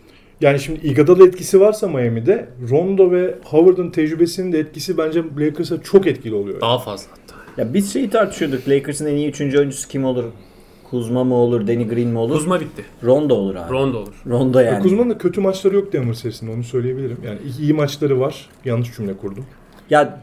Yani 0.41 0.59
şimdi 0.59 0.87
Iguodala 0.87 1.27
etkisi 1.27 1.59
varsa 1.61 1.87
Miami'de 1.87 2.49
Rondo 2.69 3.11
ve 3.11 3.35
Howard'ın 3.43 3.89
tecrübesinin 3.89 4.51
de 4.51 4.59
etkisi 4.59 4.97
bence 4.97 5.23
Lakers'a 5.39 5.81
çok 5.81 6.07
etkili 6.07 6.35
oluyor. 6.35 6.61
Daha 6.61 6.79
fazla 6.79 7.11
hatta. 7.11 7.61
Ya 7.61 7.73
biz 7.73 7.93
şeyi 7.93 8.09
tartışıyorduk. 8.09 8.69
Lakers'ın 8.69 9.05
en 9.05 9.15
iyi 9.15 9.29
3. 9.29 9.41
oyuncusu 9.41 9.87
kim 9.87 10.05
olur? 10.05 10.23
Kuzma 10.91 11.23
mı 11.23 11.35
olur? 11.35 11.67
Danny 11.67 11.87
Green 11.87 12.07
mi 12.07 12.17
olur? 12.17 12.35
Kuzma 12.35 12.59
bitti. 12.59 12.85
Rondo 13.03 13.33
olur 13.35 13.55
abi. 13.55 13.73
Rondo 13.73 13.97
olur. 13.97 14.13
Rondo 14.27 14.59
yani. 14.59 14.83
Kuzma'nın 14.83 15.09
da 15.09 15.17
kötü 15.17 15.41
maçları 15.41 15.75
yok 15.75 15.93
Denver 15.93 16.13
serisinde 16.13 16.51
onu 16.51 16.63
söyleyebilirim. 16.63 17.17
Yani 17.25 17.37
iyi 17.59 17.73
maçları 17.73 18.19
var. 18.19 18.49
Yanlış 18.65 18.95
cümle 18.95 19.13
kurdum. 19.17 19.45
Ya 19.89 20.19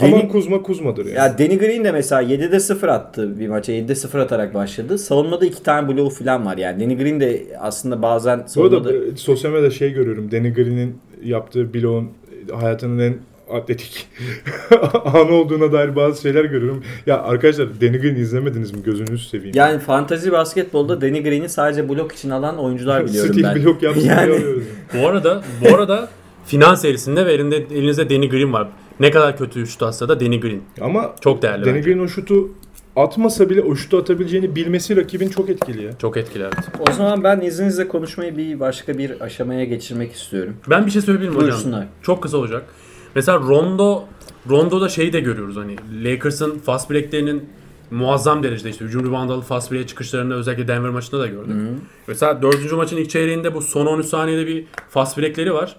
Ama 0.00 0.12
Danny, 0.12 0.28
Kuzma 0.28 0.62
Kuzma'dır 0.62 1.06
yani. 1.06 1.16
ya 1.16 1.38
Danny 1.38 1.58
Green 1.58 1.84
de 1.84 1.92
mesela 1.92 2.22
7'de 2.22 2.60
0 2.60 2.88
attı 2.88 3.40
bir 3.40 3.48
maça. 3.48 3.72
7'de 3.72 3.94
0 3.94 4.18
atarak 4.18 4.54
başladı. 4.54 4.98
Savunmada 4.98 5.46
iki 5.46 5.62
tane 5.62 5.88
bloğu 5.88 6.10
falan 6.10 6.46
var 6.46 6.56
yani. 6.56 6.84
Danny 6.84 6.96
Green 6.98 7.20
de 7.20 7.42
aslında 7.60 8.02
bazen 8.02 8.38
Bu 8.56 8.62
arada 8.62 8.76
savunmada... 8.84 9.16
sosyal 9.16 9.50
medyada 9.52 9.70
şey 9.70 9.92
görüyorum. 9.92 10.32
Danny 10.32 10.52
Green'in 10.54 10.98
yaptığı 11.24 11.74
bloğun 11.74 12.08
hayatının 12.60 12.98
en 12.98 13.14
atletik 13.52 14.08
anı 15.04 15.32
olduğuna 15.32 15.72
dair 15.72 15.96
bazı 15.96 16.22
şeyler 16.22 16.44
görüyorum. 16.44 16.84
Ya 17.06 17.22
arkadaşlar 17.22 17.68
Danny 17.80 17.98
Green 18.00 18.14
izlemediniz 18.14 18.72
mi? 18.72 18.82
Gözünüzü 18.82 19.28
seveyim. 19.28 19.56
Yani 19.56 19.78
fantazi 19.78 20.32
basketbolda 20.32 21.00
Danny 21.00 21.22
Green'i 21.22 21.48
sadece 21.48 21.88
blok 21.88 22.12
için 22.12 22.30
alan 22.30 22.58
oyuncular 22.58 23.06
biliyorum 23.06 23.34
Steel 23.34 23.54
ben. 23.56 23.64
blok 23.64 23.82
yapsın 23.82 24.00
Yani- 24.08 24.26
diye 24.26 24.36
alıyoruz. 24.38 24.64
Bu 25.02 25.08
arada 25.08 25.42
bu 25.64 25.74
arada 25.74 26.08
final 26.46 26.76
serisinde 26.76 27.26
ve 27.26 27.32
elinde 27.32 27.56
elinizde 27.56 28.10
Danny 28.10 28.28
Green 28.28 28.52
var. 28.52 28.68
Ne 29.00 29.10
kadar 29.10 29.36
kötü 29.38 29.66
şut 29.66 29.82
atsa 29.82 30.08
da 30.08 30.20
Danny 30.20 30.40
Green. 30.40 30.60
Ama 30.80 31.14
Çok 31.20 31.42
değerli. 31.42 31.64
Danny 31.66 31.74
bence. 31.76 31.90
Green 31.92 31.98
o 32.04 32.08
şutu 32.08 32.48
atmasa 32.96 33.50
bile 33.50 33.62
o 33.62 33.74
şutu 33.76 33.98
atabileceğini 33.98 34.56
bilmesi 34.56 34.96
rakibin 34.96 35.28
çok 35.28 35.50
etkili 35.50 35.84
ya. 35.84 35.98
Çok 35.98 36.16
etkili 36.16 36.42
evet. 36.42 36.54
O 36.88 36.92
zaman 36.92 37.24
ben 37.24 37.40
izninizle 37.40 37.88
konuşmayı 37.88 38.36
bir 38.36 38.60
başka 38.60 38.98
bir 38.98 39.20
aşamaya 39.20 39.64
geçirmek 39.64 40.12
istiyorum. 40.12 40.56
Ben 40.70 40.86
bir 40.86 40.90
şey 40.90 41.02
söyleyebilir 41.02 41.28
miyim 41.28 41.40
hocam? 41.42 41.50
Buyursunlar. 41.50 41.86
Çok 42.02 42.22
kısa 42.22 42.36
olacak. 42.36 42.62
Mesela 43.14 43.38
Rondo 43.38 44.04
Rondo'da 44.50 44.88
şeyi 44.88 45.12
de 45.12 45.20
görüyoruz 45.20 45.56
hani 45.56 45.76
Lakers'ın 46.04 46.58
fast 46.58 46.90
break'lerinin 46.90 47.44
muazzam 47.90 48.42
derecede 48.42 48.70
işte 48.70 48.84
hücum 48.84 49.06
reboundalı 49.06 49.40
fast 49.42 49.72
break'e 49.72 49.86
çıkışlarını 49.86 50.34
özellikle 50.34 50.68
Denver 50.68 50.90
maçında 50.90 51.20
da 51.20 51.26
gördük. 51.26 51.54
Mesela 52.06 52.42
4. 52.42 52.72
maçın 52.72 52.96
ilk 52.96 53.10
çeyreğinde 53.10 53.54
bu 53.54 53.62
son 53.62 53.86
13 53.86 54.06
saniyede 54.06 54.46
bir 54.46 54.64
fast 54.88 55.18
break'leri 55.18 55.54
var. 55.54 55.76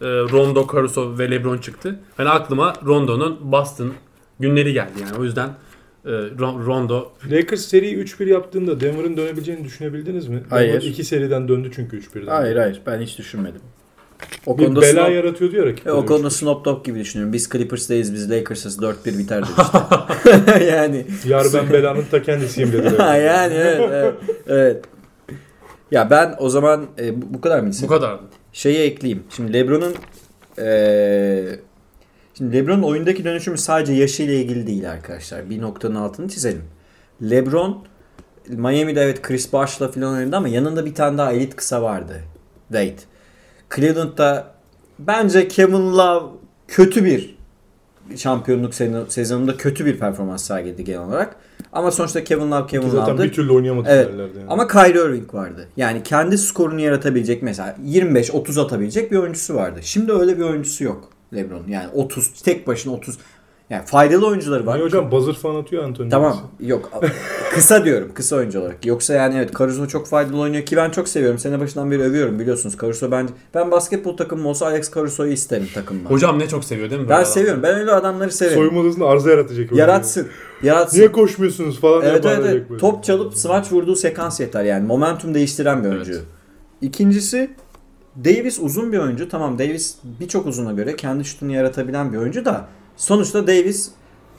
Ee, 0.00 0.04
Rondo, 0.06 0.66
Caruso 0.72 1.18
ve 1.18 1.30
LeBron 1.30 1.58
çıktı. 1.58 2.00
Hani 2.16 2.28
aklıma 2.28 2.72
Rondo'nun 2.86 3.52
Boston 3.52 3.92
günleri 4.40 4.72
geldi 4.72 4.92
yani. 5.00 5.18
O 5.20 5.24
yüzden 5.24 5.48
e, 6.04 6.08
Ron- 6.10 6.66
Rondo 6.66 7.12
Lakers 7.30 7.60
seriyi 7.60 7.96
3-1 8.04 8.28
yaptığında 8.28 8.80
Denver'ın 8.80 9.16
dönebileceğini 9.16 9.64
düşünebildiniz 9.64 10.28
mi? 10.28 10.42
Hayır. 10.50 10.72
Denver 10.72 10.86
iki 10.86 11.04
seriden 11.04 11.48
döndü 11.48 11.70
çünkü 11.74 11.98
3-1'den. 12.00 12.26
Hayır 12.26 12.56
hayır 12.56 12.80
ben 12.86 13.00
hiç 13.00 13.18
düşünmedim. 13.18 13.60
O 14.46 14.58
Bir 14.58 14.64
konuda 14.64 14.80
bela 14.80 14.92
Snoop, 15.04 15.14
yaratıyordu 15.14 15.56
ya 15.56 15.66
rakipleri. 15.66 15.94
E, 15.94 15.98
o 15.98 16.06
konuda 16.06 16.30
Snoop 16.30 16.64
Dogg 16.64 16.84
gibi 16.84 16.98
düşünüyorum. 17.00 17.32
Biz 17.32 17.48
Clippers'dayız 17.48 18.14
biz 18.14 18.30
Lakers'ız 18.30 18.78
4-1 18.78 19.18
biter 19.18 19.42
işte. 19.42 20.64
yani 20.66 21.06
Yar 21.26 21.46
ben 21.54 21.72
belanın 21.72 22.04
ta 22.10 22.22
kendisiyim 22.22 22.72
dedi. 22.72 22.88
Ha, 22.88 23.16
yani 23.16 23.54
evet, 23.54 23.80
evet, 23.92 24.14
evet. 24.48 24.84
Ya 25.90 26.10
ben 26.10 26.34
o 26.38 26.48
zaman 26.48 26.86
e, 26.98 27.34
bu- 27.34 27.40
kadar 27.40 27.60
mıydı? 27.60 27.76
bu 27.82 27.86
kadardı. 27.86 28.22
Şeyi 28.52 28.78
ekleyeyim. 28.78 29.22
Şimdi 29.36 29.52
LeBron'un 29.52 29.94
eee 30.58 31.60
şimdi 32.38 32.56
LeBron'un 32.56 32.82
oyundaki 32.82 33.24
dönüşümü 33.24 33.58
sadece 33.58 33.92
yaşıyla 33.92 34.34
ilgili 34.34 34.66
değil 34.66 34.90
arkadaşlar. 34.90 35.50
Bir 35.50 35.60
noktanın 35.60 35.94
altını 35.94 36.28
çizelim. 36.28 36.62
LeBron 37.22 37.84
Miami'de 38.48 39.02
evet 39.02 39.22
Chris 39.22 39.52
Bosh'la 39.52 39.88
falan 39.88 40.14
oynadı 40.14 40.36
ama 40.36 40.48
yanında 40.48 40.86
bir 40.86 40.94
tane 40.94 41.18
daha 41.18 41.32
elit 41.32 41.56
kısa 41.56 41.82
vardı. 41.82 42.20
Wade. 42.68 42.94
Cleveland'da 43.76 44.46
bence 44.98 45.48
Kevin 45.48 45.92
Love 45.92 46.26
kötü 46.68 47.04
bir 47.04 47.36
şampiyonluk 48.16 48.74
sezonu- 48.74 49.10
sezonunda 49.10 49.56
kötü 49.56 49.86
bir 49.86 49.98
performans 49.98 50.44
sergiledi 50.44 50.84
genel 50.84 51.00
olarak. 51.00 51.36
Ama 51.72 51.90
sonuçta 51.90 52.24
Kevin 52.24 52.50
Love 52.50 52.66
Kevin 52.66 52.88
Zaten 52.88 53.14
Love'dı. 53.14 53.24
bir 53.24 53.32
türlü 53.32 53.52
oynayamadı 53.52 53.88
Evet. 53.90 54.08
yani. 54.18 54.30
Ama 54.48 54.66
Kyrie 54.68 55.00
Irving 55.04 55.34
vardı. 55.34 55.68
Yani 55.76 56.02
kendi 56.02 56.38
skorunu 56.38 56.80
yaratabilecek 56.80 57.42
mesela 57.42 57.76
25-30 57.84 58.58
atabilecek 58.60 59.12
bir 59.12 59.16
oyuncusu 59.16 59.54
vardı. 59.54 59.80
Şimdi 59.82 60.12
öyle 60.12 60.38
bir 60.38 60.42
oyuncusu 60.42 60.84
yok 60.84 61.08
LeBron. 61.34 61.66
Yani 61.68 61.88
30 61.94 62.30
tek 62.42 62.66
başına 62.66 62.92
30 62.92 63.18
yani 63.70 63.86
faydalı 63.86 64.26
oyuncuları 64.26 64.66
var. 64.66 64.74
Niye 64.74 64.84
hocam 64.84 65.10
buzzer 65.10 65.34
falan 65.34 65.62
atıyor 65.62 65.84
Anthony 65.84 66.08
Tamam. 66.08 66.36
Yok. 66.60 66.90
kısa 67.54 67.84
diyorum. 67.84 68.10
Kısa 68.14 68.36
oyuncu 68.36 68.60
olarak. 68.60 68.86
Yoksa 68.86 69.14
yani 69.14 69.36
evet 69.36 69.58
Caruso 69.58 69.86
çok 69.86 70.06
faydalı 70.06 70.38
oynuyor 70.38 70.66
ki 70.66 70.76
ben 70.76 70.90
çok 70.90 71.08
seviyorum. 71.08 71.38
Sene 71.38 71.60
başından 71.60 71.90
beri 71.90 72.02
övüyorum 72.02 72.38
biliyorsunuz. 72.38 72.76
Caruso 72.80 73.10
ben 73.10 73.28
ben 73.54 73.70
basketbol 73.70 74.16
takımım 74.16 74.46
olsa 74.46 74.66
Alex 74.66 74.94
Caruso'yu 74.94 75.32
isterim 75.32 75.68
takımıma. 75.74 76.10
Hocam 76.10 76.38
ne 76.38 76.48
çok 76.48 76.64
seviyor 76.64 76.90
değil 76.90 77.00
mi? 77.00 77.08
ben 77.08 77.14
adam? 77.14 77.24
seviyorum. 77.24 77.62
Ben 77.62 77.74
öyle 77.74 77.90
adamları 77.90 78.32
severim. 78.32 78.58
Soyunma 78.58 78.80
odasında 78.80 79.06
arıza 79.06 79.30
yaratacak. 79.30 79.72
Yaratsın. 79.72 80.26
Yaratsın. 80.62 80.98
Niye 80.98 81.12
koşmuyorsunuz 81.12 81.80
falan 81.80 82.02
Evet 82.02 82.26
evet, 82.26 82.38
evet. 82.42 82.70
böyle. 82.70 82.80
Top 82.80 83.04
çalıp 83.04 83.34
smaç 83.34 83.72
vurduğu 83.72 83.96
sekans 83.96 84.40
yeter 84.40 84.64
yani. 84.64 84.86
Momentum 84.86 85.34
değiştiren 85.34 85.84
bir 85.84 85.88
oyuncu. 85.88 86.12
Evet. 86.12 86.22
İkincisi 86.82 87.50
Davis 88.24 88.58
uzun 88.58 88.92
bir 88.92 88.98
oyuncu. 88.98 89.28
Tamam 89.28 89.58
Davis 89.58 89.96
birçok 90.20 90.46
uzuna 90.46 90.72
göre 90.72 90.96
kendi 90.96 91.24
şutunu 91.24 91.52
yaratabilen 91.52 92.12
bir 92.12 92.18
oyuncu 92.18 92.44
da 92.44 92.68
sonuçta 93.00 93.46
Davis 93.46 93.90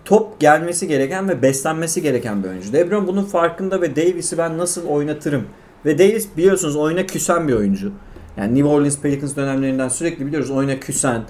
top 0.05 0.39
gelmesi 0.39 0.88
gereken 0.88 1.30
ve 1.30 1.41
beslenmesi 1.41 2.01
gereken 2.01 2.43
bir 2.43 2.49
oyuncu. 2.49 2.74
LeBron 2.74 3.07
bunun 3.07 3.24
farkında 3.24 3.82
ve 3.82 3.95
Davis'i 3.95 4.38
ben 4.38 4.57
nasıl 4.57 4.88
oynatırım? 4.88 5.45
Ve 5.86 5.99
Davis 5.99 6.28
biliyorsunuz 6.38 6.76
oyuna 6.76 7.05
küsen 7.05 7.47
bir 7.47 7.53
oyuncu. 7.53 7.91
Yani 8.38 8.55
New 8.55 8.70
Orleans 8.70 8.97
Pelicans 8.97 9.36
dönemlerinden 9.36 9.88
sürekli 9.88 10.26
biliyoruz 10.26 10.51
oyuna 10.51 10.80
küsen. 10.80 11.24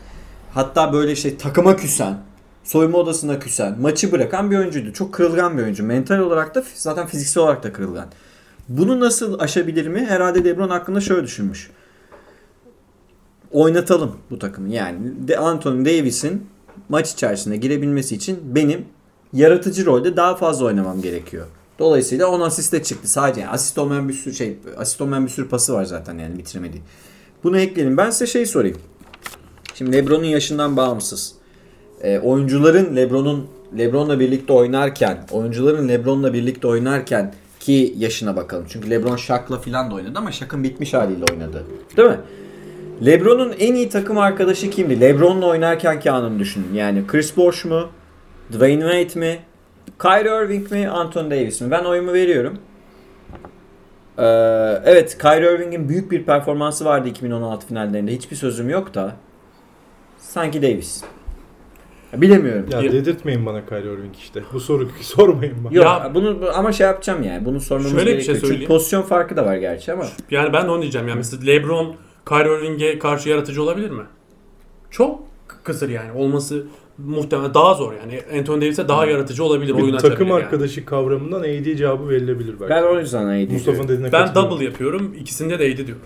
Hatta 0.53 0.93
böyle 0.93 1.15
şey 1.15 1.38
takıma 1.38 1.75
küsen. 1.75 2.17
Soyunma 2.63 2.97
odasında 2.97 3.39
küsen. 3.39 3.82
Maçı 3.82 4.11
bırakan 4.11 4.51
bir 4.51 4.57
oyuncuydu. 4.57 4.93
Çok 4.93 5.13
kırılgan 5.13 5.57
bir 5.57 5.63
oyuncu. 5.63 5.84
Mental 5.84 6.19
olarak 6.19 6.55
da 6.55 6.63
zaten 6.73 7.07
fiziksel 7.07 7.43
olarak 7.43 7.63
da 7.63 7.73
kırılgan. 7.73 8.07
Bunu 8.69 8.99
nasıl 8.99 9.39
aşabilir 9.39 9.88
mi? 9.88 10.05
Herhalde 10.09 10.43
LeBron 10.43 10.69
hakkında 10.69 11.01
şöyle 11.01 11.23
düşünmüş. 11.23 11.69
Oynatalım 13.51 14.17
bu 14.29 14.39
takımı. 14.39 14.69
Yani 14.69 14.97
Anthony 15.38 15.86
Davis'in 15.86 16.47
maç 16.89 17.11
içerisinde 17.11 17.57
girebilmesi 17.57 18.15
için 18.15 18.39
benim 18.43 18.86
yaratıcı 19.34 19.86
rolde 19.86 20.17
daha 20.17 20.36
fazla 20.36 20.65
oynamam 20.65 21.01
gerekiyor. 21.01 21.45
Dolayısıyla 21.79 22.27
10 22.27 22.41
asiste 22.41 22.84
çıktı 22.84 23.07
sadece. 23.07 23.41
Yani 23.41 23.51
asist 23.51 23.77
olmayan 23.77 24.09
bir 24.09 24.13
sürü 24.13 24.34
şey, 24.34 24.57
asist 24.77 25.01
olmayan 25.01 25.25
bir 25.25 25.32
sürü 25.32 25.49
pası 25.49 25.73
var 25.73 25.86
zaten 25.86 26.17
yani 26.17 26.38
bitiremediği. 26.38 26.84
Bunu 27.43 27.59
ekleyelim. 27.59 27.97
Ben 27.97 28.09
size 28.09 28.27
şey 28.27 28.45
sorayım. 28.45 28.77
Şimdi 29.73 29.93
LeBron'un 29.93 30.23
yaşından 30.25 30.77
bağımsız. 30.77 31.34
E, 32.03 32.19
oyuncuların 32.19 32.95
LeBron'un 32.95 33.47
LeBron'la 33.77 34.19
birlikte 34.19 34.53
oynarken, 34.53 35.25
oyuncuların 35.32 35.89
LeBron'la 35.89 36.34
birlikte 36.34 36.67
oynarken 36.67 37.34
ki 37.59 37.93
yaşına 37.97 38.36
bakalım. 38.36 38.65
Çünkü 38.69 38.89
LeBron 38.89 39.15
Shaq'la 39.15 39.59
filan 39.59 39.91
da 39.91 39.95
oynadı 39.95 40.13
ama 40.15 40.32
Shaq'ın 40.32 40.63
bitmiş 40.63 40.93
haliyle 40.93 41.25
oynadı. 41.32 41.65
Değil 41.97 42.09
mi? 42.09 42.19
LeBron'un 43.06 43.54
en 43.60 43.74
iyi 43.76 43.89
takım 43.89 44.18
arkadaşı 44.18 44.70
kimdi? 44.70 45.02
LeBron'la 45.02 45.45
oynarken 45.47 45.99
ki 45.99 46.12
anını 46.12 46.39
düşünün. 46.39 46.74
Yani 46.74 47.08
Chris 47.08 47.38
Bosh 47.38 47.66
mu? 47.66 47.89
Dwayne 48.54 48.82
Wade 49.06 49.20
mi? 49.20 49.39
Kyrie 50.02 50.43
Irving 50.45 50.72
mi? 50.72 50.89
Anthony 50.89 51.32
Davis 51.32 51.62
mi? 51.62 51.72
Ben 51.72 51.84
oyumu 51.84 52.14
veriyorum. 52.14 52.58
Ee, 54.18 54.24
evet 54.86 55.18
Kyrie 55.18 55.56
Irving'in 55.56 55.89
büyük 55.89 56.12
bir 56.12 56.24
performansı 56.24 56.86
vardı 56.86 57.08
2016 57.08 57.68
finallerinde. 57.68 58.12
Hiçbir 58.12 58.36
sözüm 58.36 58.70
yok 58.70 58.93
da. 58.93 59.16
Sanki 60.18 60.62
Davis. 60.62 61.04
Bilemiyorum. 62.14 62.66
Ya 62.72 62.82
dedirtmeyin 62.82 63.45
bana 63.45 63.66
Kyrie 63.66 63.93
Irving 63.93 64.16
işte. 64.18 64.41
Bu 64.54 64.60
soruyu 64.60 64.89
sormayın 65.02 65.56
bana. 65.64 65.74
Yok 65.74 65.86
Ya- 65.86 66.12
bunu 66.16 66.49
ama 66.56 66.72
şey 66.72 66.88
yapacağım 66.88 67.24
yani. 67.24 67.45
Bunu 67.45 67.60
sormamız 67.60 67.91
Şöyle 67.91 68.06
bir 68.06 68.06
şey 68.06 68.16
gerekiyor. 68.18 68.36
Çünkü 68.36 68.47
söyleyeyim. 68.47 68.68
pozisyon 68.68 69.02
farkı 69.02 69.38
da 69.38 69.45
var 69.45 69.56
gerçi 69.56 69.93
ama. 69.93 70.06
Yani 70.32 70.54
ben 70.54 70.66
de 70.68 70.72
onu 70.72 70.82
diyeceğim. 70.82 71.08
Yani 71.08 71.18
mesela 71.18 71.43
LeBron 71.45 71.95
Kyrie 72.30 72.57
Irving'e 72.57 72.99
karşı 72.99 73.30
yaratıcı 73.30 73.63
olabilir 73.63 73.89
mi? 73.89 74.03
Çok 74.91 75.24
kısır 75.63 75.89
yani. 75.89 76.11
Olması 76.11 76.63
muhtemelen 76.97 77.53
daha 77.53 77.74
zor 77.74 77.93
yani. 77.93 78.22
Anthony 78.39 78.61
Davis'e 78.61 78.88
daha 78.88 79.05
yaratıcı 79.05 79.43
olabilir. 79.43 79.74
oyun 79.74 79.88
Bir 79.88 79.93
açabilir 79.93 80.11
takım 80.11 80.28
yani. 80.28 80.43
arkadaşı 80.43 80.86
kavramından 80.86 81.39
AD 81.39 81.76
cevabı 81.76 82.09
verilebilir 82.09 82.55
belki. 82.59 82.69
Ben 82.69 82.84
o 82.84 82.99
yüzden 82.99 83.26
AD 83.26 83.51
Mustafa'nın 83.51 83.88
dediğine 83.88 84.11
Ben 84.11 84.36
double 84.36 84.65
yapıyorum. 84.65 85.15
İkisinde 85.19 85.59
de 85.59 85.65
7 85.65 85.88
diyorum. 85.88 86.03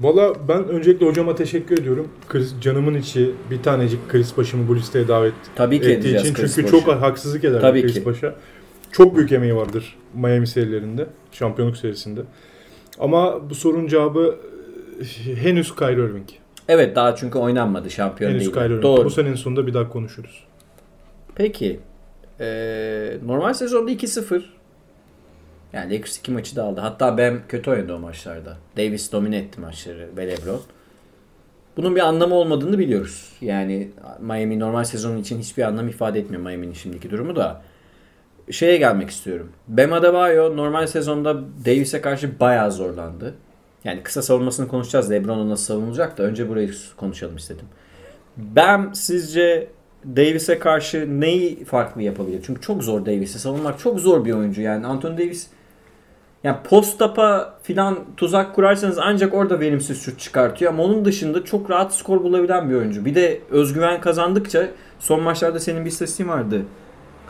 Valla 0.00 0.34
ben 0.48 0.68
öncelikle 0.68 1.06
hocama 1.06 1.34
teşekkür 1.34 1.78
ediyorum. 1.78 2.08
Chris, 2.28 2.54
canımın 2.60 2.94
içi 2.94 3.30
bir 3.50 3.62
tanecik 3.62 4.08
Chris 4.08 4.36
başımı 4.36 4.68
bu 4.68 4.76
listeye 4.76 5.08
davet 5.08 5.34
Tabii 5.56 5.80
ki 5.80 5.86
ettiği 5.86 5.94
edeceğiz 5.94 6.22
için. 6.22 6.34
Chris 6.34 6.54
Çünkü 6.54 6.72
Bosh'u. 6.72 6.84
çok 6.84 7.02
haksızlık 7.02 7.44
eder 7.44 7.60
Tabii 7.60 7.82
Chris 7.82 7.94
ki. 7.94 8.04
Baş'a. 8.04 8.34
Çok 8.92 9.16
büyük 9.16 9.32
emeği 9.32 9.56
vardır 9.56 9.96
Miami 10.14 10.46
serilerinde. 10.46 11.06
Şampiyonluk 11.32 11.76
serisinde. 11.76 12.20
Ama 13.00 13.50
bu 13.50 13.54
sorunun 13.54 13.86
cevabı 13.86 14.36
eh, 15.00 15.36
henüz 15.36 15.74
Kyrie 15.74 16.04
Irving. 16.04 16.28
Evet 16.68 16.96
daha 16.96 17.16
çünkü 17.16 17.38
oynanmadı 17.38 17.90
şampiyon 17.90 18.30
Henüz 18.30 18.40
değil. 18.40 18.52
Kyrie 18.52 18.66
Irving. 18.66 18.82
Doğru. 18.82 19.04
Bu 19.04 19.10
senenin 19.10 19.34
sonunda 19.34 19.66
bir 19.66 19.74
daha 19.74 19.88
konuşuruz. 19.88 20.44
Peki. 21.34 21.80
Ee, 22.40 23.16
normal 23.26 23.54
sezonda 23.54 23.90
2-0. 23.90 24.42
Yani 25.72 25.94
Lakers 25.94 26.18
2 26.18 26.32
maçı 26.32 26.56
da 26.56 26.64
aldı. 26.64 26.80
Hatta 26.80 27.18
ben 27.18 27.40
kötü 27.48 27.70
oynadı 27.70 27.94
o 27.94 27.98
maçlarda. 27.98 28.56
Davis 28.76 29.12
domine 29.12 29.36
etti 29.36 29.60
maçları 29.60 30.08
ve 30.16 30.26
LeBron. 30.26 30.60
Bunun 31.76 31.96
bir 31.96 32.00
anlamı 32.00 32.34
olmadığını 32.34 32.78
biliyoruz. 32.78 33.32
Yani 33.40 33.90
Miami 34.20 34.58
normal 34.58 34.84
sezonun 34.84 35.18
için 35.18 35.38
hiçbir 35.38 35.62
anlam 35.62 35.88
ifade 35.88 36.18
etmiyor 36.18 36.42
Miami'nin 36.42 36.72
şimdiki 36.72 37.10
durumu 37.10 37.36
da. 37.36 37.62
Şeye 38.50 38.76
gelmek 38.76 39.10
istiyorum. 39.10 39.52
Bam 39.68 39.92
Adebayo 39.92 40.56
normal 40.56 40.86
sezonda 40.86 41.36
Davis'e 41.64 42.00
karşı 42.00 42.40
bayağı 42.40 42.72
zorlandı. 42.72 43.34
Yani 43.84 44.02
kısa 44.02 44.22
savunmasını 44.22 44.68
konuşacağız. 44.68 45.10
LeBron'un 45.10 45.50
nasıl 45.50 45.64
savunulacak 45.64 46.18
da 46.18 46.22
önce 46.22 46.48
burayı 46.48 46.70
konuşalım 46.96 47.36
istedim. 47.36 47.66
Bam 48.36 48.94
sizce 48.94 49.68
Davis'e 50.04 50.58
karşı 50.58 51.20
neyi 51.20 51.64
farklı 51.64 52.02
yapabilir? 52.02 52.40
Çünkü 52.46 52.60
çok 52.60 52.84
zor 52.84 53.06
Davis'i 53.06 53.38
savunmak. 53.38 53.78
Çok 53.78 54.00
zor 54.00 54.24
bir 54.24 54.32
oyuncu 54.32 54.62
yani. 54.62 54.86
Anthony 54.86 55.18
Davis 55.18 55.46
Yani 56.44 56.56
post-up'a 56.64 57.58
filan 57.62 57.98
tuzak 58.16 58.54
kurarsanız 58.54 58.98
ancak 58.98 59.34
orada 59.34 59.60
verimsiz 59.60 60.02
şut 60.02 60.20
çıkartıyor. 60.20 60.72
Ama 60.72 60.82
onun 60.82 61.04
dışında 61.04 61.44
çok 61.44 61.70
rahat 61.70 61.94
skor 61.94 62.22
bulabilen 62.22 62.70
bir 62.70 62.74
oyuncu. 62.74 63.04
Bir 63.04 63.14
de 63.14 63.40
özgüven 63.50 64.00
kazandıkça 64.00 64.68
son 64.98 65.22
maçlarda 65.22 65.60
senin 65.60 65.84
bir 65.84 65.90
istatistiğin 65.90 66.28
vardı. 66.30 66.62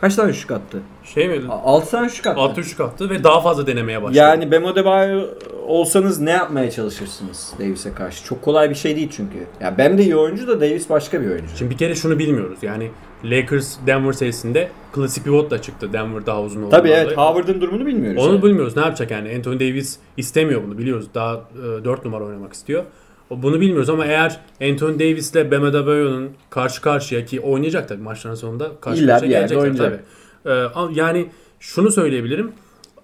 Kaç 0.01 0.15
tane 0.15 0.33
şut 0.33 0.51
attı? 0.51 0.81
Şey 1.03 1.27
mi? 1.27 1.41
6 1.49 1.91
tane 1.91 2.09
şut 2.09 2.27
attı. 2.27 2.39
6 2.39 2.61
üçlük 2.61 2.79
attı 2.79 3.09
ve 3.09 3.23
daha 3.23 3.41
fazla 3.41 3.67
denemeye 3.67 4.01
başladı. 4.01 4.17
Yani 4.17 4.51
Bam 4.51 4.65
Adebayo 4.65 5.21
olsanız 5.67 6.19
ne 6.19 6.31
yapmaya 6.31 6.71
çalışırsınız 6.71 7.53
Davis'e 7.59 7.93
karşı? 7.93 8.25
Çok 8.25 8.41
kolay 8.41 8.69
bir 8.69 8.75
şey 8.75 8.95
değil 8.95 9.09
çünkü. 9.15 9.37
Ya 9.61 9.77
Bam 9.77 9.97
de 9.97 10.03
iyi 10.03 10.15
oyuncu 10.15 10.47
da 10.47 10.61
Davis 10.61 10.89
başka 10.89 11.21
bir 11.21 11.29
oyuncu. 11.29 11.57
Şimdi 11.57 11.71
bir 11.71 11.77
kere 11.77 11.95
şunu 11.95 12.19
bilmiyoruz. 12.19 12.59
Yani 12.61 12.91
Lakers 13.23 13.77
Denver 13.87 14.13
serisinde 14.13 14.69
klasik 14.93 15.23
pivot 15.23 15.51
da 15.51 15.61
çıktı. 15.61 15.93
Denver 15.93 16.25
daha 16.25 16.41
uzun 16.41 16.61
olduğu 16.61 16.69
Tabii 16.69 16.89
evet 16.89 17.17
Howard'ın 17.17 17.61
durumunu 17.61 17.85
bilmiyoruz. 17.85 18.23
Onu 18.23 18.33
yani. 18.33 18.43
bilmiyoruz. 18.43 18.75
Ne 18.75 18.81
yapacak 18.81 19.11
yani? 19.11 19.35
Anthony 19.35 19.59
Davis 19.59 19.97
istemiyor 20.17 20.63
bunu 20.63 20.77
biliyoruz. 20.77 21.07
Daha 21.13 21.33
e, 21.35 21.83
4 21.85 22.05
numara 22.05 22.23
oynamak 22.23 22.53
istiyor. 22.53 22.83
Bunu 23.29 23.61
bilmiyoruz 23.61 23.89
ama 23.89 24.05
eğer 24.05 24.39
Anthony 24.61 24.95
Davis 24.99 25.31
ile 25.31 25.51
Bam 25.51 25.63
Adebayo'nun 25.63 26.29
karşı 26.49 26.81
karşıya 26.81 27.25
ki 27.25 27.39
oynayacak 27.41 27.89
tabii 27.89 28.01
maçların 28.01 28.35
sonunda 28.35 28.71
karşı 28.81 29.03
İlla 29.03 29.11
karşıya 29.11 29.31
gelecekler 29.39 29.61
oynayacak. 29.63 30.03
tabii. 30.43 30.53
E, 30.55 30.59
ama 30.75 30.91
yani 30.93 31.27
şunu 31.59 31.91
söyleyebilirim. 31.91 32.51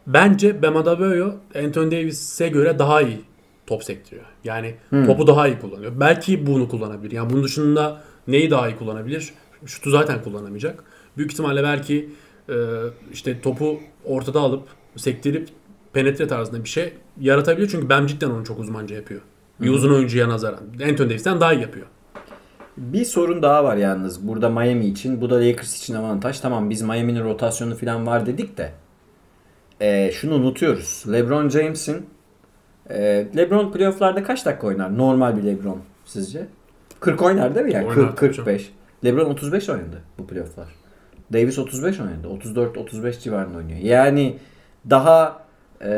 Bence 0.07 0.61
Bam 0.61 0.77
Adebayo 0.77 1.31
Anthony 1.65 1.91
Davis'e 1.91 2.47
göre 2.49 2.79
daha 2.79 3.01
iyi 3.01 3.21
top 3.67 3.83
sektiriyor. 3.83 4.25
Yani 4.43 4.75
Hmm. 4.89 5.05
topu 5.05 5.27
daha 5.27 5.47
iyi 5.47 5.59
kullanıyor. 5.59 5.91
Belki 5.99 6.47
bunu 6.47 6.69
kullanabilir. 6.69 7.11
Yani 7.11 7.29
bunun 7.29 7.43
dışında 7.43 8.01
neyi 8.27 8.51
daha 8.51 8.69
iyi 8.69 8.75
kullanabilir? 8.77 9.33
Şutu 9.65 9.89
zaten 9.89 10.21
kullanamayacak. 10.23 10.83
Büyük 11.17 11.31
ihtimalle 11.31 11.63
belki 11.63 12.09
e, 12.49 12.53
işte 13.13 13.41
topu 13.41 13.79
ortada 14.05 14.39
alıp 14.39 14.63
sektirip 14.95 15.47
penetre 15.93 16.27
tarzında 16.27 16.63
bir 16.63 16.69
şey 16.69 16.93
yaratabilir. 17.21 17.67
Çünkü 17.69 17.89
Bam 17.89 18.07
cidden 18.07 18.29
onu 18.29 18.45
çok 18.45 18.59
uzmanca 18.59 18.95
yapıyor. 18.95 19.21
Bir 19.63 19.69
uzun 19.69 19.93
oyuncuya 19.93 20.29
nazaran. 20.29 20.59
Anthony 20.89 21.09
Davis'ten 21.09 21.41
daha 21.41 21.53
iyi 21.53 21.61
yapıyor. 21.61 21.85
Bir 22.77 23.05
sorun 23.05 23.41
daha 23.41 23.63
var 23.63 23.77
yalnız 23.77 24.27
burada 24.27 24.49
Miami 24.49 24.85
için. 24.85 25.21
Bu 25.21 25.29
da 25.29 25.35
Lakers 25.35 25.77
için 25.77 25.95
avantaj. 25.95 26.39
Tamam 26.39 26.69
biz 26.69 26.81
Miami'nin 26.81 27.23
rotasyonu 27.23 27.75
falan 27.75 28.07
var 28.07 28.25
dedik 28.25 28.57
de. 28.57 28.71
Ee, 29.81 30.11
şunu 30.13 30.35
unutuyoruz. 30.35 31.03
LeBron 31.11 31.49
James'in 31.49 32.05
e, 32.89 33.27
LeBron 33.37 33.71
playofflarda 33.71 34.23
kaç 34.23 34.45
dakika 34.45 34.67
oynar? 34.67 34.97
Normal 34.97 35.37
bir 35.37 35.43
LeBron 35.43 35.79
sizce? 36.05 36.47
40 36.99 37.21
oynar 37.21 37.55
değil 37.55 37.65
mi 37.65 37.73
yani? 37.73 37.87
Oynar 37.87 37.95
40 37.95 38.17
tabii 38.17 38.31
45. 38.31 38.71
LeBron 39.05 39.25
35 39.25 39.69
oynadı 39.69 40.01
bu 40.17 40.27
playofflar. 40.27 40.67
Davis 41.33 41.59
35 41.59 41.99
oynadı. 41.99 42.27
34 42.27 42.77
35 42.77 43.19
civarında 43.19 43.57
oynuyor. 43.57 43.79
Yani 43.79 44.37
daha 44.89 45.42
e, 45.83 45.89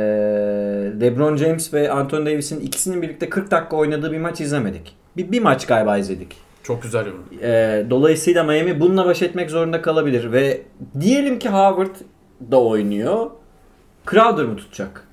LeBron 1.02 1.38
James 1.38 1.74
ve 1.74 1.92
Anthony 1.92 2.26
Davis'in 2.26 2.60
ikisinin 2.60 3.02
birlikte 3.02 3.30
40 3.30 3.52
dakika 3.52 3.78
oynadığı 3.78 4.12
bir 4.12 4.18
maç 4.18 4.42
izlemedik. 4.42 4.96
Bir, 5.18 5.32
bir 5.32 5.42
maç 5.42 5.68
galiba 5.68 5.98
izledik. 5.98 6.46
Çok 6.64 6.84
güzel 6.84 7.06
yorum. 7.06 7.26
Ee, 7.42 7.86
dolayısıyla 7.90 8.44
Miami 8.44 8.80
bununla 8.80 9.06
baş 9.06 9.22
etmek 9.22 9.52
zorunda 9.52 9.82
kalabilir 9.82 10.32
ve 10.32 10.62
diyelim 11.00 11.40
ki 11.40 11.50
Howard 11.50 11.96
da 12.52 12.62
oynuyor. 12.62 13.30
Crowder 14.12 14.46
mı 14.46 14.58
tutacak? 14.58 15.08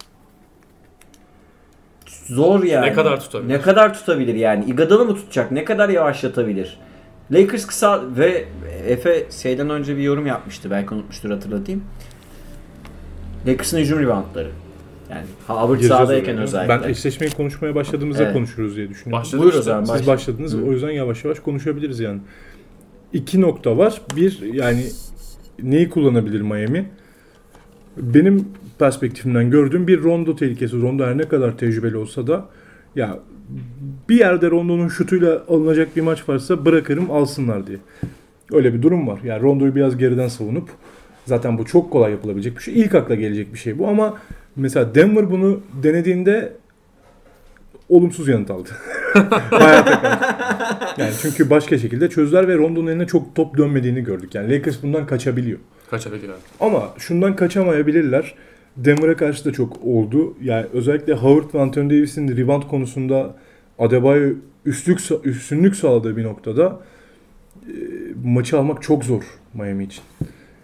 Zor 2.27 2.65
yani. 2.65 2.87
Ne 2.87 2.93
kadar 2.93 3.21
tutabilir? 3.21 3.55
Ne 3.55 3.61
kadar 3.61 3.95
tutabilir 3.95 4.35
yani? 4.35 4.65
Iguodala 4.65 5.05
mı 5.05 5.15
tutacak? 5.15 5.51
Ne 5.51 5.65
kadar 5.65 5.89
yavaşlatabilir? 5.89 6.79
Lakers 7.31 7.67
kısa 7.67 8.03
ve 8.17 8.45
Efe 8.87 9.27
şeyden 9.43 9.71
önce 9.71 9.97
bir 9.97 10.03
yorum 10.03 10.27
yapmıştı. 10.27 10.71
Belki 10.71 10.95
unutmuştur 10.95 11.31
hatırlatayım. 11.31 11.85
Lakers'ın 13.47 13.79
hücum 13.79 14.01
reboundları. 14.01 14.51
Yani 15.15 15.25
Howard 15.47 15.69
Gireceğiz 15.69 15.89
sahadayken 15.89 16.35
oraya. 16.35 16.43
özellikle. 16.43 16.83
Ben 16.83 16.89
eşleşmeyi 16.89 17.33
konuşmaya 17.33 17.75
başladığımızda 17.75 18.23
Evet. 18.23 18.33
konuşuruz 18.33 18.77
diye 18.77 18.89
düşünüyorum. 18.89 19.21
Başladık 19.21 19.43
Buyur 19.43 19.53
o 19.53 19.59
işte. 19.59 19.63
zaman. 19.63 19.85
Siz 19.85 19.95
Baş- 19.99 20.07
başladınız. 20.07 20.55
Hı. 20.55 20.65
O 20.67 20.73
yüzden 20.73 20.91
yavaş 20.91 21.25
yavaş 21.25 21.39
konuşabiliriz 21.41 22.01
yani. 22.01 22.21
İki 23.13 23.41
nokta 23.41 23.79
var. 23.79 24.01
Bir 24.17 24.43
yani 24.55 24.85
neyi 25.63 25.91
kullanabilir 25.91 26.41
Miami? 26.41 26.85
Benim 27.97 28.49
perspektifimden 28.79 29.51
gördüğüm 29.51 29.87
bir 29.87 30.03
Rondo 30.03 30.37
tehlikesi. 30.37 30.83
Rondo 30.83 31.05
her 31.05 31.19
ne 31.19 31.29
kadar 31.29 31.59
tecrübeli 31.59 31.97
olsa 31.97 32.27
da 32.27 32.45
ya 32.97 33.19
bir 34.09 34.19
yerde 34.19 34.51
Rondo'nun 34.51 34.89
şutuyla 34.89 35.43
alınacak 35.49 35.97
bir 35.97 36.01
maç 36.01 36.29
varsa 36.29 36.65
bırakırım 36.65 37.11
alsınlar 37.11 37.67
diye. 37.67 37.79
Öyle 38.53 38.75
bir 38.75 38.83
durum 38.83 39.07
var. 39.07 39.21
Yani 39.25 39.43
Rondo'yu 39.43 39.75
biraz 39.75 39.97
geriden 39.97 40.29
savunup 40.29 40.69
zaten 41.27 41.59
bu 41.59 41.65
çok 41.67 41.91
kolay 41.91 42.13
yapılabilecek 42.13 42.57
bir 42.59 42.63
şey. 42.63 42.81
İlk 42.81 42.95
akla 42.95 43.15
gelecek 43.15 43.53
bir 43.55 43.59
şey 43.59 43.79
bu 43.79 43.89
ama 43.89 44.15
mesela 44.57 44.95
Denver 44.95 45.31
bunu 45.31 45.61
denediğinde 45.83 46.53
olumsuz 47.89 48.29
yanıt 48.29 48.51
aldı. 48.51 48.69
Hayata 49.51 50.03
karşı. 50.03 51.01
Yani 51.01 51.13
çünkü 51.23 51.51
başka 51.51 51.79
şekilde 51.79 52.11
çözdüler 52.11 52.49
ve 52.49 52.57
Rondo'nun 52.57 52.87
eline 52.87 53.07
çok 53.07 53.35
top 53.35 53.59
dönmediğini 53.59 54.05
gördük. 54.05 54.35
Yani 54.35 54.55
Lakers 54.55 54.83
bundan 54.83 55.07
kaçabiliyor. 55.07 55.59
Kaçabilir 55.91 56.29
abi. 56.29 56.39
Ama 56.61 56.95
şundan 56.99 57.37
kaçamayabilirler. 57.37 58.35
Denver'a 58.77 59.17
karşı 59.17 59.45
da 59.45 59.53
çok 59.53 59.85
oldu. 59.85 60.35
Yani 60.43 60.67
özellikle 60.73 61.15
Howard 61.15 61.55
ve 61.55 61.61
Anthony 61.61 61.91
Davis'in 61.91 62.37
rebound 62.37 62.63
konusunda 62.63 63.37
Adebayo 63.79 64.35
üstlük, 64.67 65.01
üstünlük 65.25 65.77
sağladığı 65.77 66.17
bir 66.17 66.25
noktada 66.25 66.81
e, 67.67 67.75
maçı 68.25 68.59
almak 68.59 68.83
çok 68.83 69.05
zor 69.05 69.23
Miami 69.55 69.85
için. 69.85 70.03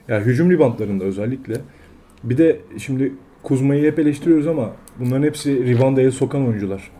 Yani 0.08 0.24
hücum 0.24 0.50
reboundlarında 0.50 1.04
özellikle. 1.04 1.54
Bir 2.24 2.38
de 2.38 2.60
şimdi 2.78 3.12
Kuzma'yı 3.42 3.90
hep 3.90 3.98
eleştiriyoruz 3.98 4.46
ama 4.46 4.70
bunların 5.00 5.22
hepsi 5.22 5.66
rebound'a 5.66 6.00
el 6.00 6.10
sokan 6.10 6.46
oyuncular. 6.48 6.90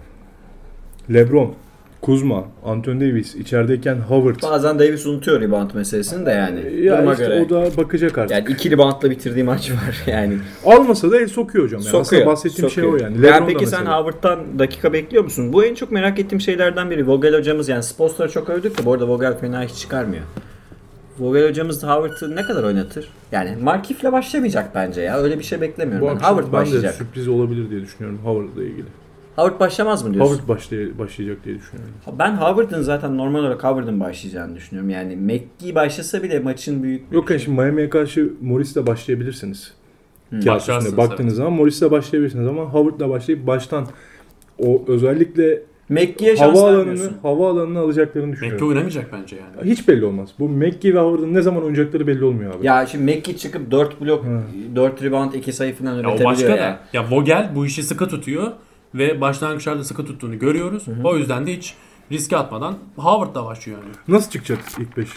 LeBron, 1.15 1.55
Kuzma, 2.03 2.45
Anthony 2.65 3.01
Davis, 3.01 3.35
içerideyken 3.35 3.97
Howard. 3.97 4.43
Bazen 4.43 4.79
Davis 4.79 5.07
unutuyor 5.07 5.41
rebound 5.41 5.71
meselesini 5.75 6.27
de 6.27 6.31
yani. 6.31 6.85
Ya 6.85 6.99
duruma 6.99 7.13
işte 7.13 7.25
göre. 7.25 7.45
o 7.47 7.51
da 7.51 7.77
bakacak 7.77 8.19
artık. 8.19 8.37
Yani 8.37 8.45
iki 8.49 8.71
reboundla 8.71 9.11
bitirdiği 9.11 9.45
maç 9.45 9.71
var 9.71 10.03
yani. 10.07 10.35
Almasa 10.67 11.11
da 11.11 11.21
el 11.21 11.29
sokuyor 11.29 11.65
hocam. 11.65 11.81
Yani. 11.81 11.91
Sokuyor. 11.91 12.03
Aslında 12.03 12.27
bahsettiğim 12.27 12.71
sokuyor. 12.71 12.99
şey 12.99 13.01
o 13.01 13.05
yani. 13.05 13.17
Yani 13.17 13.23
LeBron 13.23 13.43
da 13.43 13.47
peki 13.47 13.67
sen 13.67 13.81
mesela. 13.81 13.99
Howard'tan 13.99 14.59
dakika 14.59 14.93
bekliyor 14.93 15.25
musun? 15.25 15.53
Bu 15.53 15.65
en 15.65 15.75
çok 15.75 15.93
merak 15.93 16.19
ettiğim 16.19 16.41
şeylerden 16.41 16.91
biri. 16.91 17.07
Vogel 17.07 17.37
hocamız 17.39 17.69
yani 17.69 17.83
Spolster'ı 17.83 18.31
çok 18.31 18.51
övdük 18.51 18.79
de 18.79 18.85
bu 18.85 18.93
arada 18.93 19.09
Vogel 19.09 19.39
fena 19.39 19.63
hiç 19.63 19.75
çıkarmıyor. 19.75 20.23
Vogel 21.19 21.49
hocamız 21.49 21.83
Howard'ı 21.83 22.37
ne 22.37 22.43
kadar 22.43 22.65
oynatır? 22.65 23.09
Yani 23.33 23.57
Markif'le 23.63 24.05
başlamayacak 24.13 24.75
bence 24.75 25.01
ya. 25.01 25.19
Öyle 25.19 25.39
bir 25.39 25.45
şey 25.45 25.61
beklemiyorum. 25.61 26.07
Bu 26.07 26.11
ben. 26.11 26.15
Howard 26.15 26.45
ben 26.45 26.53
de 26.53 26.53
başlayacak. 26.53 26.95
sürpriz 26.95 27.29
olabilir 27.29 27.71
diye 27.71 27.81
düşünüyorum 27.81 28.19
Howard'la 28.25 28.65
ilgili. 28.65 28.87
Howard 29.37 29.61
başlamaz 29.61 30.05
mı 30.05 30.15
diyorsun? 30.15 30.33
Howard 30.33 30.49
başlay- 30.49 30.99
başlayacak 30.99 31.45
diye 31.45 31.55
düşünüyorum. 31.55 31.95
Ben 32.19 32.37
Howard'ın 32.37 32.83
zaten 32.83 33.17
normal 33.17 33.41
olarak 33.41 33.65
Howard'ın 33.65 34.01
başlayacağını 34.01 34.57
düşünüyorum. 34.57 34.91
Yani 34.91 35.17
McGee 35.17 35.75
başlasa 35.75 36.23
bile 36.23 36.39
maçın 36.41 36.83
büyük 36.83 37.13
Yok 37.13 37.31
yani 37.31 37.41
şimdi 37.41 37.61
Miami'ye 37.61 37.91
karşı 37.91 38.33
Morris'le 38.43 38.87
başlayabilirsiniz. 38.87 39.75
Hmm. 40.31 40.41
Baktığınız 40.97 41.35
zaman 41.35 41.53
Morris'le 41.53 41.91
başlayabilirsiniz 41.91 42.47
ama 42.47 42.63
Howard'la 42.63 43.11
başlayıp 43.11 43.47
baştan 43.47 43.87
o 44.59 44.85
özellikle 44.89 45.63
McGee'ye 45.89 46.37
şans 46.37 46.59
hava 46.59 46.77
vermiyorsun. 46.79 47.05
alanını, 47.05 47.21
hava 47.23 47.51
alanını 47.51 47.79
alacaklarını 47.79 48.27
Mekki 48.27 48.41
düşünüyorum. 48.41 48.69
oynamayacak 48.69 49.13
bence 49.13 49.37
yani. 49.37 49.71
Hiç 49.71 49.89
belli 49.89 50.05
olmaz. 50.05 50.29
Bu 50.39 50.49
McGee 50.49 50.95
ve 50.95 50.99
Howard'ın 50.99 51.35
ne 51.35 51.43
zaman 51.43 51.63
oynayacakları 51.63 52.07
belli 52.07 52.25
olmuyor 52.25 52.55
abi. 52.55 52.67
Ya 52.67 52.87
şimdi 52.87 53.05
McGee 53.17 53.37
çıkıp 53.37 53.71
4 53.71 54.01
blok, 54.01 54.25
Hı. 54.25 54.41
4 54.77 55.03
rebound, 55.03 55.33
2 55.33 55.53
sayı 55.53 55.75
falan 55.75 55.91
Ya 55.93 55.97
o 55.97 56.01
üretebiliyor 56.01 56.31
başka 56.31 56.49
ya. 56.49 56.57
da. 56.59 56.81
Ya 56.93 57.11
Vogel 57.11 57.51
bu 57.55 57.67
işi 57.67 57.83
sıkı 57.83 58.09
tutuyor 58.09 58.53
ve 58.95 59.21
başlangıçlarda 59.21 59.85
sıkı 59.85 60.05
tuttuğunu 60.05 60.39
görüyoruz. 60.39 60.85
O 61.05 61.17
yüzden 61.17 61.47
de 61.47 61.57
hiç 61.57 61.75
riske 62.13 62.37
atmadan 62.37 62.75
Howard'la 62.97 63.45
başlıyor 63.45 63.79
yani. 63.83 63.93
Nasıl 64.09 64.31
çıkacak 64.31 64.59
ilk 64.79 64.97
5? 64.97 65.09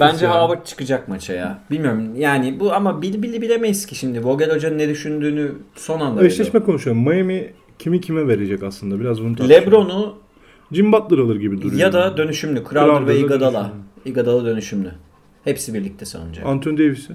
Bence 0.00 0.26
Howard 0.26 0.64
çıkacak 0.66 1.08
maça 1.08 1.32
ya. 1.32 1.58
Bilmiyorum 1.70 2.04
yani 2.16 2.60
bu 2.60 2.72
ama 2.72 3.02
bil, 3.02 3.22
bil, 3.22 3.42
bilemeyiz 3.42 3.86
ki 3.86 3.94
şimdi. 3.94 4.24
Vogel 4.24 4.54
Hoca'nın 4.54 4.78
ne 4.78 4.88
düşündüğünü 4.88 5.52
son 5.76 6.00
anda. 6.00 6.24
Eşleşme 6.24 6.60
konuşalım. 6.60 7.08
Miami 7.08 7.52
kimi 7.80 8.00
kime 8.00 8.28
verecek 8.28 8.62
aslında? 8.62 9.00
Biraz 9.00 9.20
bunu 9.22 9.36
tartışalım. 9.36 9.66
Lebron'u 9.66 10.14
Jim 10.72 10.92
Butler 10.92 11.18
alır 11.18 11.36
gibi 11.36 11.62
duruyor. 11.62 11.80
ya 11.80 11.92
da 11.92 12.16
dönüşümlü. 12.16 12.58
Crowder 12.58 12.80
Crowder'la 12.86 13.06
ve 13.06 13.18
Iguodala. 13.18 13.52
dönüşümlü. 13.62 13.82
Iguodala 14.04 14.44
dönüşümlü. 14.44 14.90
Hepsi 15.44 15.74
birlikte 15.74 16.04
savunacak. 16.04 16.46
Anthony 16.46 16.78
Davis'i. 16.78 17.12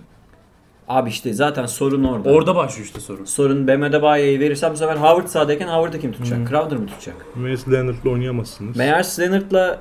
Abi 0.88 1.10
işte 1.10 1.34
zaten 1.34 1.66
sorun 1.66 2.04
orada. 2.04 2.30
Orada 2.30 2.56
başlıyor 2.56 2.86
işte 2.86 3.00
sorun. 3.00 3.26
Sorun 3.26 3.68
Bam 3.68 3.84
Adebayo'yu 3.84 4.40
verirsem 4.40 4.72
bu 4.74 4.78
sefer 4.78 4.96
Howard 4.96 5.28
sahadayken 5.28 5.68
Howard'ı 5.68 6.00
kim 6.00 6.12
tutacak? 6.12 6.50
Crowder 6.50 6.78
mı 6.78 6.88
tutacak? 6.88 7.16
Mace 7.36 7.72
Leonard'la 7.72 8.10
oynayamazsınız. 8.10 8.78
Meğer 8.78 9.06
Leonard'la 9.20 9.80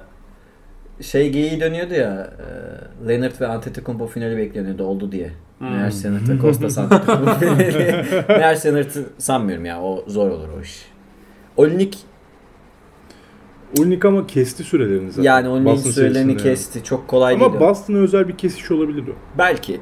şey 1.01 1.30
geyiği 1.30 1.61
dönüyordu 1.61 1.95
ya. 1.95 2.30
E, 3.05 3.09
Leonard 3.09 3.40
ve 3.40 3.47
Antetokounmpo 3.47 4.07
finali 4.07 4.36
bekleniyordu 4.36 4.84
oldu 4.84 5.12
diye. 5.12 5.30
Meğer 5.61 5.92
Leonard'la 6.05 6.38
Kostas 6.38 6.78
Antetokounmpo 6.78 7.34
finali. 7.40 8.05
Meğer 8.28 8.64
Leonard'ı 8.66 9.05
sanmıyorum 9.18 9.64
ya. 9.64 9.82
O 9.82 10.05
zor 10.07 10.30
olur 10.30 10.49
o 10.59 10.61
iş. 10.62 10.86
Olinik 11.57 11.99
Olinik 13.78 14.05
ama 14.05 14.26
kesti 14.26 14.64
sürelerini 14.64 15.11
zaten. 15.11 15.22
yani 15.22 15.49
Olinik'in 15.49 15.76
sürelerini 15.90 16.14
serisinde 16.14 16.32
yani. 16.32 16.42
kesti. 16.42 16.84
Çok 16.84 17.09
kolay 17.09 17.34
Ama 17.34 17.45
değil. 17.53 17.57
o. 17.57 17.61
Boston'a 17.61 17.99
özel 17.99 18.28
bir 18.28 18.36
kesiş 18.36 18.70
olabilir 18.70 19.03
o. 19.09 19.38
Belki. 19.38 19.80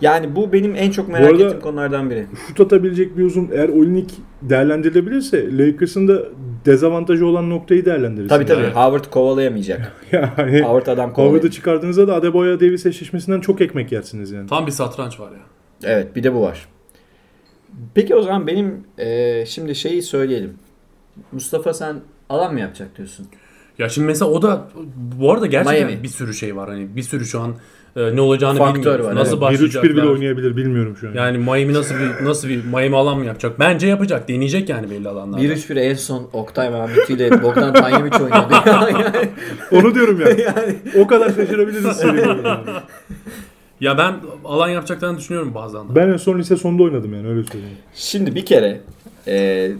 Yani 0.00 0.36
bu 0.36 0.52
benim 0.52 0.76
en 0.76 0.90
çok 0.90 1.08
merak 1.08 1.30
arada- 1.30 1.44
ettiğim 1.44 1.60
konulardan 1.60 2.10
biri. 2.10 2.26
Şut 2.48 2.60
atabilecek 2.60 3.16
bir 3.18 3.24
uzun 3.24 3.48
eğer 3.52 3.68
Olinik 3.68 4.10
değerlendirilebilirse 4.42 5.58
Lakers'ın 5.58 6.08
da 6.08 6.22
dezavantajı 6.64 7.26
olan 7.26 7.50
noktayı 7.50 7.84
değerlendirirsin. 7.84 8.28
Tabii 8.28 8.46
tabii. 8.46 8.62
Evet. 8.62 8.76
Howard 8.76 9.04
kovalayamayacak. 9.04 9.92
Yani 10.12 10.60
Howard 10.62 10.86
adam 10.86 10.96
Howard'ı 11.10 11.12
kovalayacak. 11.14 11.52
çıkardığınızda 11.52 12.08
da 12.08 12.14
Adebayo 12.14 12.60
Davis 12.60 12.86
eşleşmesinden 12.86 13.40
çok 13.40 13.60
ekmek 13.60 13.92
yersiniz 13.92 14.30
yani. 14.30 14.46
Tam 14.48 14.66
bir 14.66 14.72
satranç 14.72 15.20
var 15.20 15.30
ya. 15.32 15.38
Evet 15.82 16.16
bir 16.16 16.22
de 16.22 16.34
bu 16.34 16.42
var. 16.42 16.68
Peki 17.94 18.14
o 18.14 18.22
zaman 18.22 18.46
benim 18.46 18.84
eee, 18.98 19.44
şimdi 19.48 19.74
şeyi 19.74 20.02
söyleyelim. 20.02 20.54
Mustafa 21.32 21.74
sen 21.74 21.96
alan 22.28 22.52
mı 22.54 22.60
yapacak 22.60 22.96
diyorsun? 22.96 23.26
Ya 23.78 23.88
şimdi 23.88 24.06
mesela 24.06 24.30
o 24.30 24.42
da 24.42 24.68
bu 25.20 25.32
arada 25.32 25.46
gerçekten 25.46 25.86
Miami. 25.86 26.02
bir 26.02 26.08
sürü 26.08 26.34
şey 26.34 26.56
var. 26.56 26.68
Hani 26.70 26.96
bir 26.96 27.02
sürü 27.02 27.24
şu 27.24 27.40
an 27.40 27.54
e, 27.96 28.16
ne 28.16 28.20
olacağını 28.20 28.58
Faktör 28.58 28.74
bilmiyoruz. 28.80 29.06
var, 29.06 29.14
Nasıl 29.14 29.32
evet. 29.32 29.40
başlayacaklar? 29.40 29.90
1-3-1 29.90 29.96
bile 29.96 30.06
oynayabilir 30.06 30.56
bilmiyorum 30.56 30.96
şu 31.00 31.08
an. 31.08 31.12
Yani 31.12 31.38
Miami 31.38 31.72
nasıl 31.72 31.94
bir 31.94 32.24
nasıl 32.24 32.48
bir 32.48 32.64
Miami 32.64 32.96
alan 32.96 33.18
mı 33.18 33.24
yapacak? 33.24 33.58
Bence 33.60 33.86
yapacak. 33.86 34.28
Deneyecek 34.28 34.68
yani 34.68 34.90
belli 34.90 35.08
alanlarda. 35.08 35.44
1-3-1 35.44 35.80
en 35.80 35.94
son 35.94 36.28
Oktay 36.32 36.70
Mahmuti 36.70 37.12
ile 37.12 37.42
Bogdan 37.42 37.72
Tanyevic 37.74 38.16
oynadı. 38.24 38.54
yani, 38.66 38.94
Onu 39.72 39.94
diyorum 39.94 40.20
ya. 40.20 40.28
yani 40.46 40.76
o 40.98 41.06
kadar 41.06 41.30
şaşırabiliriz 41.30 41.96
seride. 41.96 42.26
Ya 43.80 43.98
ben 43.98 44.14
alan 44.44 44.68
yapacaklarını 44.68 45.18
düşünüyorum 45.18 45.54
bazen 45.54 45.88
de. 45.88 45.94
Ben 45.94 46.08
en 46.08 46.16
son 46.16 46.38
lise 46.38 46.56
sonunda 46.56 46.82
oynadım 46.82 47.14
yani 47.14 47.28
öyle 47.28 47.42
söyleyeyim. 47.44 47.76
Şimdi 47.94 48.34
bir 48.34 48.44
kere 48.46 48.80
eee, 49.26 49.72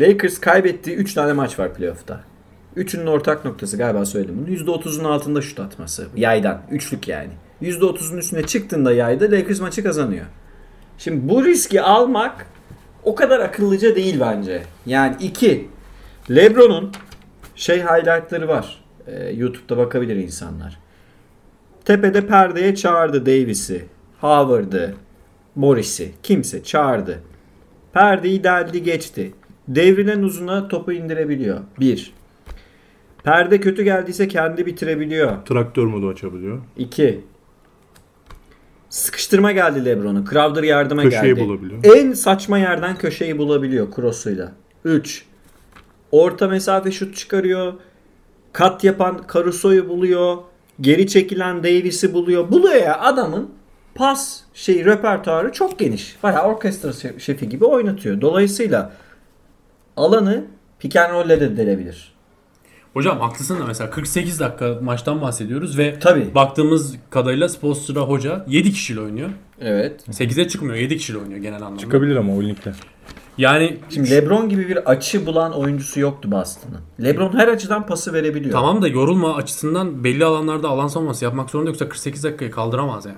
Lakers 0.00 0.38
kaybettiği 0.40 0.96
3 0.96 1.14
tane 1.14 1.32
maç 1.32 1.58
var 1.58 1.74
playoff'ta. 1.74 2.20
Üçünün 2.78 3.06
ortak 3.06 3.44
noktası 3.44 3.76
galiba 3.76 4.04
söyledim 4.04 4.46
bunu. 4.46 4.54
%30'un 4.54 5.04
altında 5.04 5.40
şut 5.40 5.60
atması. 5.60 6.06
Yaydan. 6.16 6.62
Üçlük 6.70 7.08
yani. 7.08 7.30
%30'un 7.62 8.18
üstüne 8.18 8.42
çıktığında 8.42 8.92
yayda 8.92 9.24
Lakers 9.24 9.60
maçı 9.60 9.82
kazanıyor. 9.82 10.26
Şimdi 10.98 11.28
bu 11.28 11.44
riski 11.44 11.82
almak 11.82 12.46
o 13.04 13.14
kadar 13.14 13.40
akıllıca 13.40 13.96
değil 13.96 14.20
bence. 14.20 14.62
Yani 14.86 15.16
iki, 15.20 15.68
Lebron'un 16.30 16.92
şey 17.56 17.80
highlightları 17.80 18.48
var. 18.48 18.84
Ee, 19.06 19.30
YouTube'da 19.30 19.76
bakabilir 19.76 20.16
insanlar. 20.16 20.78
Tepede 21.84 22.26
perdeye 22.26 22.74
çağırdı 22.74 23.26
Davis'i, 23.26 23.84
Howard'ı, 24.20 24.94
Morris'i, 25.54 26.12
kimse 26.22 26.62
çağırdı. 26.62 27.20
Perdeyi 27.92 28.44
deldi 28.44 28.82
geçti. 28.82 29.32
Devrilen 29.68 30.22
uzuna 30.22 30.68
topu 30.68 30.92
indirebiliyor. 30.92 31.60
Bir. 31.80 32.17
Perde 33.28 33.60
kötü 33.60 33.82
geldiyse 33.82 34.28
kendi 34.28 34.66
bitirebiliyor. 34.66 35.44
Traktör 35.44 35.84
modu 35.84 36.08
açabiliyor. 36.08 36.58
2. 36.76 37.20
Sıkıştırma 38.90 39.52
geldi 39.52 39.84
Lebron'a. 39.84 40.24
Crowder 40.30 40.62
yardıma 40.62 41.02
Köşeyi 41.02 41.34
geldi. 41.34 41.40
bulabiliyor. 41.48 41.96
En 41.96 42.12
saçma 42.12 42.58
yerden 42.58 42.96
köşeyi 42.96 43.38
bulabiliyor 43.38 43.88
cross'uyla. 43.96 44.52
3. 44.84 45.24
Orta 46.12 46.48
mesafe 46.48 46.92
şut 46.92 47.16
çıkarıyor. 47.16 47.72
Kat 48.52 48.84
yapan 48.84 49.22
Caruso'yu 49.34 49.88
buluyor. 49.88 50.36
Geri 50.80 51.06
çekilen 51.06 51.62
Davis'i 51.62 52.12
buluyor. 52.14 52.50
Buluyor 52.52 52.74
ya 52.82 53.00
adamın 53.00 53.50
pas 53.94 54.40
şey 54.54 54.84
repertuarı 54.84 55.52
çok 55.52 55.78
geniş. 55.78 56.16
Bayağı 56.22 56.42
orkestra 56.44 56.88
şe- 56.90 57.20
şefi 57.20 57.48
gibi 57.48 57.64
oynatıyor. 57.64 58.20
Dolayısıyla 58.20 58.92
alanı 59.96 60.44
pick 60.78 60.96
and 60.96 61.12
roll'le 61.12 61.40
de 61.40 61.56
delebilir. 61.56 62.17
Hocam 62.98 63.20
haklısın 63.20 63.60
da 63.60 63.64
mesela 63.66 63.90
48 63.90 64.40
dakika 64.40 64.78
maçtan 64.82 65.20
bahsediyoruz 65.20 65.78
ve 65.78 65.98
Tabii. 65.98 66.34
baktığımız 66.34 66.96
kadarıyla 67.10 67.48
Spolstra 67.48 68.00
hoca 68.00 68.44
7 68.48 68.72
kişiyle 68.72 69.00
oynuyor. 69.00 69.28
Evet. 69.60 70.08
8'e 70.08 70.48
çıkmıyor 70.48 70.74
7 70.74 70.96
kişiyle 70.96 71.18
oynuyor 71.18 71.40
genel 71.40 71.56
anlamda. 71.56 71.78
Çıkabilir 71.78 72.16
ama 72.16 72.36
Olinik'le. 72.36 72.68
Yani 73.38 73.78
Şimdi 73.90 74.10
LeBron 74.10 74.48
gibi 74.48 74.68
bir 74.68 74.90
açı 74.90 75.26
bulan 75.26 75.52
oyuncusu 75.52 76.00
yoktu 76.00 76.30
Boston'ın. 76.32 77.04
LeBron 77.04 77.38
her 77.38 77.48
açıdan 77.48 77.86
pası 77.86 78.12
verebiliyor. 78.12 78.52
tamam 78.52 78.82
da 78.82 78.88
yorulma 78.88 79.34
açısından 79.36 80.04
belli 80.04 80.24
alanlarda 80.24 80.68
alan 80.68 80.88
savunması 80.88 81.24
yapmak 81.24 81.50
zorunda 81.50 81.70
yoksa 81.70 81.88
48 81.88 82.24
dakikayı 82.24 82.50
kaldıramaz 82.50 83.06
yani. 83.06 83.16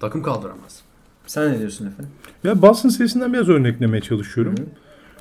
Takım 0.00 0.22
kaldıramaz. 0.22 0.82
Sen 1.26 1.52
ne 1.52 1.58
diyorsun 1.58 1.86
efendim? 1.86 2.12
Ya 2.44 2.62
Boston 2.62 2.88
serisinden 2.88 3.32
biraz 3.32 3.48
örneklemeye 3.48 4.00
çalışıyorum. 4.00 4.54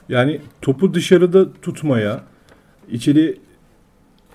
Yani 0.09 0.41
topu 0.61 0.93
dışarıda 0.93 1.53
tutmaya, 1.61 2.21
içeri 2.91 3.46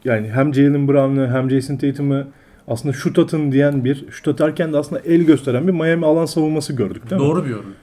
yani 0.04 0.28
hem 0.28 0.54
Jalen 0.54 0.88
Brown'ı 0.88 1.30
hem 1.30 1.50
Jason 1.50 1.76
Tatum'ı 1.76 2.26
aslında 2.68 2.92
şut 2.94 3.18
atın 3.18 3.52
diyen 3.52 3.84
bir, 3.84 4.04
şut 4.10 4.28
atarken 4.28 4.72
de 4.72 4.76
aslında 4.78 5.00
el 5.00 5.22
gösteren 5.22 5.66
bir 5.68 5.72
Miami 5.72 6.06
alan 6.06 6.26
savunması 6.26 6.72
gördük 6.72 7.10
değil 7.10 7.22
mi? 7.22 7.28
Doğru 7.28 7.44
bir 7.44 7.50
yorum. 7.50 7.74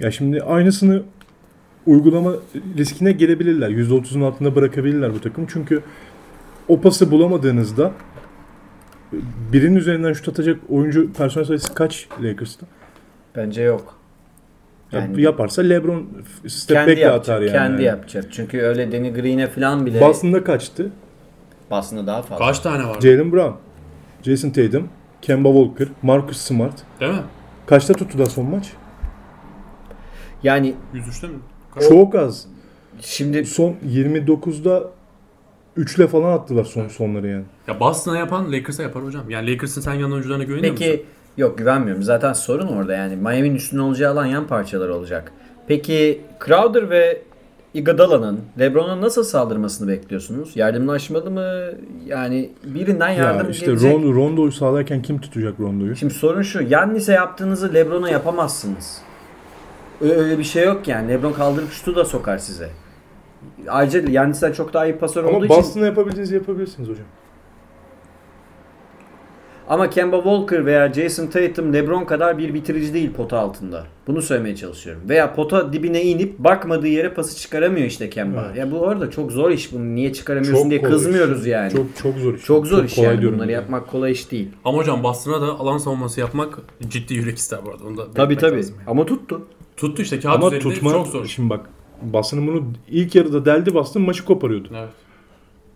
Ya 0.00 0.10
şimdi 0.10 0.42
aynısını 0.42 1.02
uygulama 1.86 2.32
riskine 2.78 3.12
gelebilirler. 3.12 3.70
%30'un 3.70 4.22
altında 4.22 4.54
bırakabilirler 4.54 5.14
bu 5.14 5.20
takım. 5.20 5.46
Çünkü 5.52 5.82
o 6.68 6.80
pası 6.80 7.10
bulamadığınızda 7.10 7.92
birinin 9.52 9.76
üzerinden 9.76 10.12
şut 10.12 10.28
atacak 10.28 10.60
oyuncu 10.68 11.12
personel 11.12 11.46
sayısı 11.46 11.74
kaç 11.74 12.08
Lakers'ta? 12.22 12.66
Bence 13.36 13.62
yok. 13.62 13.98
Ya 14.92 15.00
Yani 15.00 15.22
yaparsa 15.22 15.62
LeBron 15.62 16.08
step 16.46 16.76
back'le 16.88 17.06
atar 17.06 17.40
yani. 17.40 17.52
Kendi 17.52 17.82
yapacak. 17.82 18.24
Çünkü 18.30 18.60
öyle 18.60 18.92
Danny 18.92 19.12
Green'e 19.12 19.46
falan 19.46 19.86
bile 19.86 20.00
Boston'da 20.00 20.44
kaçtı? 20.44 20.90
Boston'da 21.70 22.06
daha 22.06 22.22
fazla. 22.22 22.46
Kaç 22.46 22.58
tane 22.58 22.88
var? 22.88 23.00
Jalen 23.00 23.32
Brown, 23.32 23.52
Jason 24.22 24.50
Tatum, 24.50 24.88
Kemba 25.22 25.48
Walker, 25.48 25.88
Marcus 26.02 26.36
Smart. 26.36 26.74
Değil 27.00 27.12
mi? 27.12 27.22
Kaçta 27.66 27.94
tuttu 27.94 28.18
da 28.18 28.26
son 28.26 28.46
maç? 28.46 28.72
Yani 30.42 30.74
103'te 30.94 31.26
mi? 31.28 31.38
Çok 31.88 32.14
az. 32.14 32.46
şimdi 33.00 33.46
Son 33.46 33.76
29'da 33.86 34.90
3'le 35.76 36.06
falan 36.06 36.32
attılar 36.32 36.64
son 36.64 36.88
sonları 36.88 37.28
yani. 37.28 37.44
Ya 37.68 37.80
Boston'a 37.80 38.18
yapan 38.18 38.52
Lakers'a 38.52 38.82
yapar 38.82 39.04
hocam. 39.04 39.30
Yani 39.30 39.52
Lakers'ın 39.52 39.80
sen 39.80 39.94
yan 39.94 40.12
oyuncularına 40.12 40.44
güveniyor 40.44 40.72
musun? 40.72 40.86
peki 40.88 41.04
yok 41.36 41.58
güvenmiyorum. 41.58 42.02
Zaten 42.02 42.32
sorun 42.32 42.66
orada 42.66 42.94
yani. 42.94 43.16
Miami'nin 43.16 43.54
üstüne 43.54 43.82
olacağı 43.82 44.12
alan 44.12 44.26
yan 44.26 44.46
parçalar 44.46 44.88
olacak. 44.88 45.32
Peki 45.66 46.20
Crowder 46.46 46.90
ve 46.90 47.22
Iguodala'nın 47.78 48.40
LeBron'a 48.58 49.00
nasıl 49.00 49.24
saldırmasını 49.24 49.88
bekliyorsunuz? 49.88 50.56
Yardımlaşmalı 50.56 51.30
mı? 51.30 51.62
Yani 52.06 52.50
birinden 52.64 53.08
yardım 53.08 53.46
Ya 53.46 53.50
işte 53.50 53.66
gelecek. 53.66 53.94
Rondo, 53.94 54.14
Rondo'yu 54.14 54.52
sağlarken 54.52 55.02
kim 55.02 55.20
tutacak 55.20 55.60
Rondo'yu? 55.60 55.96
Şimdi 55.96 56.14
sorun 56.14 56.42
şu. 56.42 56.62
Yannis'e 56.62 57.12
yaptığınızı 57.12 57.74
LeBron'a 57.74 58.10
yapamazsınız. 58.10 58.98
Öyle, 60.00 60.38
bir 60.38 60.44
şey 60.44 60.64
yok 60.64 60.88
yani. 60.88 61.08
LeBron 61.08 61.32
kaldırıp 61.32 61.72
şutu 61.72 61.96
da 61.96 62.04
sokar 62.04 62.38
size. 62.38 62.70
Ayrıca 63.68 64.10
Yannis'ten 64.10 64.52
çok 64.52 64.74
daha 64.74 64.86
iyi 64.86 64.96
pasör 64.96 65.24
olduğu 65.24 65.36
Ama 65.36 65.46
için. 65.46 65.56
Boston'a 65.56 65.86
yapabildiğinizi 65.86 66.34
yapabilirsiniz 66.34 66.88
hocam. 66.88 67.06
Ama 69.68 69.90
Kemba 69.90 70.16
Walker 70.16 70.66
veya 70.66 70.92
Jason 70.92 71.26
Tatum 71.26 71.72
LeBron 71.72 72.04
kadar 72.04 72.38
bir 72.38 72.54
bitirici 72.54 72.94
değil 72.94 73.12
pota 73.12 73.38
altında. 73.38 73.84
Bunu 74.06 74.22
söylemeye 74.22 74.56
çalışıyorum. 74.56 75.02
Veya 75.08 75.34
pota 75.34 75.72
dibine 75.72 76.02
inip 76.02 76.38
bakmadığı 76.38 76.88
yere 76.88 77.14
pası 77.14 77.36
çıkaramıyor 77.36 77.86
işte 77.86 78.10
Kemba. 78.10 78.44
Evet. 78.46 78.56
Ya 78.56 78.70
bu 78.72 78.88
arada 78.88 79.10
çok 79.10 79.32
zor 79.32 79.50
iş 79.50 79.72
bunu 79.72 79.94
niye 79.94 80.12
çıkaramıyorsun 80.12 80.70
diye 80.70 80.80
kolay 80.80 80.92
kızmıyoruz 80.92 81.40
iş. 81.46 81.46
yani. 81.52 81.72
Çok, 81.72 81.86
Çok 81.96 81.96
çok 82.02 82.18
zor 82.18 82.34
iş. 82.34 82.44
zor 82.78 82.84
iş 82.84 82.94
kolay 82.94 83.08
yani. 83.10 83.20
diyorum 83.20 83.36
Bunları 83.38 83.48
ben. 83.48 83.54
yapmak 83.54 83.88
kolay 83.88 84.12
iş 84.12 84.30
değil. 84.30 84.48
Ama 84.64 84.78
hocam 84.78 85.02
Boston'a 85.02 85.40
da 85.40 85.46
alan 85.58 85.78
savunması 85.78 86.20
yapmak 86.20 86.58
ciddi 86.88 87.14
yürek 87.14 87.38
ister 87.38 87.58
bu 87.66 87.70
arada. 87.70 87.84
Onu 87.84 87.96
da 87.96 88.10
Tabii 88.14 88.36
tabii. 88.36 88.56
lazım 88.56 88.74
yani. 88.78 88.90
Ama 88.90 89.06
tuttu. 89.06 89.46
Tuttu 89.76 90.02
işte 90.02 90.20
kağıt 90.20 90.36
Ama 90.36 90.46
üzerinde 90.46 90.74
tutma 90.74 90.90
çok 90.92 91.06
zor. 91.06 91.26
şimdi 91.26 91.50
bak 91.50 91.60
Boston'ın 92.02 92.46
bunu 92.46 92.64
ilk 92.90 93.14
yarıda 93.14 93.44
deldi 93.44 93.74
Boston 93.74 94.02
maçı 94.02 94.24
koparıyordu. 94.24 94.68
Evet. 94.78 94.88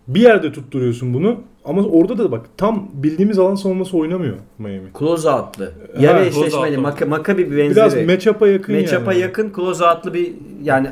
Bir 0.07 0.21
yerde 0.21 0.51
tutturuyorsun 0.51 1.13
bunu 1.13 1.39
ama 1.65 1.81
orada 1.83 2.17
da 2.17 2.31
bak 2.31 2.45
tam 2.57 2.89
bildiğimiz 2.93 3.39
alan 3.39 3.55
savunması 3.55 3.97
oynamıyor 3.97 4.35
Miami. 4.57 4.87
Close 4.99 5.29
out'lı. 5.29 5.71
Yarı 5.99 6.17
Ha, 6.17 6.25
eşleşmeli. 6.25 6.77
Maka, 6.77 7.05
Makabi 7.05 7.51
bir 7.51 7.57
benzeri. 7.57 7.75
Biraz 7.75 8.07
matchup'a 8.07 8.47
yakın 8.47 8.75
Matchup'a 8.75 9.13
yani. 9.13 9.21
yakın 9.21 9.53
close 9.55 9.85
out'lı 9.85 10.13
bir 10.13 10.33
yani 10.63 10.87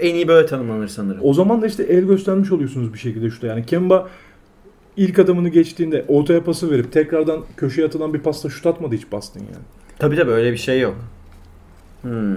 en 0.00 0.14
iyi 0.14 0.28
böyle 0.28 0.46
tanımlanır 0.46 0.88
sanırım. 0.88 1.20
O 1.22 1.34
zaman 1.34 1.62
da 1.62 1.66
işte 1.66 1.82
el 1.82 2.04
göstermiş 2.04 2.52
oluyorsunuz 2.52 2.92
bir 2.94 2.98
şekilde 2.98 3.30
şurada. 3.30 3.46
Yani 3.46 3.66
Kemba 3.66 4.08
ilk 4.96 5.18
adımını 5.18 5.48
geçtiğinde 5.48 6.04
ortaya 6.08 6.44
pası 6.44 6.70
verip 6.70 6.92
tekrardan 6.92 7.40
köşeye 7.56 7.86
atılan 7.86 8.14
bir 8.14 8.18
pasla 8.18 8.50
şut 8.50 8.66
atmadı 8.66 8.94
hiç 8.94 9.12
Boston 9.12 9.40
yani. 9.40 9.64
Tabii 9.98 10.16
tabii 10.16 10.30
öyle 10.30 10.52
bir 10.52 10.56
şey 10.56 10.80
yok. 10.80 10.94
Hmm. 12.02 12.34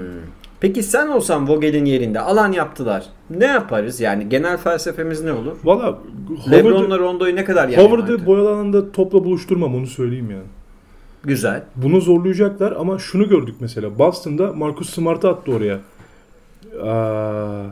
Peki 0.60 0.84
sen 0.84 1.08
olsan 1.08 1.48
Vogel'in 1.50 1.86
yerinde 1.86 2.20
alan 2.20 2.52
yaptılar. 2.52 3.06
Ne 3.30 3.46
yaparız? 3.46 4.00
Yani 4.02 4.30
genel 4.30 4.58
felsefemiz 4.58 5.24
ne 5.24 5.32
olur? 5.34 5.56
Valla 5.64 6.00
LeBron'la 6.52 7.00
Rondo'yu 7.00 7.36
ne 7.36 7.46
kadar 7.46 7.70
yani? 7.70 7.84
Howard'ı 7.84 8.26
boyalı 8.26 8.50
alanda 8.54 8.92
topla 8.92 9.24
buluşturmam 9.24 9.76
onu 9.76 9.88
söyleyeyim 9.88 10.32
yani. 10.32 10.44
Güzel. 11.24 11.64
Bunu 11.76 12.02
zorlayacaklar 12.02 12.72
ama 12.72 13.00
şunu 13.00 13.30
gördük 13.30 13.56
mesela. 13.60 14.00
Boston'da 14.00 14.54
Marcus 14.54 14.90
Smart'ı 14.90 15.30
attı 15.30 15.52
oraya. 15.52 15.80
Aa, 16.84 17.64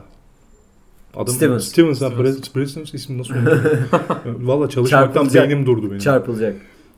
adım 1.16 1.34
Stevens. 1.34 1.64
Stevens. 1.68 1.98
Stevens. 1.98 2.02
Brad- 2.20 2.56
Brad 2.56 2.66
Stevens 2.66 2.94
ismi 2.94 3.18
nasıl 3.18 3.34
unuttum? 3.36 3.60
Valla 4.48 4.70
çalışmaktan 4.70 5.30
beynim 5.34 5.66
durdu 5.66 5.86
benim. 5.90 6.00
Çarpılacak. 6.00 6.56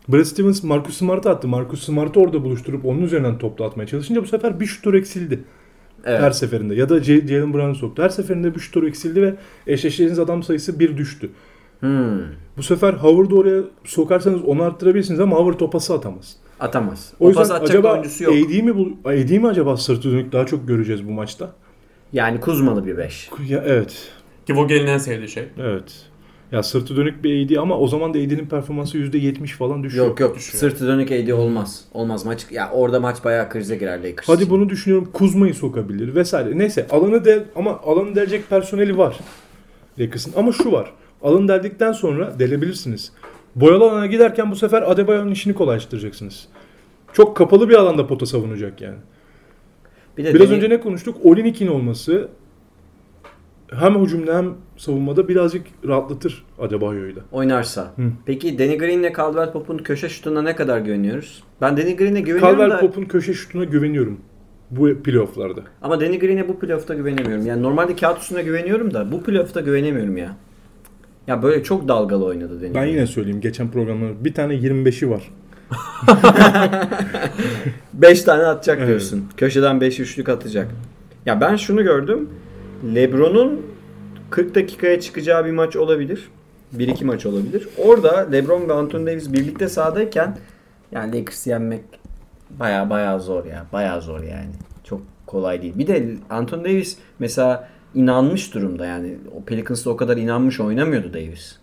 Brad 0.10 0.24
Stevens 0.24 0.64
Marcus 0.64 0.98
Smart'ı 0.98 1.30
attı. 1.30 1.48
Marcus 1.48 1.84
Smart'ı 1.86 2.20
orada 2.20 2.44
buluşturup 2.44 2.86
onun 2.86 3.02
üzerinden 3.02 3.38
topla 3.38 3.66
atmaya 3.66 3.88
çalışınca 3.88 4.22
bu 4.24 4.28
sefer 4.28 4.60
bir 4.60 4.66
şutör 4.66 4.94
eksildi. 4.94 5.44
Evet. 6.08 6.22
Her 6.22 6.32
seferinde. 6.32 6.76
Ya 6.76 6.90
da 6.90 7.00
J- 7.04 7.28
Jalen 7.28 7.54
Brown'u 7.54 7.76
soktu. 7.76 8.04
Her 8.04 8.10
seferinde 8.10 8.56
bir 8.56 8.60
şutör 8.60 8.84
eksildi 8.84 9.22
ve 9.22 9.36
eşleştiğiniz 9.68 10.20
adam 10.20 10.44
sayısı 10.44 10.80
bir 10.80 10.98
düştü. 10.98 11.30
Hmm. 11.80 12.20
Bu 12.58 12.64
sefer 12.64 12.94
Howard'ı 12.94 13.36
oraya 13.36 13.62
sokarsanız 13.84 14.42
onu 14.44 14.64
arttırabilirsiniz 14.64 15.20
ama 15.20 15.36
Howard 15.36 15.60
o 15.60 15.70
pası 15.70 15.94
atamaz. 15.94 16.36
Atamaz. 16.60 17.14
O 17.20 17.26
O, 17.26 17.30
yüzden 17.30 17.50
acaba 17.50 17.92
oyuncusu 17.94 18.24
yok. 18.24 18.34
AD 18.34 18.62
mi, 18.62 18.76
bul- 18.76 18.94
AD 19.06 19.38
mi 19.38 19.48
acaba 19.48 19.78
sırtı 19.78 20.12
dönük 20.12 20.32
daha 20.32 20.46
çok 20.46 20.68
göreceğiz 20.68 21.08
bu 21.08 21.12
maçta? 21.12 21.52
Yani 22.14 22.40
Kuzmalı 22.40 22.86
bir 22.86 22.98
5. 22.98 23.30
Ya, 23.50 23.64
evet. 23.66 24.10
Ki 24.48 24.56
Vogel'in 24.56 24.88
en 24.88 24.98
sevdiği 24.98 25.28
şey. 25.30 25.44
Evet. 25.60 26.07
Ya 26.52 26.64
sırtı 26.64 26.96
dönük 26.98 27.24
bir 27.24 27.46
AD 27.46 27.56
ama 27.56 27.78
o 27.80 27.88
zaman 27.88 28.14
da 28.14 28.18
AD'nin 28.18 28.46
performansı 28.46 28.98
%70 28.98 29.48
falan 29.48 29.84
düşüyor. 29.84 30.06
Yok 30.08 30.20
yok 30.20 30.36
Düşüyor. 30.36 30.60
sırtı 30.60 30.88
dönük 30.88 31.12
AD 31.12 31.32
olmaz. 31.32 31.86
Olmaz 31.94 32.26
maç. 32.26 32.46
Ya 32.52 32.72
orada 32.72 33.00
maç 33.00 33.24
bayağı 33.26 33.50
krize 33.50 33.76
girer 33.76 34.04
Lakers. 34.04 34.28
Hadi 34.30 34.44
için. 34.44 34.50
bunu 34.54 34.70
düşünüyorum. 34.70 35.10
Kuzma'yı 35.14 35.54
sokabilir 35.54 36.16
vesaire. 36.16 36.58
Neyse 36.58 36.88
alanı 36.90 37.26
del 37.26 37.44
ama 37.56 37.80
alanı 37.86 38.16
delecek 38.16 38.50
personeli 38.50 38.98
var. 38.98 39.18
Lakers'ın. 40.00 40.34
Ama 40.36 40.52
şu 40.52 40.72
var. 40.72 40.92
Alanı 41.22 41.48
deldikten 41.48 41.92
sonra 41.92 42.40
delebilirsiniz. 42.40 43.12
Boyalı 43.56 43.84
alana 43.92 44.06
giderken 44.06 44.52
bu 44.52 44.56
sefer 44.56 44.92
Adebayo'nun 44.92 45.32
işini 45.32 45.54
kolaylaştıracaksınız. 45.54 46.48
Çok 47.14 47.38
kapalı 47.38 47.70
bir 47.70 47.76
alanda 47.76 48.08
pota 48.08 48.26
savunacak 48.26 48.82
yani. 48.82 48.98
Bir 50.18 50.26
de 50.26 50.34
Biraz 50.34 50.50
Deni- 50.50 50.56
önce 50.58 50.70
ne 50.70 50.80
konuştuk? 50.80 51.18
Olinik'in 51.24 51.68
olması 51.68 52.30
hem 53.72 54.02
hücumda 54.04 54.38
hem 54.38 54.54
savunmada 54.78 55.28
birazcık 55.28 55.68
rahatlatır 55.88 56.46
Adebayo'yu 56.60 57.16
da. 57.16 57.20
oynarsa. 57.32 57.82
Hı. 57.96 58.02
Peki 58.26 58.60
Danny 58.60 58.78
Green'le 58.78 59.14
Caldwell 59.18 59.52
Pope'un 59.52 59.78
köşe 59.78 60.10
şutuna 60.10 60.42
ne 60.42 60.56
kadar 60.56 60.80
güveniyoruz? 60.80 61.44
Ben 61.62 61.78
Danny 61.78 61.96
Green'e 61.96 62.22
güveniyorum 62.22 62.58
Caldwell 62.60 62.78
da 62.78 62.80
Pope'un 62.80 63.06
köşe 63.06 63.34
şutuna 63.34 63.64
güveniyorum. 63.64 64.18
Bu 64.72 65.04
playofflarda. 65.04 65.62
ama 65.82 66.02
Danny 66.02 66.20
Green'e 66.20 66.48
bu 66.48 66.60
playoff'ta 66.60 66.94
güvenemiyorum. 66.94 67.46
Yani 67.46 67.62
normalde 67.64 67.96
kağıt 67.96 68.22
üstüne 68.22 68.42
güveniyorum 68.44 68.94
da 68.94 69.12
bu 69.12 69.24
playoff'ta 69.24 69.62
güvenemiyorum 69.62 70.18
ya. 70.18 70.36
Ya 71.28 71.44
böyle 71.44 71.64
çok 71.64 71.88
dalgalı 71.88 72.26
oynadı 72.26 72.62
Danny 72.62 72.74
Ben 72.74 72.84
Green. 72.84 72.94
yine 72.94 73.08
söyleyeyim 73.08 73.42
geçen 73.42 73.72
programda 73.72 74.26
bir 74.26 74.34
tane 74.34 74.54
25'i 74.54 75.10
var. 75.10 75.32
5 77.94 78.22
tane 78.22 78.44
atacak 78.44 78.78
Evet. 78.78 78.88
diyorsun. 78.88 79.26
Köşeden 79.38 79.82
5 79.82 80.00
üçlük 80.00 80.30
atacak. 80.30 80.68
Ya 81.26 81.42
ben 81.42 81.56
şunu 81.56 81.84
gördüm. 81.84 82.30
LeBron'un 82.96 83.62
40 84.30 84.56
dakikaya 84.56 85.00
çıkacağı 85.00 85.46
bir 85.46 85.52
maç 85.52 85.76
olabilir. 85.76 86.30
1-2 86.78 87.06
maç 87.06 87.26
olabilir. 87.26 87.68
Orada 87.78 88.30
LeBron 88.32 88.70
ve 88.70 88.74
Anthony 88.74 89.06
Davis 89.06 89.34
birlikte 89.34 89.68
sahadayken 89.68 90.38
yani 90.92 91.20
Lakers 91.20 91.48
yenmek 91.48 91.84
baya 92.50 92.90
baya 92.90 93.20
zor 93.20 93.46
ya. 93.46 93.66
Baya 93.74 94.02
zor 94.02 94.24
yani. 94.24 94.52
Çok 94.84 95.02
kolay 95.26 95.62
değil. 95.62 95.74
Bir 95.78 95.88
de 95.88 96.10
Anthony 96.30 96.64
Davis 96.64 96.98
mesela 97.20 97.70
inanmış 97.96 98.54
durumda 98.54 98.86
yani. 98.86 99.18
O 99.36 99.44
Pelicans'ta 99.44 99.90
o 99.90 99.98
kadar 99.98 100.18
inanmış 100.18 100.60
oynamıyordu 100.60 101.14
Davis. 101.14 101.56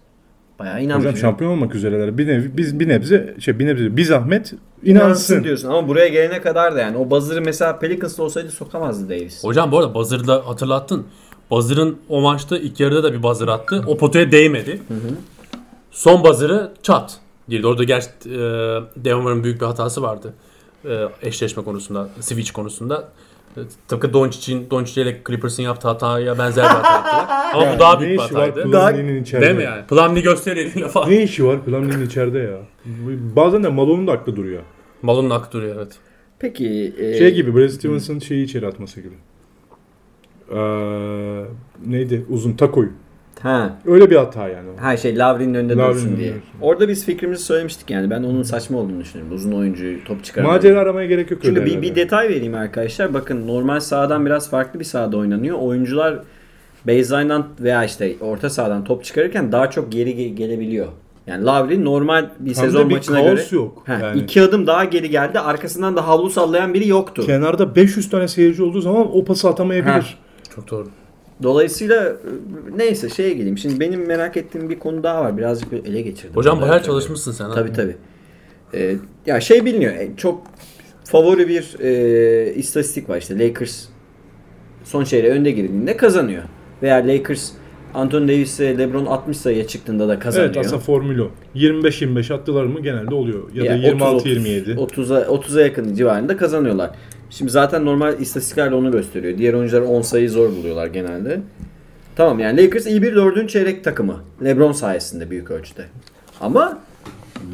Bayağı 0.58 0.82
inanmış. 0.82 1.06
Hocam 1.06 1.16
şampiyon 1.16 1.50
olmak 1.50 1.74
üzereler. 1.74 2.18
Bir 2.18 2.26
nevi, 2.26 2.56
biz 2.56 2.80
bir 2.80 2.88
nebze 2.88 3.34
şey 3.38 3.58
bir 3.58 3.66
nebze 3.66 3.96
bir 3.96 4.04
zahmet 4.04 4.54
İnansın 4.84 5.06
inansın. 5.06 5.44
diyorsun 5.44 5.68
ama 5.68 5.88
buraya 5.88 6.08
gelene 6.08 6.42
kadar 6.42 6.74
da 6.74 6.80
yani 6.80 6.96
o 6.96 7.10
buzzer'ı 7.10 7.40
mesela 7.40 7.78
Pelicans'ta 7.78 8.22
olsaydı 8.22 8.50
sokamazdı 8.50 9.08
Davis. 9.08 9.44
Hocam 9.44 9.72
bu 9.72 9.78
arada 9.78 9.94
Buzzer'da 9.94 10.42
hatırlattın. 10.46 11.06
Buzzer'ın 11.50 11.98
o 12.08 12.20
maçta 12.20 12.58
ilk 12.58 12.80
yarıda 12.80 13.02
da 13.02 13.12
bir 13.12 13.22
buzzer 13.22 13.48
attı. 13.48 13.84
O 13.86 13.96
potaya 13.96 14.32
değmedi. 14.32 14.82
Son 15.90 16.24
buzzer'ı 16.24 16.72
çat 16.82 17.18
girdi. 17.48 17.66
Orada 17.66 17.84
gerçi 17.84 18.08
e, 18.26 18.38
Denver'ın 18.96 19.44
büyük 19.44 19.60
bir 19.60 19.66
hatası 19.66 20.02
vardı. 20.02 20.32
E, 20.88 21.04
eşleşme 21.22 21.64
konusunda, 21.64 22.08
switch 22.20 22.50
konusunda. 22.52 23.08
E, 23.56 23.60
tıpkı 23.88 24.12
Doncic'in, 24.12 24.70
Doncic 24.70 25.02
ile 25.02 25.20
Clippers'ın 25.28 25.62
yaptığı 25.62 25.88
hataya 25.88 26.38
benzer 26.38 26.64
bir 26.64 26.70
hata 26.70 26.92
yaptılar. 26.92 27.26
Ama 27.54 27.64
Ya 27.64 27.74
bu 27.76 27.78
daha 27.78 28.00
büyük 28.00 28.12
bir 28.12 28.18
hataydı. 28.18 28.62
Plumlee'nin 28.62 29.22
içeride? 29.22 29.46
Değil 29.46 29.56
mi 29.56 29.62
yani? 29.62 29.86
Plumlee 29.86 30.20
gösteriyle 30.20 30.88
falan. 30.88 31.10
Ne 31.10 31.22
işi 31.22 31.46
var 31.46 31.64
Plumlee'nin 31.64 32.06
içeride 32.06 32.38
ya? 32.38 32.56
Bazen 33.36 33.64
de 33.64 33.68
Malone'un 33.68 34.06
da 34.06 34.12
aklı 34.12 34.36
duruyor. 34.36 34.62
Malon'un 35.04 35.30
aklı 35.30 35.52
duruyor 35.58 35.76
evet. 35.76 35.92
Peki 36.38 36.94
e, 36.98 37.18
Şey 37.18 37.34
gibi 37.34 37.56
Brad 37.56 37.68
Stevens'ın 37.68 38.18
şeyi 38.18 38.44
içeri 38.44 38.66
atması 38.66 39.00
gibi. 39.00 39.14
Ee, 40.54 41.44
neydi? 41.86 42.24
Uzun 42.30 42.52
takoyu. 42.52 42.88
ha 43.40 43.78
Öyle 43.86 44.10
bir 44.10 44.16
hata 44.16 44.48
yani. 44.48 44.68
o. 44.70 44.80
her 44.82 44.96
şey 44.96 45.18
Lavrin'in 45.18 45.54
önünde 45.54 45.76
dursun 45.76 46.16
diye. 46.16 46.28
dursun. 46.28 46.42
Orada 46.60 46.88
biz 46.88 47.04
fikrimizi 47.06 47.44
söylemiştik 47.44 47.90
yani. 47.90 48.10
Ben 48.10 48.22
onun 48.22 48.42
saçma 48.42 48.78
olduğunu 48.78 49.00
düşünüyorum. 49.00 49.34
Uzun 49.36 49.52
oyuncuyu 49.52 50.04
top 50.04 50.24
çıkarmak. 50.24 50.52
Macera 50.52 50.80
aramaya 50.80 51.06
gerek 51.06 51.30
yok 51.30 51.40
Çünkü 51.44 51.64
bir, 51.66 51.82
bir 51.82 51.94
detay 51.94 52.28
vereyim 52.28 52.54
arkadaşlar. 52.54 53.14
Bakın 53.14 53.46
normal 53.46 53.80
sahadan 53.80 54.26
biraz 54.26 54.50
farklı 54.50 54.80
bir 54.80 54.84
sahada 54.84 55.16
oynanıyor. 55.16 55.58
Oyuncular 55.58 56.18
baseline'dan 56.86 57.46
veya 57.60 57.84
işte 57.84 58.14
orta 58.20 58.50
sahadan 58.50 58.84
top 58.84 59.04
çıkarırken 59.04 59.52
daha 59.52 59.70
çok 59.70 59.92
geri 59.92 60.10
ge- 60.10 60.34
gelebiliyor. 60.34 60.86
Yani 61.26 61.44
Lavrin 61.44 61.84
normal 61.84 62.30
bir 62.38 62.56
Hem 62.56 62.64
sezon 62.64 62.88
bir 62.90 62.94
maçına 62.94 63.20
göre 63.20 63.44
yok. 63.50 63.82
Heh, 63.86 64.00
Yani. 64.02 64.20
iki 64.20 64.42
adım 64.42 64.66
daha 64.66 64.84
geri 64.84 65.10
geldi. 65.10 65.38
Arkasından 65.38 65.96
da 65.96 66.06
havlu 66.08 66.30
sallayan 66.30 66.74
biri 66.74 66.88
yoktu. 66.88 67.22
Kenarda 67.26 67.76
500 67.76 68.10
tane 68.10 68.28
seyirci 68.28 68.62
olduğu 68.62 68.80
zaman 68.80 69.16
o 69.16 69.24
pası 69.24 69.48
atamayabilir. 69.48 70.18
Çok 70.54 70.70
doğru. 70.70 70.88
Dolayısıyla 71.42 72.04
e, 72.04 72.16
neyse 72.76 73.08
şeye 73.08 73.32
geleyim. 73.34 73.58
Şimdi 73.58 73.80
benim 73.80 74.06
merak 74.06 74.36
ettiğim 74.36 74.70
bir 74.70 74.78
konu 74.78 75.02
daha 75.02 75.24
var. 75.24 75.38
Birazcık 75.38 75.72
ele 75.72 76.00
geçirdim. 76.00 76.36
Hocam 76.36 76.60
bayağı 76.60 76.82
çalışmışsın 76.82 77.32
sen. 77.32 77.52
Tabii 77.52 77.72
tabii. 77.72 77.96
Ee, 78.74 78.96
ya 79.26 79.40
şey 79.40 79.64
biliniyor. 79.64 79.92
e, 79.94 80.10
Çok 80.16 80.42
favori 81.04 81.48
bir 81.48 81.76
e, 81.80 82.54
istatistik 82.54 83.08
var 83.08 83.16
işte. 83.18 83.38
Lakers 83.38 83.84
son 84.84 85.04
çeyreğe 85.04 85.32
önde 85.32 85.50
girdiğinde 85.50 85.96
kazanıyor. 85.96 86.42
Veya 86.82 86.96
Lakers 86.96 87.50
Anthony 87.94 88.28
Davis'e 88.28 88.78
LeBron 88.78 89.06
60 89.06 89.36
sayıya 89.36 89.66
çıktığında 89.66 90.08
da 90.08 90.18
kazanıyor. 90.18 90.50
Evet 90.54 90.66
aslında 90.66 90.80
formülü 90.80 91.22
o. 91.22 91.30
25-25 91.56 92.34
attılar 92.34 92.64
mı 92.64 92.80
genelde 92.80 93.14
oluyor. 93.14 93.42
Ya 93.54 93.64
da 93.64 93.76
Ya 93.76 93.92
26-27. 93.92 94.74
30'a 94.74 95.20
30'a 95.20 95.60
yakın 95.60 95.94
civarında 95.94 96.36
kazanıyorlar. 96.36 96.90
Şimdi 97.30 97.50
zaten 97.50 97.84
normal 97.84 98.20
istatistikler 98.20 98.70
de 98.70 98.74
onu 98.74 98.92
gösteriyor. 98.92 99.38
Diğer 99.38 99.54
oyuncular 99.54 99.82
10 99.82 100.02
sayı 100.02 100.30
zor 100.30 100.48
buluyorlar 100.50 100.86
genelde. 100.86 101.40
Tamam 102.16 102.38
yani 102.38 102.64
Lakers 102.64 102.86
iyi 102.86 103.02
bir 103.02 103.14
dördüncü 103.14 103.52
çeyrek 103.52 103.84
takımı. 103.84 104.20
LeBron 104.44 104.72
sayesinde 104.72 105.30
büyük 105.30 105.50
ölçüde. 105.50 105.84
Ama 106.40 106.78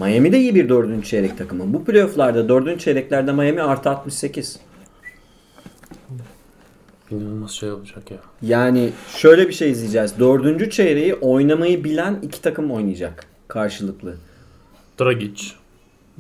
Miami 0.01 0.33
de 0.33 0.39
iyi 0.39 0.55
bir 0.55 0.69
dördüncü 0.69 1.07
çeyrek 1.09 1.39
takımı. 1.39 1.73
Bu 1.75 1.85
playofflarda 1.85 2.49
dördüncü 2.49 2.79
çeyreklerde 2.79 3.33
Miami 3.33 3.63
artı 3.63 3.91
68. 3.91 4.59
İnanılmaz 7.11 7.51
şey 7.51 7.73
olacak 7.73 8.11
ya. 8.11 8.17
Yani 8.43 8.91
şöyle 9.17 9.49
bir 9.49 9.53
şey 9.53 9.71
izleyeceğiz. 9.71 10.19
Dördüncü 10.19 10.71
çeyreği 10.71 11.15
oynamayı 11.15 11.85
bilen 11.85 12.19
iki 12.23 12.43
takım 12.43 12.71
oynayacak 12.71 13.27
karşılıklı. 13.49 14.17
Dragic. 15.01 15.45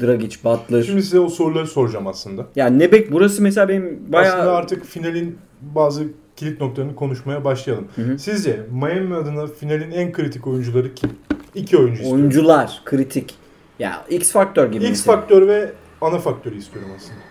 Dragic, 0.00 0.36
Butler. 0.44 0.82
Şimdi 0.82 1.02
size 1.02 1.20
o 1.20 1.28
soruları 1.28 1.66
soracağım 1.66 2.06
aslında. 2.06 2.46
Yani 2.56 2.78
ne 2.78 2.92
bek 2.92 3.12
burası 3.12 3.42
mesela 3.42 3.68
benim 3.68 4.12
bayağı 4.12 4.34
Aslında 4.34 4.56
artık 4.56 4.84
finalin 4.84 5.38
bazı 5.60 6.04
kilit 6.36 6.60
noktalarını 6.60 6.94
konuşmaya 6.94 7.44
başlayalım. 7.44 7.88
hı. 7.96 8.18
Sizce 8.18 8.60
Miami 8.70 9.14
adına 9.14 9.46
finalin 9.46 9.90
en 9.90 10.12
kritik 10.12 10.46
oyuncuları 10.46 10.94
kim? 10.94 11.10
İki 11.54 11.76
oyuncu 11.76 11.92
istiyorum. 11.92 12.20
oyuncular 12.20 12.82
kritik. 12.84 13.34
Ya 13.78 14.04
X 14.10 14.32
faktör 14.32 14.72
gibi. 14.72 14.84
X 14.84 15.04
faktör 15.04 15.48
ve 15.48 15.72
ana 16.00 16.18
faktörü 16.18 16.58
istiyorum 16.58 16.90
aslında. 16.96 17.29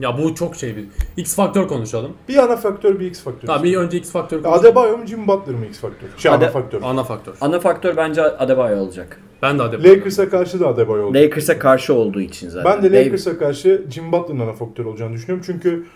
Ya 0.00 0.18
bu 0.18 0.34
çok 0.34 0.56
şey 0.56 0.76
bir. 0.76 0.84
X 1.16 1.34
faktör 1.34 1.68
konuşalım. 1.68 2.12
Bir 2.28 2.36
ana 2.36 2.56
faktör 2.56 3.00
bir 3.00 3.06
X 3.06 3.22
faktör. 3.22 3.46
Tamam 3.48 3.64
bir 3.64 3.76
önce 3.76 3.98
X 3.98 4.10
faktör 4.10 4.42
konuşalım. 4.42 4.66
Adebayo 4.66 4.98
mu 4.98 5.06
Jim 5.06 5.28
Butler 5.28 5.54
mı 5.54 5.66
X 5.66 5.78
faktör? 5.78 6.08
Şey 6.16 6.30
ana 6.30 6.44
Ade- 6.44 6.50
faktör. 6.50 6.80
Ana 6.82 7.04
faktör. 7.04 7.34
Ana 7.40 7.60
faktör 7.60 7.96
bence 7.96 8.22
Adebayo 8.22 8.78
olacak. 8.78 9.20
Ben 9.42 9.58
de 9.58 9.62
Adebayo. 9.62 9.94
Lakers'a 9.94 10.28
karşı 10.28 10.60
da 10.60 10.68
Adebayo 10.68 11.06
oldu. 11.06 11.14
Lakers'a 11.18 11.58
karşı 11.58 11.94
olduğu 11.94 12.20
için 12.20 12.48
zaten. 12.48 12.72
Ben 12.72 12.82
de 12.82 12.98
Lakers'a 13.04 13.38
karşı 13.38 13.84
Jim 13.90 14.12
Butler'ın 14.12 14.40
ana 14.40 14.52
faktör 14.52 14.84
olacağını 14.84 15.12
düşünüyorum. 15.14 15.44
Çünkü 15.46 15.86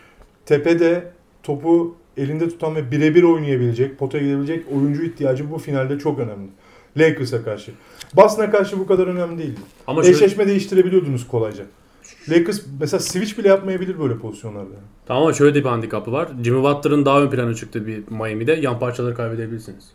tepede 0.47 1.13
topu 1.43 1.97
elinde 2.17 2.49
tutan 2.49 2.77
ve 2.77 2.91
birebir 2.91 3.23
oynayabilecek, 3.23 3.99
potaya 3.99 4.25
gidebilecek 4.25 4.65
oyuncu 4.77 5.03
ihtiyacı 5.03 5.51
bu 5.51 5.59
finalde 5.59 5.99
çok 5.99 6.19
önemli. 6.19 6.49
Lakers'a 6.97 7.45
karşı. 7.45 7.73
Boston'a 8.17 8.51
karşı 8.51 8.79
bu 8.79 8.87
kadar 8.87 9.07
önemli 9.07 9.39
değildi. 9.39 9.61
Ama 9.87 10.03
şöyle, 10.03 10.17
Eşleşme 10.17 10.47
değiştirebiliyordunuz 10.47 11.29
kolayca. 11.29 11.65
Lakers 12.29 12.61
mesela 12.81 13.01
switch 13.01 13.39
bile 13.39 13.49
yapmayabilir 13.49 14.01
böyle 14.01 14.19
pozisyonlarda. 14.19 14.75
tamam 15.07 15.23
ama 15.23 15.33
şöyle 15.33 15.55
de 15.55 15.59
bir 15.65 15.69
handikapı 15.69 16.13
var. 16.13 16.29
Jimmy 16.45 16.63
Butler'ın 16.63 17.05
daha 17.05 17.23
ön 17.23 17.31
plana 17.31 17.55
çıktığı 17.55 17.87
bir 17.87 18.03
Miami'de 18.11 18.53
yan 18.53 18.79
parçaları 18.79 19.15
kaybedebilirsiniz. 19.15 19.93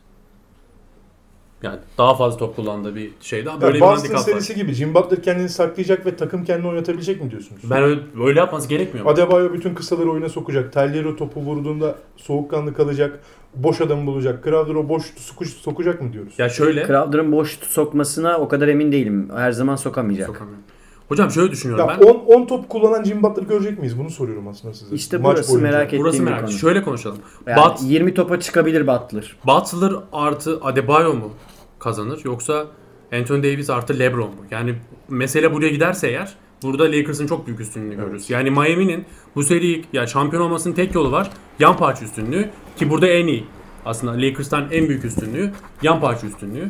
Yani 1.64 1.80
daha 1.98 2.16
fazla 2.16 2.38
top 2.38 2.56
kullandığı 2.56 2.96
bir 2.96 3.12
şeyde 3.22 3.46
böyle 3.46 3.66
Yani 3.66 3.76
bir 3.76 3.82
Boston 3.82 3.96
handikap 3.96 4.16
var. 4.18 4.24
serisi 4.24 4.56
gibi 4.56 4.74
Jim 4.74 4.94
Butler 4.94 5.24
kendini 5.24 5.50
saklayacak 5.50 6.06
ve 6.06 6.16
takım 6.16 6.44
kendini 6.44 6.68
oynatabilecek 6.68 7.24
mi 7.24 7.32
diyorsunuz? 7.32 7.62
Ben 7.70 7.84
öyle, 7.84 8.02
öyle 8.26 8.40
yapması 8.40 8.70
gerekmiyor 8.70 9.06
mu? 9.06 9.12
Adebayo 9.12 9.54
bütün 9.54 9.76
kısaları 9.76 10.12
oyuna 10.12 10.30
sokacak. 10.30 10.74
Telliero 10.74 11.16
topu 11.16 11.40
vurduğunda 11.42 11.96
soğukkanlı 12.18 12.74
kalacak. 12.74 13.20
Boş 13.56 13.82
adam 13.82 14.08
bulacak. 14.08 14.44
Crowder 14.44 14.76
o 14.76 14.90
boş 14.90 15.04
sokuş- 15.18 15.54
sokacak 15.62 16.02
mı 16.02 16.14
diyoruz? 16.14 16.34
Ya 16.38 16.50
şöyle. 16.50 16.88
Crowder'ın 16.88 17.32
boş 17.32 17.60
sokmasına 17.60 18.38
o 18.38 18.48
kadar 18.48 18.68
emin 18.68 18.92
değilim. 18.92 19.30
Her 19.36 19.52
zaman 19.52 19.76
sokamayacak. 19.76 20.28
Sokamıyorum. 20.28 20.64
Hocam 21.10 21.32
şöyle 21.32 21.52
düşünüyorum 21.52 21.90
Ya 21.90 21.98
ben. 22.02 22.06
10 22.08 22.42
10 22.42 22.46
top 22.46 22.70
kullanan 22.70 23.04
Jimmy 23.04 23.24
Butler 23.24 23.44
görecek 23.44 23.80
miyiz? 23.80 24.00
Bunu 24.00 24.10
soruyorum 24.10 24.48
aslında 24.48 24.74
size. 24.74 24.96
İşte 24.96 25.18
Maç 25.18 25.36
burası 25.36 25.52
boyunca. 25.54 25.72
merak 25.72 25.86
ettiğim 25.88 26.04
Burası 26.04 26.20
bir 26.20 26.24
merak. 26.24 26.40
konu. 26.46 26.52
Şöyle 26.52 26.84
konuşalım. 26.84 27.18
Yani 27.48 27.58
Bat, 27.58 27.80
20 27.84 28.14
topa 28.14 28.40
çıkabilir 28.40 28.88
Butler. 28.88 29.36
Butler 29.48 29.92
artı 30.14 30.60
Adebayo 30.62 31.14
mu 31.14 31.32
kazanır 31.80 32.22
yoksa 32.24 32.66
Anthony 33.14 33.44
Davis 33.44 33.70
artı 33.70 34.00
LeBron 34.00 34.30
mu? 34.30 34.46
Yani 34.52 34.76
mesele 35.10 35.54
buraya 35.54 35.70
giderse 35.70 36.08
eğer 36.08 36.34
burada 36.64 36.84
Lakers'ın 36.84 37.28
çok 37.28 37.48
büyük 37.48 37.60
üstünlüğünü 37.60 37.96
görürüz. 37.96 38.30
Yani 38.30 38.52
Miami'nin 38.52 39.06
bu 39.36 39.44
seri 39.44 39.84
ya 39.94 40.08
şampiyon 40.08 40.44
olmasının 40.44 40.74
tek 40.74 40.96
yolu 40.96 41.12
var. 41.12 41.30
Yan 41.60 41.78
parça 41.78 42.06
üstünlüğü 42.06 42.50
ki 42.78 42.90
burada 42.90 43.08
en 43.08 43.28
iyi. 43.28 43.46
Aslında 43.86 44.14
Lakers'tan 44.14 44.66
en 44.72 44.88
büyük 44.90 45.06
üstünlüğü 45.06 45.52
yan 45.82 46.02
parça 46.02 46.28
üstünlüğü. 46.28 46.70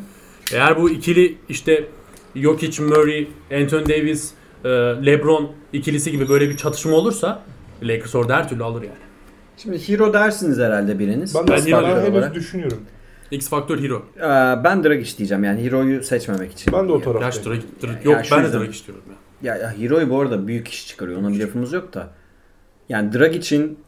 Eğer 0.53 0.81
bu 0.81 0.89
ikili 0.89 1.37
işte 1.49 1.87
Jokic, 2.35 2.81
Murray, 2.83 3.27
Anthony 3.61 3.85
Davis, 3.89 4.31
e, 4.65 4.69
LeBron 5.05 5.51
ikilisi 5.73 6.11
gibi 6.11 6.29
böyle 6.29 6.49
bir 6.49 6.57
çatışma 6.57 6.91
olursa 6.95 7.41
Lakers 7.83 8.15
orada 8.15 8.35
her 8.37 8.49
türlü 8.49 8.63
alır 8.63 8.81
yani. 8.81 8.93
Şimdi 9.57 9.87
hero 9.89 10.13
dersiniz 10.13 10.59
herhalde 10.59 10.99
biriniz. 10.99 11.35
Ben 11.35 11.47
Ben 11.47 11.57
yine 11.65 11.75
henüz 11.75 12.09
olarak. 12.09 12.35
düşünüyorum. 12.35 12.79
X 13.31 13.49
Factor 13.49 13.77
Hero. 13.79 14.03
Ee, 14.17 14.21
ben 14.63 14.83
Dragic 14.83 15.17
diyeceğim 15.17 15.43
yani 15.43 15.63
hero'yu 15.63 16.03
seçmemek 16.03 16.51
için. 16.51 16.73
Ben 16.73 16.87
de 16.87 16.91
o 16.91 16.95
Yaş 16.95 17.03
taraftayım. 17.03 17.61
Drake, 17.81 17.87
Drake- 17.87 18.09
Ya 18.09 18.15
yok 18.15 18.25
şu 18.25 18.35
ben 18.35 18.43
de 18.43 18.53
Drake 18.53 18.69
istiyorum 18.71 19.03
ya. 19.09 19.55
Ya, 19.55 19.61
ya 19.61 19.77
Hero'yu 19.79 20.09
bu 20.09 20.19
arada 20.21 20.47
büyük 20.47 20.67
iş 20.67 20.87
çıkarıyor. 20.87 21.19
Ona 21.21 21.29
bir 21.29 21.39
lafımız 21.39 21.73
yok 21.73 21.93
da. 21.93 22.07
Yani 22.89 23.13
Dragic'in 23.13 23.79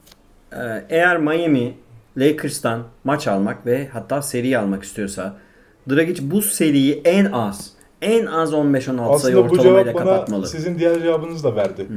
e, 0.52 0.86
eğer 0.90 1.18
Miami 1.18 1.74
Lakers'tan 2.18 2.84
maç 3.04 3.28
almak 3.28 3.66
ve 3.66 3.88
hatta 3.94 4.22
seri 4.22 4.58
almak 4.58 4.84
istiyorsa 4.84 5.38
Dragic 5.90 6.32
bu 6.32 6.42
seriyi 6.42 7.02
en 7.06 7.26
az 7.26 7.72
en 8.02 8.26
az 8.26 8.54
15-16 8.54 8.84
sayı 8.96 9.10
Aslında 9.10 9.50
bu 9.50 9.54
ortalamayla 9.54 9.84
cevap 9.92 9.96
bana 10.06 10.14
kapatmalı. 10.14 10.48
sizin 10.48 10.80
diğer 10.80 11.02
cevabınızı 11.02 11.44
da 11.44 11.56
verdi. 11.56 11.88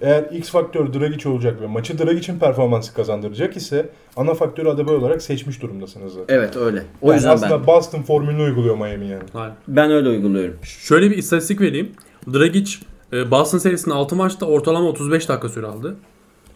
Eğer 0.00 0.22
X 0.32 0.50
faktör 0.50 0.92
Dragic 0.92 1.28
olacak 1.28 1.60
ve 1.60 1.66
maçı 1.66 1.98
Dragic'in 1.98 2.38
performansı 2.38 2.94
kazandıracak 2.94 3.56
ise 3.56 3.88
ana 4.16 4.34
faktörü 4.34 4.68
Adebayo 4.68 4.98
olarak 4.98 5.22
seçmiş 5.22 5.62
durumdasınız 5.62 6.12
zaten. 6.14 6.34
Evet 6.34 6.56
öyle. 6.56 6.82
O 7.02 7.06
Yani 7.08 7.16
yüzden 7.16 7.30
aslında 7.30 7.58
ben 7.60 7.66
Boston 7.66 8.02
formülünü 8.02 8.42
uyguluyor 8.42 8.74
Miami 8.76 9.06
yani. 9.06 9.22
Ben 9.68 9.90
öyle 9.90 10.08
uyguluyorum. 10.08 10.56
Şöyle 10.62 11.10
bir 11.10 11.16
istatistik 11.18 11.60
vereyim. 11.60 11.92
Dragic 12.32 12.72
e, 13.12 13.30
Boston 13.30 13.58
serisinde 13.58 13.94
6 13.94 14.16
maçta 14.16 14.46
ortalama 14.46 14.88
35 14.88 15.28
dakika 15.28 15.48
süre 15.48 15.66
aldı. 15.66 15.96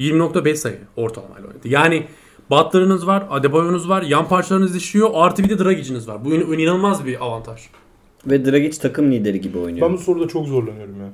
20.5 0.00 0.54
sayı 0.56 0.78
ortalamayla 0.96 1.48
oynadı. 1.48 1.68
Yani 1.68 2.06
Butler'ınız 2.50 3.06
var, 3.06 3.26
Adebayo'nuz 3.30 3.88
var, 3.88 4.02
yan 4.02 4.28
parçalarınız 4.28 4.76
işliyor. 4.76 5.10
Artı 5.14 5.44
bir 5.44 5.48
de 5.48 5.64
Dragic'iniz 5.64 6.08
var. 6.08 6.24
Bu 6.24 6.34
in- 6.34 6.58
inanılmaz 6.58 7.04
bir 7.06 7.24
avantaj. 7.24 7.60
Ve 8.26 8.44
Dragic 8.44 8.78
takım 8.78 9.12
lideri 9.12 9.40
gibi 9.40 9.58
oynuyor. 9.58 9.88
Ben 9.88 9.96
bu 9.96 9.98
soruda 9.98 10.28
çok 10.28 10.46
zorlanıyorum 10.46 11.00
ya. 11.00 11.08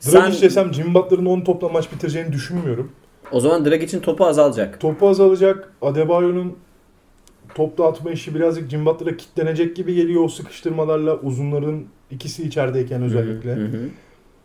Sen- 0.00 0.22
Dragic 0.22 0.42
desem 0.42 0.74
Jimmy 0.74 0.94
Butler'ın 0.94 1.26
10 1.26 1.40
topla 1.40 1.68
maç 1.68 1.92
bitireceğini 1.92 2.32
düşünmüyorum. 2.32 2.90
O 3.32 3.40
zaman 3.40 3.64
Dragic'in 3.64 4.00
topu 4.00 4.26
azalacak. 4.26 4.80
Topu 4.80 5.08
azalacak. 5.08 5.72
Adebayo'nun 5.82 6.56
top 7.54 7.78
dağıtma 7.78 8.10
işi 8.10 8.34
birazcık 8.34 8.70
Jimmy 8.70 8.86
Butler'a 8.86 9.16
kitlenecek 9.16 9.76
gibi 9.76 9.94
geliyor 9.94 10.24
o 10.24 10.28
sıkıştırmalarla 10.28 11.16
uzunların 11.20 11.84
ikisi 12.10 12.42
içerideyken 12.42 13.02
özellikle. 13.02 13.54
Hı 13.54 13.64
hı. 13.64 13.88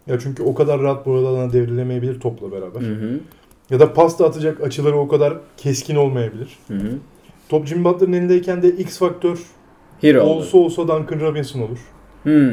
Ya 0.08 0.20
çünkü 0.20 0.44
o 0.44 0.56
kadar 0.56 0.82
rahat 0.82 1.06
bu 1.06 1.14
alana 1.14 1.54
devrilemeyebilir 1.54 2.20
topla 2.20 2.52
beraber. 2.52 2.82
Hı 2.82 2.94
hı. 2.94 3.20
Ya 3.70 3.80
da 3.80 3.94
pas 3.94 4.20
da 4.20 4.26
atacak 4.26 4.62
açıları 4.62 4.98
o 4.98 5.08
kadar 5.08 5.38
keskin 5.58 5.96
olmayabilir. 5.96 6.58
Hı 6.68 6.74
hı. 6.74 6.92
Top 7.50 7.68
Jimmy 7.68 7.84
Butler'ın 7.84 8.14
elindeyken 8.14 8.62
de 8.64 8.70
X 8.70 8.98
faktör 8.98 9.40
Hero 10.02 10.22
olsa 10.24 10.58
oldu. 10.58 10.66
olsa 10.66 10.82
Duncan 10.88 11.20
Robinson 11.20 11.60
olur. 11.62 11.80
Hmm. 12.24 12.52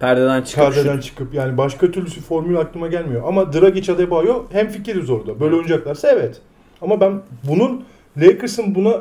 Perdeden 0.00 0.42
çıkıp 0.42 0.64
Perdeden 0.64 0.94
şut. 0.94 1.02
çıkıp 1.04 1.34
yani 1.34 1.56
başka 1.56 1.90
türlüsü 1.90 2.20
formül 2.20 2.56
aklıma 2.58 2.86
gelmiyor. 2.88 3.22
Ama 3.26 3.52
Dragic 3.52 3.92
Adebayo 3.92 4.42
hem 4.52 4.68
fikiriz 4.68 5.10
orada. 5.10 5.40
Böyle 5.40 5.54
oynayacaklarsa 5.54 6.08
evet. 6.08 6.40
Ama 6.82 7.00
ben 7.00 7.20
bunun 7.48 7.84
Lakers'ın 8.16 8.74
buna 8.74 8.94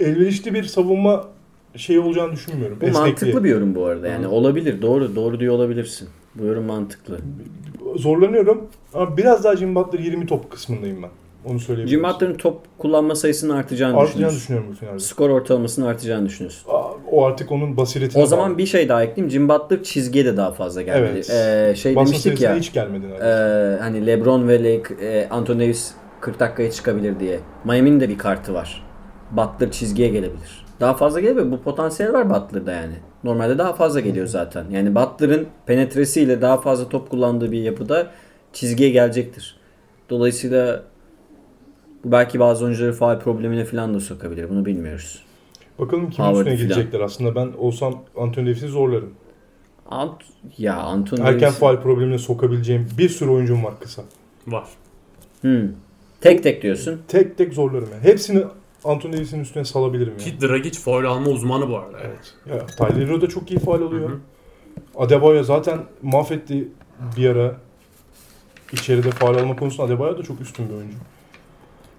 elverişli 0.00 0.54
bir 0.54 0.64
savunma 0.64 1.24
şey 1.76 1.98
olacağını 1.98 2.32
düşünmüyorum. 2.32 2.78
Bu 2.80 2.86
mantıklı 2.90 3.44
bir 3.44 3.50
yorum 3.50 3.74
bu 3.74 3.84
arada. 3.86 4.08
Yani 4.08 4.26
olabilir. 4.26 4.82
Doğru. 4.82 5.16
Doğru 5.16 5.40
diyor 5.40 5.54
olabilirsin. 5.54 6.08
Bu 6.34 6.44
yorum 6.44 6.64
mantıklı. 6.64 7.18
Zorlanıyorum 7.96 8.66
ama 8.94 9.16
biraz 9.16 9.44
daha 9.44 9.56
Jimmy 9.56 9.74
Butler 9.74 9.98
20 9.98 10.26
top 10.26 10.50
kısmındayım 10.50 11.02
ben. 11.02 11.10
Onu 11.50 11.60
söyleyebilirim. 11.60 12.00
Jim 12.04 12.10
Butler'ın 12.14 12.34
top 12.34 12.60
kullanma 12.78 13.14
sayısının 13.14 13.56
artacağını 13.56 13.92
Artacağını 13.96 14.10
düşünüyorsun. 14.10 14.38
düşünüyorum 14.40 14.68
bu 14.72 14.76
finalde. 14.76 14.98
Skor 14.98 15.30
ortalamasının 15.30 15.86
artacağını 15.86 16.26
düşünüyorsun. 16.26 16.70
Aa, 16.70 16.90
O 17.14 17.24
artık 17.24 17.52
onun 17.52 17.76
basiretine 17.76 18.22
O 18.22 18.26
zaman 18.26 18.50
bağlı. 18.50 18.58
bir 18.58 18.66
şey 18.66 18.88
daha 18.88 19.02
ekleyeyim. 19.02 19.30
Jim 19.30 19.48
Butler 19.48 19.82
çizgiye 19.82 20.24
de 20.24 20.36
daha 20.36 20.52
fazla 20.52 20.82
gelmedi. 20.82 21.12
Evet. 21.12 21.30
Ee, 21.30 21.74
şey 21.76 21.96
Boston 21.96 22.12
demiştik 22.12 22.40
ya. 22.40 22.56
hiç 22.56 22.72
gelmedi 22.72 23.06
e, 23.06 23.26
hani 23.80 24.06
LeBron 24.06 24.48
ve 24.48 24.58
Lake, 24.58 24.94
e, 25.06 25.28
Anthony 25.28 25.60
Davis 25.60 25.94
40 26.20 26.40
dakikaya 26.40 26.70
çıkabilir 26.70 27.20
diye. 27.20 27.40
Miami'nin 27.64 28.00
de 28.00 28.08
bir 28.08 28.18
kartı 28.18 28.54
var. 28.54 28.84
Butler 29.30 29.70
çizgiye 29.70 30.08
gelebilir. 30.08 30.64
Daha 30.80 30.94
fazla 30.94 31.20
gelebilir. 31.20 31.50
Bu 31.50 31.60
potansiyel 31.62 32.12
var 32.12 32.30
Butler'da 32.30 32.72
yani. 32.72 32.94
Normalde 33.24 33.58
daha 33.58 33.72
fazla 33.72 34.00
geliyor 34.00 34.26
zaten. 34.26 34.64
Yani 34.70 34.94
Butler'ın 34.94 35.46
penetresiyle 35.66 36.40
daha 36.40 36.60
fazla 36.60 36.88
top 36.88 37.10
kullandığı 37.10 37.52
bir 37.52 37.62
yapıda 37.62 38.06
çizgiye 38.52 38.90
gelecektir. 38.90 39.56
Dolayısıyla 40.10 40.82
bu 42.04 42.12
belki 42.12 42.40
bazı 42.40 42.64
oyuncuları 42.64 42.92
faal 42.92 43.20
problemine 43.20 43.64
falan 43.64 43.94
da 43.94 44.00
sokabilir. 44.00 44.50
Bunu 44.50 44.64
bilmiyoruz. 44.64 45.23
Bakalım 45.78 46.10
kimin 46.10 46.28
Howard 46.28 46.46
üstüne 46.46 46.64
gidecekler. 46.68 47.00
Aslında 47.00 47.34
ben 47.34 47.52
olsam 47.58 48.02
Anthony 48.16 48.46
Davis'i 48.46 48.68
zorlarım. 48.68 49.10
Ant 49.90 50.22
ya 50.58 50.74
Anthony 50.76 51.20
Erken 51.20 51.48
Davis- 51.48 51.58
faal 51.58 51.80
problemine 51.82 52.18
sokabileceğim 52.18 52.88
bir 52.98 53.08
sürü 53.08 53.30
oyuncum 53.30 53.64
var 53.64 53.74
kısa. 53.80 54.02
Var. 54.46 54.64
Hmm. 55.40 55.68
Tek 56.20 56.42
tek 56.42 56.62
diyorsun. 56.62 57.02
Tek 57.08 57.38
tek 57.38 57.54
zorlarım 57.54 57.88
yani. 57.92 58.02
Hepsini 58.04 58.44
Anthony 58.84 59.12
Davis'in 59.12 59.40
üstüne 59.40 59.64
salabilirim 59.64 60.12
yani. 60.18 60.22
Ki 60.38 60.40
Dragic 60.40 60.78
foul 60.80 61.04
alma 61.04 61.30
uzmanı 61.30 61.68
bu 61.68 61.76
arada. 61.78 61.98
Evet. 62.04 62.34
Ya 62.50 62.66
Tyler 62.66 63.06
Hero 63.06 63.20
da 63.20 63.28
çok 63.28 63.50
iyi 63.50 63.60
faal 63.60 63.82
alıyor. 63.82 64.10
Adebayo 64.96 65.42
zaten 65.42 65.78
mahvetti 66.02 66.68
bir 67.16 67.28
ara. 67.28 67.56
İçeride 68.72 69.10
faal 69.10 69.34
alma 69.34 69.56
konusunda 69.56 69.86
Adebayo 69.86 70.18
da 70.18 70.22
çok 70.22 70.40
üstün 70.40 70.68
bir 70.68 70.74
oyuncu. 70.74 70.96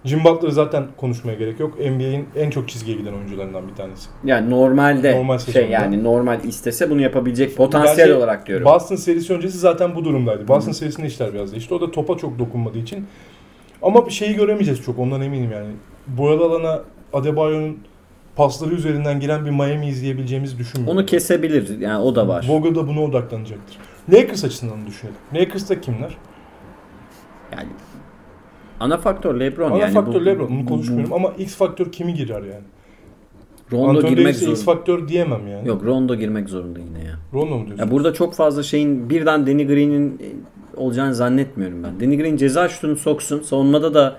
Jim 0.06 0.24
Butler 0.24 0.50
zaten 0.50 0.88
konuşmaya 0.98 1.36
gerek 1.36 1.60
yok. 1.60 1.80
NBA'in 1.80 2.26
en 2.36 2.50
çok 2.50 2.70
çizgiye 2.70 2.98
giden 2.98 3.14
oyuncularından 3.14 3.68
bir 3.68 3.76
tanesi. 3.76 4.10
Yani 4.24 4.50
normalde 4.50 5.18
Normal 5.18 5.40
şey 5.40 5.70
yani 5.70 6.04
normal 6.04 6.44
istese 6.44 6.90
bunu 6.90 7.02
yapabilecek 7.02 7.58
potansiyel 7.58 7.98
Bence 8.08 8.16
olarak 8.16 8.48
diyorum. 8.48 8.66
Boston 8.66 8.96
serisi 8.96 9.34
öncesi 9.34 9.58
zaten 9.58 9.96
bu 9.96 10.06
durumdaydı. 10.06 10.48
Boston 10.48 10.72
serisinde 10.72 11.08
işler 11.08 11.34
biraz 11.34 11.52
değişti. 11.52 11.74
O 11.74 11.82
da 11.82 11.92
topa 11.92 12.18
çok 12.18 12.40
dokunmadığı 12.40 12.78
için. 12.78 13.08
Ama 13.82 14.06
bir 14.06 14.12
şeyi 14.12 14.36
göremeyeceğiz 14.36 14.82
çok 14.82 15.00
ondan 15.00 15.22
eminim 15.22 15.52
yani. 15.52 15.70
Boyalı 16.08 16.46
alana 16.46 16.82
Adebayo'nun 17.14 17.78
pasları 18.36 18.76
üzerinden 18.76 19.20
giren 19.20 19.46
bir 19.46 19.52
Miami 19.52 19.88
izleyebileceğimizi 19.88 20.58
düşünmüyorum. 20.58 20.98
Onu 20.98 21.06
kesebilir. 21.06 21.80
Yani 21.80 22.04
o 22.04 22.16
da 22.16 22.28
var. 22.28 22.46
Vogel 22.50 22.76
da 22.76 22.88
buna 22.88 23.04
odaklanacaktır. 23.04 23.78
Lakers 24.14 24.44
açısından 24.44 24.88
düşünelim. 24.88 25.18
Lakers'ta 25.34 25.82
kimler? 25.82 26.18
Yani 27.52 27.70
ana 28.80 28.98
faktör 28.98 29.40
LeBron 29.40 29.72
Ana 29.72 29.78
yani 29.78 29.94
faktör 29.94 30.22
bu- 30.22 30.26
LeBron. 30.26 30.50
bu- 30.50 30.54
Onu 30.54 30.66
konuşmuyorum 30.66 31.14
ama 31.14 31.30
X 31.38 31.56
faktör 31.56 31.92
kimi 31.92 32.14
girer 32.14 32.42
yani? 32.44 32.64
Rondo 33.72 33.90
Anthony 33.90 34.10
girmek 34.10 34.26
Davis'e 34.26 34.52
X 34.52 34.60
zorunda. 34.60 34.64
faktör 34.78 35.08
diyemem 35.08 35.48
yani. 35.48 35.68
Yok 35.68 35.84
Rondo 35.86 36.16
girmek 36.16 36.50
zorunda 36.50 36.80
yine 36.80 37.00
ya. 37.08 37.16
Rondo 37.34 37.56
mu 37.58 37.66
diyorsun? 37.66 37.86
ya. 37.86 37.92
Burada 37.92 38.14
çok 38.14 38.34
fazla 38.34 38.64
şeyin 38.64 39.10
birden 39.10 39.48
Danny 39.48 39.68
Green'in 39.68 40.10
e, 40.10 40.26
olacağını 40.78 41.16
zannetmiyorum 41.16 41.84
ben. 41.84 42.00
Danny 42.00 42.18
Green 42.18 42.38
ceza 42.38 42.70
şutunu 42.70 42.96
soksun. 42.96 43.42
Savunmada 43.42 43.94
da 43.94 44.18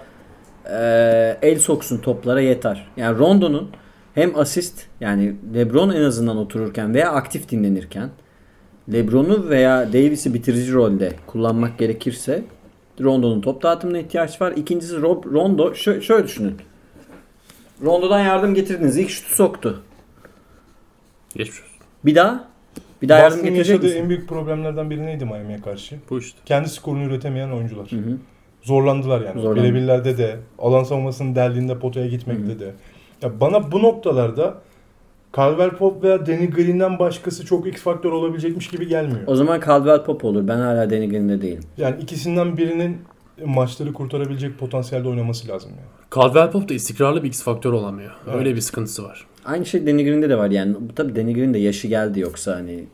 e, 0.71 1.49
el 1.49 1.59
soksun 1.59 1.99
toplara 1.99 2.41
yeter. 2.41 2.87
Yani 2.97 3.19
Rondo'nun 3.19 3.69
hem 4.15 4.39
asist 4.39 4.87
yani 5.01 5.35
LeBron 5.55 5.91
en 5.91 6.03
azından 6.03 6.37
otururken 6.37 6.95
veya 6.95 7.13
aktif 7.13 7.49
dinlenirken 7.51 8.11
LeBron'u 8.93 9.49
veya 9.49 9.93
Davis'i 9.93 10.35
bitirici 10.35 10.73
rolde 10.73 11.13
kullanmak 11.27 11.79
gerekirse 11.79 12.43
Rondo'nun 13.01 13.41
top 13.41 13.63
dağıtımına 13.63 13.99
ihtiyaç 13.99 14.41
var. 14.41 14.53
İkincisi 14.53 15.01
Rob, 15.03 15.25
Rondo 15.25 15.71
şö- 15.73 16.03
şöyle 16.03 16.25
düşünün. 16.25 16.57
Rondo'dan 17.85 18.21
yardım 18.21 18.55
getirdiniz. 18.55 18.97
İlk 18.97 19.11
şutu 19.11 19.35
soktu. 19.35 19.83
Geçmiş 21.37 21.61
olsun. 21.61 21.77
Bir 22.05 22.15
daha 22.15 22.49
bir 23.03 23.09
daha 23.09 23.19
yardım 23.19 23.39
Boston'ın 23.39 23.55
getirecek 23.55 23.75
yaşadığı 23.75 23.87
misin? 23.87 24.03
en 24.03 24.09
büyük 24.09 24.29
problemlerden 24.29 24.91
biri 24.91 25.07
neydi 25.07 25.25
Miami'ye 25.25 25.61
karşı? 25.61 25.97
Bu 26.11 26.19
işte. 26.19 26.39
Kendi 26.45 26.69
skorunu 26.69 27.05
üretemeyen 27.05 27.51
oyuncular. 27.51 27.93
Hı 27.93 27.97
hı. 27.97 28.17
Zorlandılar 28.63 29.21
yani. 29.21 29.41
Zorlandı. 29.41 29.63
Birebirlerde 29.65 30.19
de, 30.19 30.37
alan 30.59 30.85
savunmasının 30.85 31.35
deldiğinde 31.35 31.79
potaya 31.79 32.07
gitmekte 32.07 32.61
de. 32.61 32.75
Ya 33.23 33.41
bana 33.41 33.73
bu 33.73 33.83
noktalarda 33.83 34.55
Caldwell 35.37 35.71
Pope 35.71 36.09
veya 36.09 36.27
Danny 36.27 36.51
Green'den 36.51 36.99
başkası 36.99 37.47
çok 37.47 37.67
X 37.67 37.83
faktör 37.83 38.13
olabilecekmiş 38.13 38.69
gibi 38.69 38.89
gelmiyor. 38.89 39.21
O 39.27 39.37
zaman 39.37 39.61
Caldwell 39.67 40.05
Pope 40.05 40.27
olur. 40.27 40.49
Ben 40.49 40.59
hala 40.59 40.91
Danny 40.91 41.09
Green'de 41.09 41.43
değilim. 41.43 41.63
Yani 41.77 42.03
ikisinden 42.03 42.57
birinin 42.57 42.99
maçları 43.45 43.93
kurtarabilecek 43.93 44.59
potansiyelde 44.59 45.09
oynaması 45.09 45.49
lazım 45.49 45.71
yani. 45.71 45.89
Caldwell 46.15 46.51
Pope 46.51 46.69
da 46.69 46.75
istikrarlı 46.75 47.23
bir 47.23 47.29
X 47.29 47.43
faktör 47.43 47.73
olamıyor. 47.73 48.11
Evet. 48.27 48.37
Öyle 48.37 48.57
bir 48.57 48.61
sıkıntısı 48.61 49.05
var. 49.05 49.27
Aynı 49.45 49.67
şey 49.67 49.87
Danny 49.87 50.05
Green'de 50.05 50.29
de 50.29 50.39
var 50.39 50.51
yani. 50.51 50.75
Bu 50.75 50.95
Tabii 50.95 51.17
Danny 51.17 51.35
Green 51.35 51.55
de 51.55 51.59
yaşı 51.59 51.89
geldi 51.89 52.21
yoksa 52.21 52.57
hani 52.57 52.85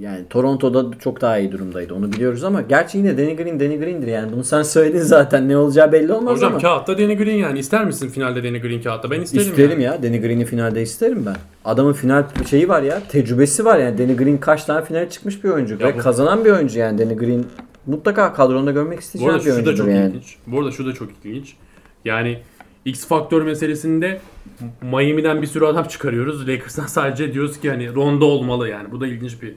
yani 0.00 0.24
Toronto'da 0.30 0.98
çok 0.98 1.20
daha 1.20 1.38
iyi 1.38 1.52
durumdaydı. 1.52 1.94
Onu 1.94 2.12
biliyoruz 2.12 2.44
ama 2.44 2.60
gerçi 2.62 2.98
yine 2.98 3.18
Danny 3.18 3.36
Green 3.36 3.60
Danny 3.60 3.78
Green'dir 3.78 4.06
yani. 4.06 4.32
Bunu 4.32 4.44
sen 4.44 4.62
söyledin 4.62 4.98
zaten. 4.98 5.48
Ne 5.48 5.56
olacağı 5.56 5.92
belli 5.92 6.12
olmaz 6.12 6.36
Hocam 6.36 6.52
ama. 6.52 6.60
kağıtta 6.62 6.98
Danny 6.98 7.14
Green 7.16 7.36
yani. 7.36 7.58
İster 7.58 7.84
misin 7.84 8.08
finalde 8.08 8.44
Danny 8.44 8.60
Green 8.60 8.82
kağıtta? 8.82 9.10
Ben 9.10 9.20
isterim, 9.20 9.46
İsterim 9.46 9.70
yani. 9.70 9.82
ya. 9.82 10.02
Danny 10.02 10.20
Green'i 10.20 10.44
finalde 10.44 10.82
isterim 10.82 11.22
ben. 11.26 11.36
Adamın 11.64 11.92
final 11.92 12.24
şeyi 12.50 12.68
var 12.68 12.82
ya. 12.82 13.02
Tecrübesi 13.08 13.64
var 13.64 13.78
yani. 13.78 13.98
Danny 13.98 14.16
Green 14.16 14.36
kaç 14.38 14.64
tane 14.64 14.84
finale 14.84 15.10
çıkmış 15.10 15.44
bir 15.44 15.48
oyuncu. 15.50 15.76
Ya 15.80 15.88
Ve 15.88 15.94
bu- 15.94 15.98
kazanan 15.98 16.44
bir 16.44 16.50
oyuncu 16.50 16.78
yani. 16.78 16.98
Danny 16.98 17.16
Green 17.16 17.44
mutlaka 17.86 18.32
kadronda 18.32 18.70
görmek 18.70 18.98
Bu 18.98 19.02
isteyeceğim 19.02 19.34
arada 19.34 19.46
bir 19.46 19.52
şu 19.60 19.66
da 19.66 19.74
çok 19.74 19.88
yani. 19.88 20.08
ilginç. 20.08 20.36
Bu 20.46 20.58
arada 20.60 20.70
şu 20.70 20.86
da 20.86 20.92
çok 20.92 21.08
ilginç. 21.24 21.54
Yani 22.04 22.38
X 22.84 23.06
faktör 23.06 23.42
meselesinde 23.42 24.20
Miami'den 24.82 25.42
bir 25.42 25.46
sürü 25.46 25.64
adam 25.66 25.84
çıkarıyoruz. 25.84 26.48
Lakers'tan 26.48 26.86
sadece 26.86 27.32
diyoruz 27.34 27.60
ki 27.60 27.70
hani 27.70 27.94
Rondo 27.94 28.24
olmalı 28.24 28.68
yani. 28.68 28.90
Bu 28.92 29.00
da 29.00 29.06
ilginç 29.06 29.42
bir 29.42 29.54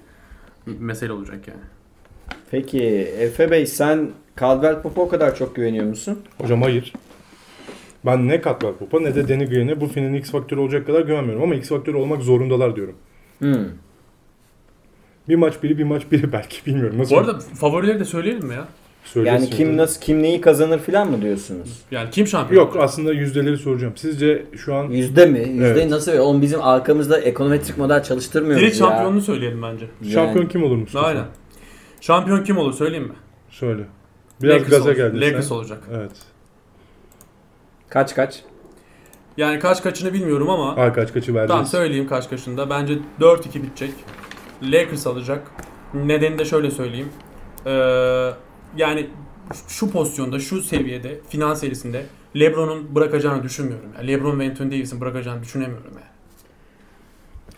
mesele 0.65 1.13
olacak 1.13 1.47
yani. 1.47 1.61
Peki 2.51 2.83
Efe 3.19 3.51
Bey 3.51 3.65
sen 3.65 4.11
Caldwell 4.39 4.81
Pope'a 4.81 5.03
o 5.03 5.09
kadar 5.09 5.35
çok 5.35 5.55
güveniyor 5.55 5.85
musun? 5.85 6.19
Hocam 6.37 6.61
hayır. 6.61 6.93
Ben 8.05 8.27
ne 8.27 8.41
Cutler 8.41 8.73
Pop'a 8.73 8.99
ne 8.99 9.15
de 9.15 9.27
Danny 9.29 9.45
Green'e 9.45 9.81
bu 9.81 9.87
finalin 9.87 10.13
X 10.13 10.31
faktörü 10.31 10.59
olacak 10.59 10.87
kadar 10.87 11.01
güvenmiyorum. 11.01 11.43
Ama 11.43 11.55
X 11.55 11.69
faktörü 11.69 11.97
olmak 11.97 12.21
zorundalar 12.21 12.75
diyorum. 12.75 12.95
Hmm. 13.39 13.65
Bir 15.29 15.35
maç 15.35 15.63
biri 15.63 15.77
bir 15.77 15.83
maç 15.83 16.11
biri 16.11 16.31
belki 16.31 16.65
bilmiyorum. 16.65 16.97
Nasıl 16.97 17.15
Bu 17.15 17.19
arada 17.19 17.39
favorileri 17.39 17.99
de 17.99 18.05
söyleyelim 18.05 18.47
mi 18.47 18.53
ya? 18.53 18.67
Söylesin 19.03 19.35
Yani 19.35 19.49
kim 19.49 19.77
nasıl 19.77 20.01
kim 20.01 20.23
neyi 20.23 20.41
kazanır 20.41 20.79
filan 20.79 21.11
mı 21.11 21.21
diyorsunuz? 21.21 21.81
Yani 21.91 22.09
kim 22.09 22.27
şampiyon 22.27 22.63
Yok 22.65 22.75
aslında 22.79 23.13
yüzdeleri 23.13 23.57
soracağım. 23.57 23.93
Sizce 23.97 24.45
şu 24.57 24.75
an 24.75 24.83
Yüzde 24.89 25.25
mi? 25.25 25.39
Yüzde 25.39 25.65
Evet. 25.67 25.89
nasıl? 25.89 26.17
Oğlum 26.17 26.41
bizim 26.41 26.61
arkamızda 26.61 27.19
ekonometrik 27.19 27.77
model 27.77 28.03
çalıştırmıyoruz 28.03 28.61
Direkt 28.61 28.79
ya. 28.81 28.87
şampiyonunu 28.87 29.21
söyleyelim 29.21 29.61
bence. 29.61 29.85
Yani. 30.01 30.11
şampiyon 30.13 30.45
kim 30.45 30.63
olur 30.63 30.77
Mustafa? 30.77 31.05
Aynen. 31.07 31.25
Şampiyon 32.01 32.43
kim 32.43 32.57
olur 32.57 32.73
söyleyeyim 32.73 33.03
mi? 33.07 33.13
Söyle. 33.49 33.83
Biraz 34.41 34.55
Lakers 34.55 34.69
gaza 34.71 34.93
geldin 34.93 35.21
Lakers 35.21 35.47
sen. 35.47 35.55
olacak. 35.55 35.79
Evet. 35.95 36.11
Kaç 37.89 38.15
kaç? 38.15 38.39
Yani 39.37 39.59
kaç 39.59 39.83
kaçını 39.83 40.13
bilmiyorum 40.13 40.49
ama 40.49 40.75
Ay 40.75 40.93
kaç 40.93 41.13
kaçı 41.13 41.27
vereceğiz. 41.33 41.47
Tamam 41.47 41.65
söyleyeyim 41.65 42.07
kaç 42.07 42.29
kaçında. 42.29 42.69
Bence 42.69 42.93
4-2 43.19 43.63
bitecek. 43.63 43.93
Lakers 44.63 45.07
alacak. 45.07 45.51
Nedeni 45.93 46.39
de 46.39 46.45
şöyle 46.45 46.71
söyleyeyim. 46.71 47.09
Ee, 47.65 48.29
yani 48.77 49.09
şu 49.67 49.91
pozisyonda, 49.91 50.39
şu 50.39 50.61
seviyede, 50.61 51.19
final 51.29 51.55
serisinde 51.55 52.05
LeBron'un 52.35 52.95
bırakacağını 52.95 53.43
düşünmüyorum. 53.43 53.89
Yani 53.97 54.07
LeBron 54.07 54.39
ve 54.39 54.49
Anthony 54.49 54.71
Davis'in 54.71 55.01
bırakacağını 55.01 55.41
düşünemiyorum 55.43 55.91
yani. 55.93 56.05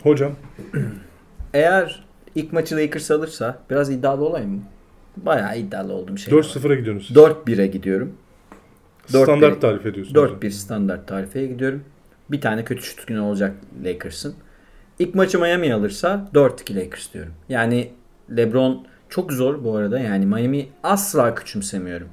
Hocam 0.02 0.32
Eğer 1.54 2.04
ilk 2.34 2.52
maçı 2.52 2.76
Lakers 2.76 3.10
alırsa 3.10 3.58
biraz 3.70 3.90
iddialı 3.90 4.24
olayım 4.24 4.50
mı? 4.50 4.62
Bayağı 5.16 5.58
iddialı 5.58 5.92
olduğum 5.92 6.16
şey. 6.18 6.34
4-0'a 6.34 6.74
gidiyorsunuz. 6.74 7.20
4-1'e 7.20 7.66
gidiyorum. 7.66 8.12
dört 9.12 9.24
Standart 9.24 9.56
bir- 9.56 9.60
tarif 9.60 9.86
ediyorsunuz. 9.86 10.22
hocam. 10.22 10.38
4-1 10.40 10.50
standart 10.50 11.08
tarifeye 11.08 11.46
gidiyorum. 11.46 11.84
Bir 12.30 12.40
tane 12.40 12.64
kötü 12.64 12.82
şut 12.82 13.06
günü 13.06 13.20
olacak 13.20 13.54
Lakers'ın. 13.84 14.34
İlk 14.98 15.14
maçı 15.14 15.38
Miami 15.40 15.74
alırsa 15.74 16.28
4-2 16.34 16.76
Lakers 16.76 17.12
diyorum. 17.14 17.32
Yani 17.48 17.92
LeBron 18.36 18.86
çok 19.08 19.32
zor 19.32 19.64
bu 19.64 19.76
arada. 19.76 19.98
Yani 19.98 20.26
Miami 20.26 20.66
asla 20.82 21.34
küçümsemiyorum. 21.34 22.08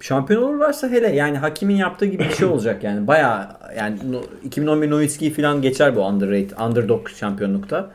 Şampiyon 0.00 0.42
olurlarsa 0.42 0.88
hele 0.88 1.08
yani 1.08 1.38
Hakim'in 1.38 1.76
yaptığı 1.76 2.06
gibi 2.06 2.24
bir 2.24 2.34
şey 2.34 2.46
olacak 2.52 2.84
yani. 2.84 3.06
Baya 3.06 3.56
yani 3.78 3.98
no- 4.12 4.22
2011 4.44 4.90
Nowitzki 4.90 5.32
falan 5.32 5.62
geçer 5.62 5.96
bu 5.96 6.00
underrated, 6.06 6.50
underdog 6.68 7.08
şampiyonlukta. 7.08 7.90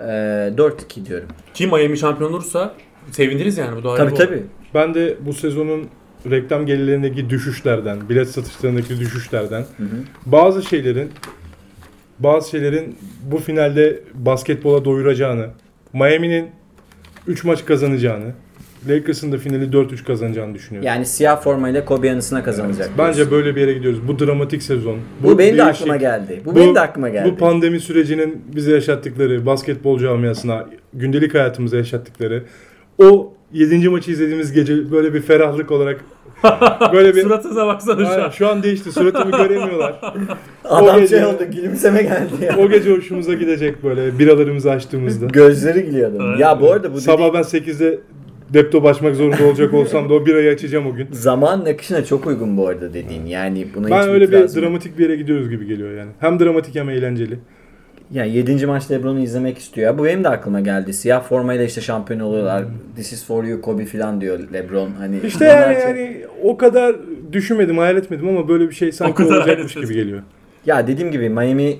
Ee, 0.00 0.04
4-2 0.04 1.06
diyorum. 1.06 1.28
Ki 1.54 1.66
Miami 1.66 1.98
şampiyon 1.98 2.30
olursa 2.32 2.74
seviniriz 3.10 3.58
yani 3.58 3.76
bu 3.76 3.84
da 3.84 3.94
Tabii 3.94 4.10
bir 4.10 4.16
tabii. 4.16 4.42
Ben 4.74 4.94
de 4.94 5.16
bu 5.20 5.32
sezonun 5.32 5.88
reklam 6.30 6.66
gelirlerindeki 6.66 7.30
düşüşlerden, 7.30 8.08
bilet 8.08 8.28
satışlarındaki 8.28 9.00
düşüşlerden, 9.00 9.60
Hı 9.76 9.82
hı. 9.82 9.96
bazı 10.26 10.62
şeylerin 10.62 11.10
bazı 12.18 12.50
şeylerin 12.50 12.96
bu 13.22 13.38
finalde 13.38 14.00
basketbola 14.14 14.84
doyuracağını, 14.84 15.46
Miami'nin 15.92 16.50
3 17.26 17.44
maç 17.44 17.64
kazanacağını, 17.64 18.32
Lakers'ın 18.88 19.32
da 19.32 19.38
finali 19.38 19.64
4-3 19.64 20.04
kazanacağını 20.04 20.54
düşünüyorum. 20.54 20.86
Yani 20.86 21.06
siyah 21.06 21.42
formayla 21.42 21.84
Kobe 21.84 22.12
anısına 22.12 22.42
kazanacak. 22.44 22.90
Bence 22.98 23.16
diyorsun. 23.16 23.36
böyle 23.36 23.56
bir 23.56 23.60
yere 23.60 23.72
gidiyoruz. 23.72 24.08
Bu 24.08 24.18
dramatik 24.18 24.62
sezon. 24.62 24.98
bu, 25.22 25.38
benim 25.38 25.58
de 25.58 25.64
aklıma 25.64 25.96
geldi. 25.96 26.40
Bu, 26.44 26.50
Bu- 26.50 26.56
benim 26.56 26.74
de 26.74 26.80
aklıma 26.80 27.08
geldi. 27.08 27.30
Bu 27.32 27.36
pandemi 27.36 27.80
sürecinin 27.80 28.42
bize 28.54 28.72
yaşattıkları, 28.72 29.46
basketbol 29.46 29.98
camiasına, 29.98 30.66
gündelik 30.94 31.34
hayatımıza 31.34 31.76
yaşattıkları 31.76 32.44
o 32.98 33.32
7. 33.52 33.88
maçı 33.88 34.10
izlediğimiz 34.10 34.52
gece 34.52 34.90
böyle 34.90 35.14
bir 35.14 35.22
ferahlık 35.22 35.70
olarak 35.70 36.00
böyle 36.92 37.14
bir 37.14 37.22
Suratınıza 37.22 37.66
baksana 37.66 38.14
şu 38.14 38.24
an. 38.24 38.30
şu 38.30 38.48
an 38.48 38.62
değişti. 38.62 38.92
Suratımı 38.92 39.36
göremiyorlar. 39.36 40.00
Adam 40.64 40.96
o 40.96 41.00
gece- 41.00 41.16
şey 41.16 41.26
oldu 41.26 41.44
gülümseme 41.52 42.02
geldi 42.02 42.44
ya. 42.44 42.56
O 42.58 42.68
gece 42.68 42.90
hoşumuza 42.96 43.34
gidecek 43.34 43.84
böyle 43.84 44.18
biralarımızı 44.18 44.70
açtığımızda. 44.70 45.26
Gözleri 45.26 45.82
gülüyor. 45.82 46.10
Evet. 46.30 46.40
Ya 46.40 46.60
bu 46.60 46.72
arada 46.72 46.92
bu 46.94 47.00
Sabah 47.00 47.18
dediğin 47.18 47.34
ben 47.34 47.42
8'de 47.42 47.98
laptop 48.54 48.86
açmak 48.86 49.16
zorunda 49.16 49.44
olacak 49.44 49.74
olsam 49.74 50.08
da 50.08 50.14
o 50.14 50.26
birayı 50.26 50.50
açacağım 50.52 50.86
o 50.86 50.94
gün. 50.94 51.08
zaman 51.12 51.60
akışına 51.64 52.04
çok 52.04 52.26
uygun 52.26 52.56
bu 52.56 52.68
arada 52.68 52.94
dediğin. 52.94 53.26
Yani 53.26 53.66
buna 53.74 53.90
Ben 53.90 54.02
hiç 54.02 54.08
öyle 54.08 54.32
bir 54.32 54.38
yok. 54.38 54.54
dramatik 54.56 54.98
bir 54.98 55.02
yere 55.02 55.16
gidiyoruz 55.16 55.50
gibi 55.50 55.66
geliyor 55.66 55.98
yani. 55.98 56.10
Hem 56.20 56.40
dramatik 56.40 56.74
hem 56.74 56.90
eğlenceli. 56.90 57.38
Yani 58.12 58.36
7. 58.36 58.66
maç 58.66 58.90
LeBron'u 58.90 59.20
izlemek 59.20 59.58
istiyor. 59.58 59.86
Ya 59.86 59.98
Bu 59.98 60.04
benim 60.04 60.24
de 60.24 60.28
aklıma 60.28 60.60
geldi. 60.60 60.92
Siyah 60.92 61.22
formayla 61.22 61.64
işte 61.64 61.80
şampiyon 61.80 62.20
oluyorlar. 62.20 62.64
This 62.96 63.12
is 63.12 63.24
for 63.26 63.44
you 63.44 63.60
Kobe 63.60 63.84
falan 63.84 64.20
diyor 64.20 64.38
LeBron. 64.52 64.90
Hani 64.98 65.20
İşte 65.24 65.44
yani, 65.44 65.74
çok- 65.74 65.82
yani 65.82 66.24
o 66.42 66.56
kadar 66.56 66.96
düşünmedim, 67.32 67.78
hayal 67.78 67.96
etmedim 67.96 68.28
ama 68.28 68.48
böyle 68.48 68.68
bir 68.68 68.74
şey 68.74 68.92
sanki 68.92 69.22
olacakmış 69.24 69.74
gibi 69.74 69.94
geliyor. 69.94 70.22
Ya 70.66 70.86
dediğim 70.86 71.10
gibi 71.12 71.28
Miami 71.28 71.76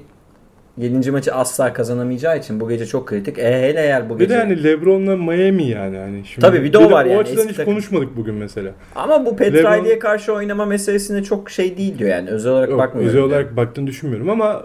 7. 0.78 1.10
maçı 1.10 1.34
asla 1.34 1.72
kazanamayacağı 1.72 2.38
için 2.38 2.60
bu 2.60 2.68
gece 2.68 2.86
çok 2.86 3.08
kritik. 3.08 3.38
E 3.38 3.42
hele 3.42 3.80
eğer 3.80 4.10
bu 4.10 4.14
Bir 4.14 4.24
gece. 4.24 4.34
de 4.34 4.38
hani 4.38 4.64
LeBron'la 4.64 5.16
Miami 5.16 5.64
yani 5.64 5.96
hani 5.98 6.24
şimdi. 6.24 6.46
Tabii 6.46 6.64
bir 6.64 6.72
de 6.72 6.78
o 6.78 6.90
var 6.90 7.04
yani, 7.04 7.16
O 7.18 7.20
açıdan 7.20 7.38
eski 7.38 7.50
hiç 7.50 7.56
takım. 7.56 7.72
konuşmadık 7.72 8.16
bugün 8.16 8.34
mesela. 8.34 8.70
Ama 8.94 9.26
bu 9.26 9.36
Pat 9.36 9.46
LeBron- 9.46 9.98
karşı 9.98 10.32
oynama 10.32 10.64
meselesine 10.66 11.22
çok 11.22 11.50
şey 11.50 11.76
değil 11.76 11.98
diyor 11.98 12.10
yani. 12.10 12.30
Özel 12.30 12.52
olarak 12.52 12.70
Yok, 12.70 12.78
bakmıyorum. 12.78 13.08
özel 13.08 13.20
yani. 13.20 13.28
olarak 13.28 13.56
baktığını 13.56 13.86
düşünmüyorum 13.86 14.30
ama 14.30 14.62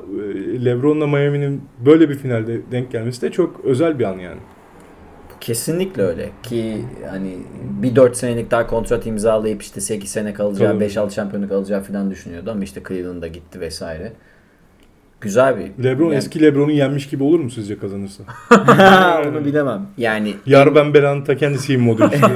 e, 0.55 0.65
LeBron'la 0.65 1.07
Miami'nin 1.07 1.61
böyle 1.85 2.09
bir 2.09 2.15
finalde 2.15 2.71
denk 2.71 2.91
gelmesi 2.91 3.21
de 3.21 3.31
çok 3.31 3.61
özel 3.65 3.99
bir 3.99 4.03
an 4.03 4.17
yani. 4.19 4.39
Kesinlikle 5.41 6.03
öyle 6.03 6.29
ki 6.43 6.85
hani 7.09 7.37
bir 7.83 7.95
4 7.95 8.17
senelik 8.17 8.51
daha 8.51 8.67
kontrat 8.67 9.05
imzalayıp 9.05 9.61
işte 9.61 9.81
8 9.81 10.09
sene 10.11 10.33
kalacağı, 10.33 10.73
Tabii. 10.73 10.83
5-6 10.85 11.11
şampiyonluk 11.11 11.51
alacağı 11.51 11.81
falan 11.83 12.11
düşünüyordu 12.11 12.51
ama 12.51 12.63
işte 12.63 12.81
Cleveland'a 12.87 13.27
gitti 13.27 13.59
vesaire. 13.59 14.11
Güzel 15.21 15.57
bir. 15.57 15.83
LeBron 15.83 16.05
yani, 16.05 16.15
eski 16.15 16.41
LeBron'u 16.41 16.71
yenmiş 16.71 17.09
gibi 17.09 17.23
olur 17.23 17.39
mu 17.39 17.49
sizce 17.49 17.79
kazanırsa? 17.79 18.23
onu 19.29 19.45
bilemem. 19.45 19.87
Yani 19.97 20.33
Yar 20.45 20.75
ben 20.75 20.93
belanın 20.93 21.23
ta 21.23 21.37
kendisiyim 21.37 21.81
modu 21.81 22.09
işte. 22.13 22.27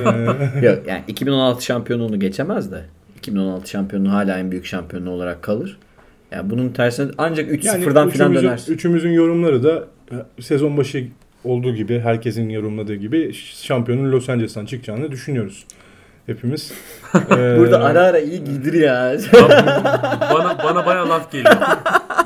yok 0.67 0.79
yani 0.87 1.03
2016 1.07 1.65
şampiyonluğunu 1.65 2.19
geçemez 2.19 2.71
de 2.71 2.81
2016 3.17 3.69
şampiyonluğu 3.69 4.11
hala 4.11 4.39
en 4.39 4.51
büyük 4.51 4.65
şampiyonluğu 4.65 5.09
olarak 5.09 5.41
kalır. 5.41 5.77
Yani 6.31 6.49
bunun 6.49 6.69
tersine 6.69 7.11
ancak 7.17 7.51
3-0'dan 7.51 7.93
falan 7.93 8.09
üçümüzün, 8.09 8.47
dönersin. 8.47 8.73
üçümüzün 8.73 9.11
yorumları 9.11 9.63
da 9.63 9.83
e, 10.11 10.41
sezon 10.41 10.77
başı 10.77 11.07
olduğu 11.43 11.75
gibi 11.75 11.99
herkesin 11.99 12.49
yorumladığı 12.49 12.95
gibi 12.95 13.33
şampiyonun 13.33 14.11
Los 14.11 14.29
Angeles'tan 14.29 14.65
çıkacağını 14.65 15.11
düşünüyoruz. 15.11 15.65
Hepimiz. 16.25 16.71
Ee, 17.15 17.57
Burada 17.59 17.83
ara 17.83 18.01
ara 18.01 18.19
iyi 18.19 18.43
gidir 18.43 18.73
ya. 18.73 19.17
bana 20.33 20.57
bana 20.63 20.85
bayağı 20.85 21.09
laf 21.09 21.31
geliyor. 21.31 21.55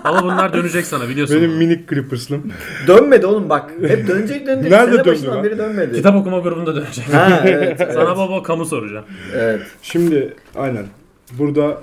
Ama 0.03 0.23
bunlar 0.23 0.53
dönecek 0.53 0.85
sana 0.85 1.09
biliyorsun. 1.09 1.37
benim 1.37 1.51
minik 1.51 1.89
Clippers'lım. 1.89 2.51
dönmedi 2.87 3.25
oğlum 3.25 3.49
bak. 3.49 3.71
Hep 3.87 4.07
dönecek 4.07 4.47
dönecek. 4.47 4.71
Nerede 4.71 4.91
Sene 4.95 5.05
döndü 5.05 5.27
lan? 5.27 5.43
beri 5.43 5.57
dönmedi. 5.57 5.95
Kitap 5.95 6.15
okuma 6.15 6.39
grubunda 6.39 6.75
dönecek. 6.75 7.13
Ha 7.13 7.41
evet. 7.47 7.89
Sana 7.93 8.17
bol 8.17 8.29
bol 8.29 8.43
kamu 8.43 8.65
soracağım. 8.65 9.05
evet. 9.35 9.61
Şimdi 9.81 10.33
aynen. 10.55 10.85
Burada 11.39 11.77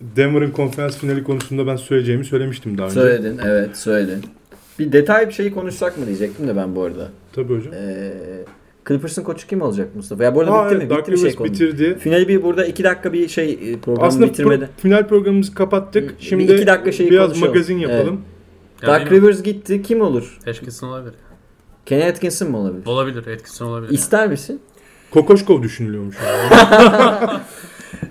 Denver'ın 0.00 0.50
konferans 0.50 0.98
finali 0.98 1.24
konusunda 1.24 1.66
ben 1.66 1.76
söyleyeceğimi 1.76 2.24
söylemiştim 2.24 2.78
daha 2.78 2.86
önce. 2.86 2.94
Söyledin 3.00 3.40
evet 3.46 3.76
söyledin. 3.76 4.24
Bir 4.78 4.92
detay 4.92 5.28
bir 5.28 5.32
şeyi 5.32 5.54
konuşsak 5.54 5.98
mı 5.98 6.06
diyecektim 6.06 6.48
de 6.48 6.56
ben 6.56 6.76
bu 6.76 6.82
arada. 6.82 7.08
Tabii 7.32 7.56
hocam. 7.58 7.72
Ee, 7.74 8.12
Clippers'ın 8.88 9.22
koçu 9.22 9.46
kim 9.46 9.62
olacak 9.62 9.96
Mustafa? 9.96 10.24
Ya 10.24 10.34
bu 10.34 10.40
arada 10.40 10.52
Aa, 10.52 10.64
bitti 10.64 10.74
evet, 10.80 10.90
mi? 10.90 10.98
Bitti 10.98 11.10
mi 11.10 11.16
şey 11.18 11.24
Rivers 11.24 11.36
konu? 11.38 11.48
bitirdi. 11.48 11.98
Finali 11.98 12.28
bir 12.28 12.42
burada 12.42 12.64
iki 12.66 12.84
dakika 12.84 13.12
bir 13.12 13.28
şey 13.28 13.52
e, 13.52 13.78
programı 13.78 14.06
Aslında 14.06 14.26
bitirmeden. 14.26 14.66
pro- 14.68 14.80
final 14.82 15.08
programımızı 15.08 15.54
kapattık. 15.54 16.18
Bir 16.20 16.24
Şimdi 16.24 16.42
iki 16.52 16.66
dakika 16.66 16.92
şeyi 16.92 17.10
biraz 17.10 17.26
konuşalım. 17.28 17.48
magazin 17.48 17.78
yapalım. 17.78 18.20
Yani 18.82 19.00
Doug 19.00 19.10
benim- 19.10 19.22
Rivers 19.22 19.42
gitti. 19.42 19.82
Kim 19.82 20.00
olur? 20.00 20.38
Atkinson 20.48 20.88
olabilir. 20.88 21.14
Kenny 21.86 22.04
Atkinson 22.04 22.50
mı 22.50 22.58
olabilir? 22.58 22.86
Olabilir. 22.86 23.18
Atkinson 23.26 23.66
olabilir. 23.66 23.92
İster 23.92 24.28
misin? 24.28 24.60
Kokoşkov 25.10 25.62
düşünülüyormuş. 25.62 26.16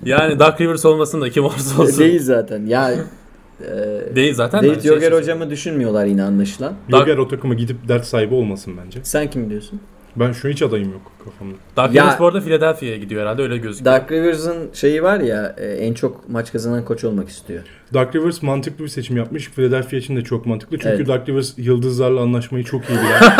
Yani 0.05 0.39
Dark 0.39 0.61
Rivers 0.61 0.85
olmasın 0.85 1.21
da 1.21 1.29
kim 1.29 1.43
olursa 1.45 1.81
olsun. 1.81 1.99
Değil 1.99 2.21
zaten. 2.23 2.65
Ya 2.65 2.91
e, 2.91 4.15
Değil 4.15 4.33
zaten. 4.33 4.59
David 4.63 4.81
şey 4.81 4.89
Yoger 4.89 5.01
söyleyeyim. 5.01 5.23
hocamı 5.23 5.49
düşünmüyorlar 5.49 6.05
yine 6.05 6.23
anlaşılan. 6.23 6.73
Joger 6.89 7.17
o 7.17 7.27
takıma 7.27 7.53
gidip 7.53 7.87
dert 7.87 8.05
sahibi 8.05 8.33
olmasın 8.33 8.73
bence. 8.85 8.99
Sen 9.03 9.29
kim 9.29 9.49
diyorsun? 9.49 9.79
Ben 10.15 10.31
şu 10.31 10.49
hiç 10.49 10.61
adayım 10.61 10.91
yok 10.91 11.11
kafamda. 11.25 11.55
Dark 11.77 11.93
Ya- 11.95 12.03
Rivers 12.03 12.19
bu 12.19 12.25
arada 12.27 12.41
Philadelphia'ya 12.41 12.97
gidiyor 12.97 13.21
herhalde 13.21 13.41
öyle 13.41 13.57
gözüküyor. 13.57 13.95
Dark 13.95 14.11
Rivers'ın 14.11 14.69
şeyi 14.73 15.03
var 15.03 15.19
ya 15.19 15.55
e, 15.57 15.65
en 15.65 15.93
çok 15.93 16.29
maç 16.29 16.51
kazanan 16.51 16.85
koç 16.85 17.03
olmak 17.03 17.29
istiyor. 17.29 17.61
Dark 17.93 18.15
Rivers 18.15 18.41
mantıklı 18.41 18.83
bir 18.83 18.89
seçim 18.89 19.17
yapmış. 19.17 19.49
Philadelphia 19.51 19.97
için 19.97 20.15
de 20.15 20.21
çok 20.21 20.45
mantıklı. 20.45 20.77
Çünkü 20.77 20.95
Evet. 20.95 21.07
Dark 21.07 21.29
Rivers 21.29 21.53
yıldızlarla 21.57 22.21
anlaşmayı 22.21 22.63
çok 22.63 22.81
iyi 22.89 22.97
bilen. 22.99 23.33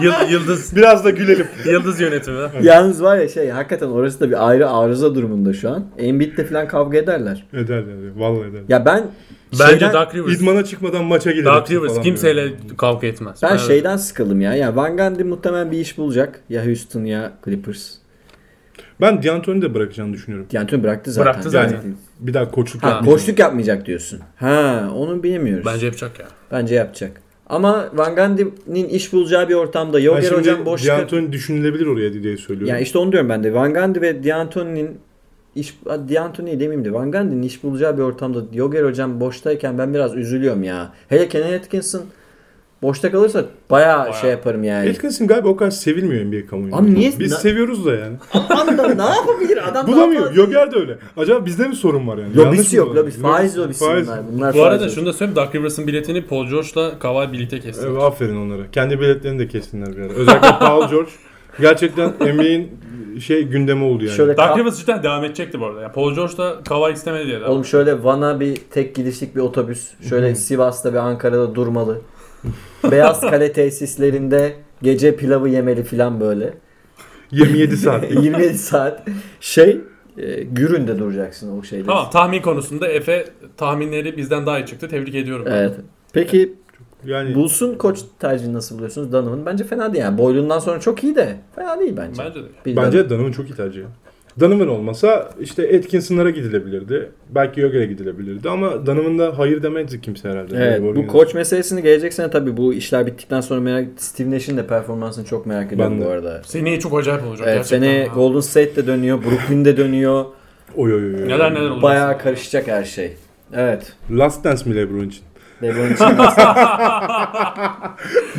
Yıl- 0.00 0.30
yıldız 0.30 0.76
Biraz 0.76 1.04
da 1.04 1.10
gülelim. 1.10 1.46
yıldız 1.66 2.00
yönetimi. 2.00 2.38
Yalnız 2.62 3.02
var 3.02 3.16
ya 3.18 3.28
şey 3.28 3.48
hakikaten 3.50 3.86
orası 3.88 4.20
da 4.20 4.28
bir 4.28 4.48
ayrı 4.48 4.70
arıza 4.70 5.14
durumunda 5.14 5.52
şu 5.52 5.70
an. 5.70 5.84
Embiid'le 5.98 6.44
falan 6.48 6.68
kavga 6.68 6.98
ederler. 6.98 7.46
Eder 7.52 7.78
eder. 7.78 7.94
Vallahi 8.16 8.48
eder. 8.50 8.60
Ya 8.68 8.84
ben 8.86 9.02
Bence 9.60 9.70
şeyden, 9.70 9.92
Dark 9.92 10.14
Rivers. 10.14 10.40
İdmana 10.40 10.64
çıkmadan 10.64 11.04
maça 11.04 11.30
gider. 11.30 11.44
Dark 11.44 11.70
Rivers 11.70 12.00
kimseyle 12.00 12.42
böyle. 12.42 12.56
kavga 12.78 13.06
etmez. 13.06 13.40
ben 13.42 13.50
Ben- 13.50 13.56
şeyden 13.56 13.96
sıkıldım 13.96 14.40
ya. 14.40 14.54
Ya 14.54 14.76
Van 14.76 14.96
Gundy 14.96 15.22
muhtemelen 15.22 15.70
bir 15.72 15.78
iş 15.78 15.98
bulacak. 15.98 16.40
Ya 16.48 16.66
Houston 16.66 17.04
ya 17.04 17.32
Clippers. 17.44 17.90
Ben 19.00 19.22
D'Antoni 19.22 19.62
de 19.62 19.74
bırakacağını 19.74 20.12
düşünüyorum. 20.12 20.46
D'Antoni 20.52 20.82
bıraktı 20.82 21.12
zaten. 21.12 21.32
Bıraktı 21.32 21.50
zaten. 21.50 21.72
Yani- 21.74 21.94
Bir 22.20 22.34
daha 22.34 22.50
koçluk 22.50 22.82
Ha, 22.82 22.88
yapmayacak. 22.88 23.18
koçluk 23.20 23.38
yapmayacak 23.38 23.86
diyorsun. 23.86 24.20
Ha, 24.36 24.88
onu 24.96 25.22
bilemiyoruz. 25.22 25.66
Bence 25.66 25.86
yapacak 25.86 26.18
ya. 26.18 26.26
Bence 26.52 26.74
yapacak. 26.74 27.20
Ama 27.46 27.88
Van 27.94 28.16
Gundy'nin 28.16 28.88
iş 28.88 29.12
bulacağı 29.12 29.48
bir 29.48 29.54
ortamda 29.54 30.00
Yoger 30.00 30.22
şimdi 30.22 30.34
hocam 30.36 30.66
boş 30.66 30.86
D'Antoni 30.86 31.32
düşünülebilir 31.32 31.86
oraya 31.86 32.12
diye 32.12 32.36
söylüyorum. 32.36 32.74
Yani 32.74 32.82
işte 32.82 32.98
onu 32.98 33.12
diyorum 33.12 33.28
ben 33.28 33.44
de. 33.44 33.54
Van 33.54 33.74
Gundy 33.74 34.00
ve 34.00 34.24
D'Antoni'nin 34.24 34.98
iş 35.56 35.78
D'Antoni 35.86 36.60
demeyeyim 36.60 36.84
de 36.84 36.92
Van 36.92 37.12
Gundy'nin 37.12 37.42
iş 37.42 37.62
bulacağı 37.62 37.96
bir 37.98 38.02
ortamda 38.02 38.38
Yoger 38.52 38.84
hocam 38.84 39.20
boştayken 39.20 39.78
ben 39.78 39.94
biraz 39.94 40.14
üzülüyorum 40.16 40.62
ya. 40.62 40.92
Hele 41.08 41.28
Kenny 41.28 41.54
Atkinson 41.54 42.02
boşta 42.82 43.10
kalırsa 43.10 43.44
bayağı, 43.70 44.00
Bayağı. 44.00 44.14
şey 44.14 44.30
yaparım 44.30 44.64
yani. 44.64 44.90
Atkinson 44.90 45.26
galiba 45.26 45.48
o 45.48 45.56
kadar 45.56 45.70
sevilmiyor 45.70 46.24
NBA 46.24 46.46
kamuoyunda. 46.46 46.76
Abi 46.76 46.94
niye- 46.94 47.12
Biz 47.18 47.32
na- 47.32 47.36
seviyoruz 47.38 47.86
da 47.86 47.94
yani. 47.94 48.16
Adam 48.34 48.78
da 48.78 48.88
ne 48.94 49.14
yapabilir? 49.16 49.68
Adam 49.68 49.86
Bulamıyor. 49.86 50.34
Yoger 50.34 50.72
de 50.72 50.76
öyle. 50.76 50.98
Acaba 51.16 51.46
bizde 51.46 51.68
mi 51.68 51.74
sorun 51.76 52.06
var 52.08 52.18
yani? 52.18 52.38
Yanlış 52.38 52.58
Lobisi 52.58 52.76
yok 52.76 52.96
lobisi. 52.96 53.20
Faiz 53.20 53.58
lobisi 53.58 53.84
Faiz. 53.84 54.06
bunlar. 54.06 54.20
bunlar 54.32 54.54
Bu 54.54 54.58
faiz 54.58 54.66
arada 54.72 54.82
lobisi. 54.82 54.94
şunu 54.94 55.06
da 55.06 55.12
söyleyeyim. 55.12 55.36
Dark 55.36 55.54
Rivers'ın 55.54 55.86
biletini 55.86 56.22
Paul 56.26 56.46
George'la 56.46 56.98
Kawhi 56.98 57.32
birlikte 57.32 57.60
kesti. 57.60 57.86
Evet, 57.88 58.02
aferin 58.02 58.36
onlara. 58.36 58.70
Kendi 58.72 59.00
biletlerini 59.00 59.38
de 59.38 59.48
kestinler 59.48 59.96
bir 59.96 60.02
ara. 60.02 60.12
Özellikle 60.12 60.48
Paul 60.60 60.88
George. 60.90 61.10
Gerçekten 61.60 62.08
NBA'in 62.20 62.80
şey 63.20 63.42
gündemi 63.42 63.84
oldu 63.84 64.04
yani. 64.04 64.16
Şöyle 64.16 64.36
Dark 64.36 64.58
Rivers 64.58 64.78
cidden 64.78 65.02
devam 65.02 65.24
edecekti 65.24 65.60
bu 65.60 65.66
arada. 65.66 65.80
Yani 65.80 65.92
Paul 65.92 66.14
George 66.14 66.36
da 66.36 66.60
Kawhi 66.64 66.92
istemedi 66.92 67.26
diye. 67.26 67.44
Oğlum 67.44 67.64
şöyle 67.64 68.04
Van'a 68.04 68.40
bir 68.40 68.56
tek 68.70 68.94
gidişlik 68.94 69.36
bir 69.36 69.40
otobüs. 69.40 69.90
Şöyle 70.08 70.34
Sivas'ta 70.34 70.92
ve 70.92 71.00
Ankara'da 71.00 71.54
durmalı. 71.54 72.00
Beyaz 72.90 73.20
Kale 73.20 73.52
tesislerinde 73.52 74.54
gece 74.82 75.16
pilavı 75.16 75.48
yemeli 75.48 75.84
falan 75.84 76.20
böyle. 76.20 76.54
27 77.30 77.76
saat. 77.76 78.10
27 78.10 78.58
saat 78.58 79.02
şey 79.40 79.80
e, 80.18 80.42
Gürün'de 80.42 80.98
duracaksın 80.98 81.58
o 81.58 81.62
şeyde. 81.62 81.86
Tamam 81.86 82.10
tahmin 82.10 82.42
konusunda 82.42 82.88
Efe 82.88 83.26
tahminleri 83.56 84.16
bizden 84.16 84.46
daha 84.46 84.58
iyi 84.58 84.66
çıktı. 84.66 84.88
Tebrik 84.88 85.14
ediyorum. 85.14 85.46
Evet. 85.48 85.74
Peki 86.12 86.54
Yani 87.06 87.34
Bulsun 87.34 87.74
koç 87.74 87.98
tercihini 88.18 88.54
nasıl 88.54 88.74
buluyorsunuz 88.76 89.12
Donovan? 89.12 89.46
Bence 89.46 89.64
fena 89.64 89.92
değil 89.92 90.04
yani. 90.04 90.18
Boylundan 90.18 90.58
sonra 90.58 90.80
çok 90.80 91.04
iyi 91.04 91.16
de 91.16 91.36
fena 91.56 91.80
değil 91.80 91.94
bence. 91.96 92.22
Bence 92.22 92.42
de. 92.42 92.46
Bir 92.66 92.76
bence 92.76 93.10
Donovan 93.10 93.32
çok 93.32 93.50
iyi 93.50 93.54
tercih. 93.54 93.82
Donovan 94.40 94.68
olmasa 94.68 95.30
işte 95.40 95.78
Atkinson'lara 95.78 96.30
gidilebilirdi. 96.30 97.10
Belki 97.30 97.60
Yoger'e 97.60 97.86
gidilebilirdi 97.86 98.48
ama 98.50 98.86
Donovan'da 98.86 99.38
hayır 99.38 99.62
demezdi 99.62 100.00
kimse 100.00 100.28
herhalde. 100.28 100.56
Evet 100.56 100.96
bu 100.96 101.06
koç 101.06 101.34
meselesini 101.34 101.82
gelecek 101.82 102.12
sene 102.14 102.30
tabii 102.30 102.56
bu 102.56 102.74
işler 102.74 103.06
bittikten 103.06 103.40
sonra 103.40 103.60
merak 103.60 103.86
Steve 103.96 104.30
Nash'in 104.30 104.56
de 104.56 104.66
performansını 104.66 105.24
çok 105.24 105.46
merak 105.46 105.72
ediyorum 105.72 105.94
Ben 105.94 106.00
de. 106.00 106.06
bu 106.06 106.10
arada. 106.10 106.42
Seneye 106.44 106.80
çok 106.80 106.98
acayip 106.98 107.26
olacak. 107.26 107.46
Evet 107.48 107.56
gerçekten. 107.58 107.80
sene 107.88 108.06
Ha. 108.06 108.14
Golden 108.14 108.40
State'de 108.40 108.86
dönüyor, 108.86 109.18
Brooklyn'de 109.24 109.76
dönüyor. 109.76 110.24
Oy 110.76 110.94
oy 110.94 111.04
oy. 111.04 111.14
oy. 111.14 111.28
Neler 111.28 111.54
neler 111.54 111.60
olacak. 111.66 111.82
Bayağı 111.82 112.18
karışacak 112.18 112.68
her 112.68 112.84
şey. 112.84 113.12
Evet. 113.54 113.92
Last 114.10 114.44
Dance 114.44 114.70
mi 114.70 114.76
LeBron 114.76 115.04
için? 115.08 115.22
LeBron 115.62 115.92
için 115.92 116.18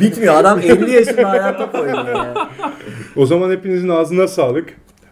Bitmiyor 0.00 0.34
adam 0.34 0.60
50 0.60 0.90
yaşında 0.90 1.28
hala 1.28 1.56
top 1.56 1.74
oynuyor 1.74 2.08
ya. 2.08 2.48
O 3.16 3.26
zaman 3.26 3.50
hepinizin 3.50 3.88
ağzına 3.88 4.28
sağlık. 4.28 4.68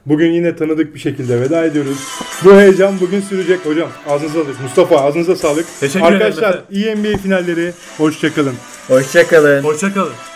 Bugün 0.07 0.33
yine 0.33 0.57
tanıdık 0.57 0.95
bir 0.95 1.01
şekilde 1.01 1.41
veda 1.41 1.65
ediyoruz. 1.65 1.99
Bu 2.45 2.55
heyecan 2.55 3.01
bugün 3.01 3.21
sürecek 3.21 3.67
hocam. 3.67 3.89
Ağzınıza 4.09 4.35
sağlık. 4.45 4.61
Mustafa 4.61 4.97
ağzınıza 4.97 5.37
sağlık. 5.37 5.67
Teşekkür 5.81 6.07
ederim 6.07 6.15
Arkadaşlar 6.17 6.61
iyi 6.71 6.97
NBA 6.97 7.19
finalleri. 7.19 7.73
Hoşçakalın. 7.99 8.55
Hoşçakalın. 8.89 9.63
Hoşçakalın. 9.63 10.32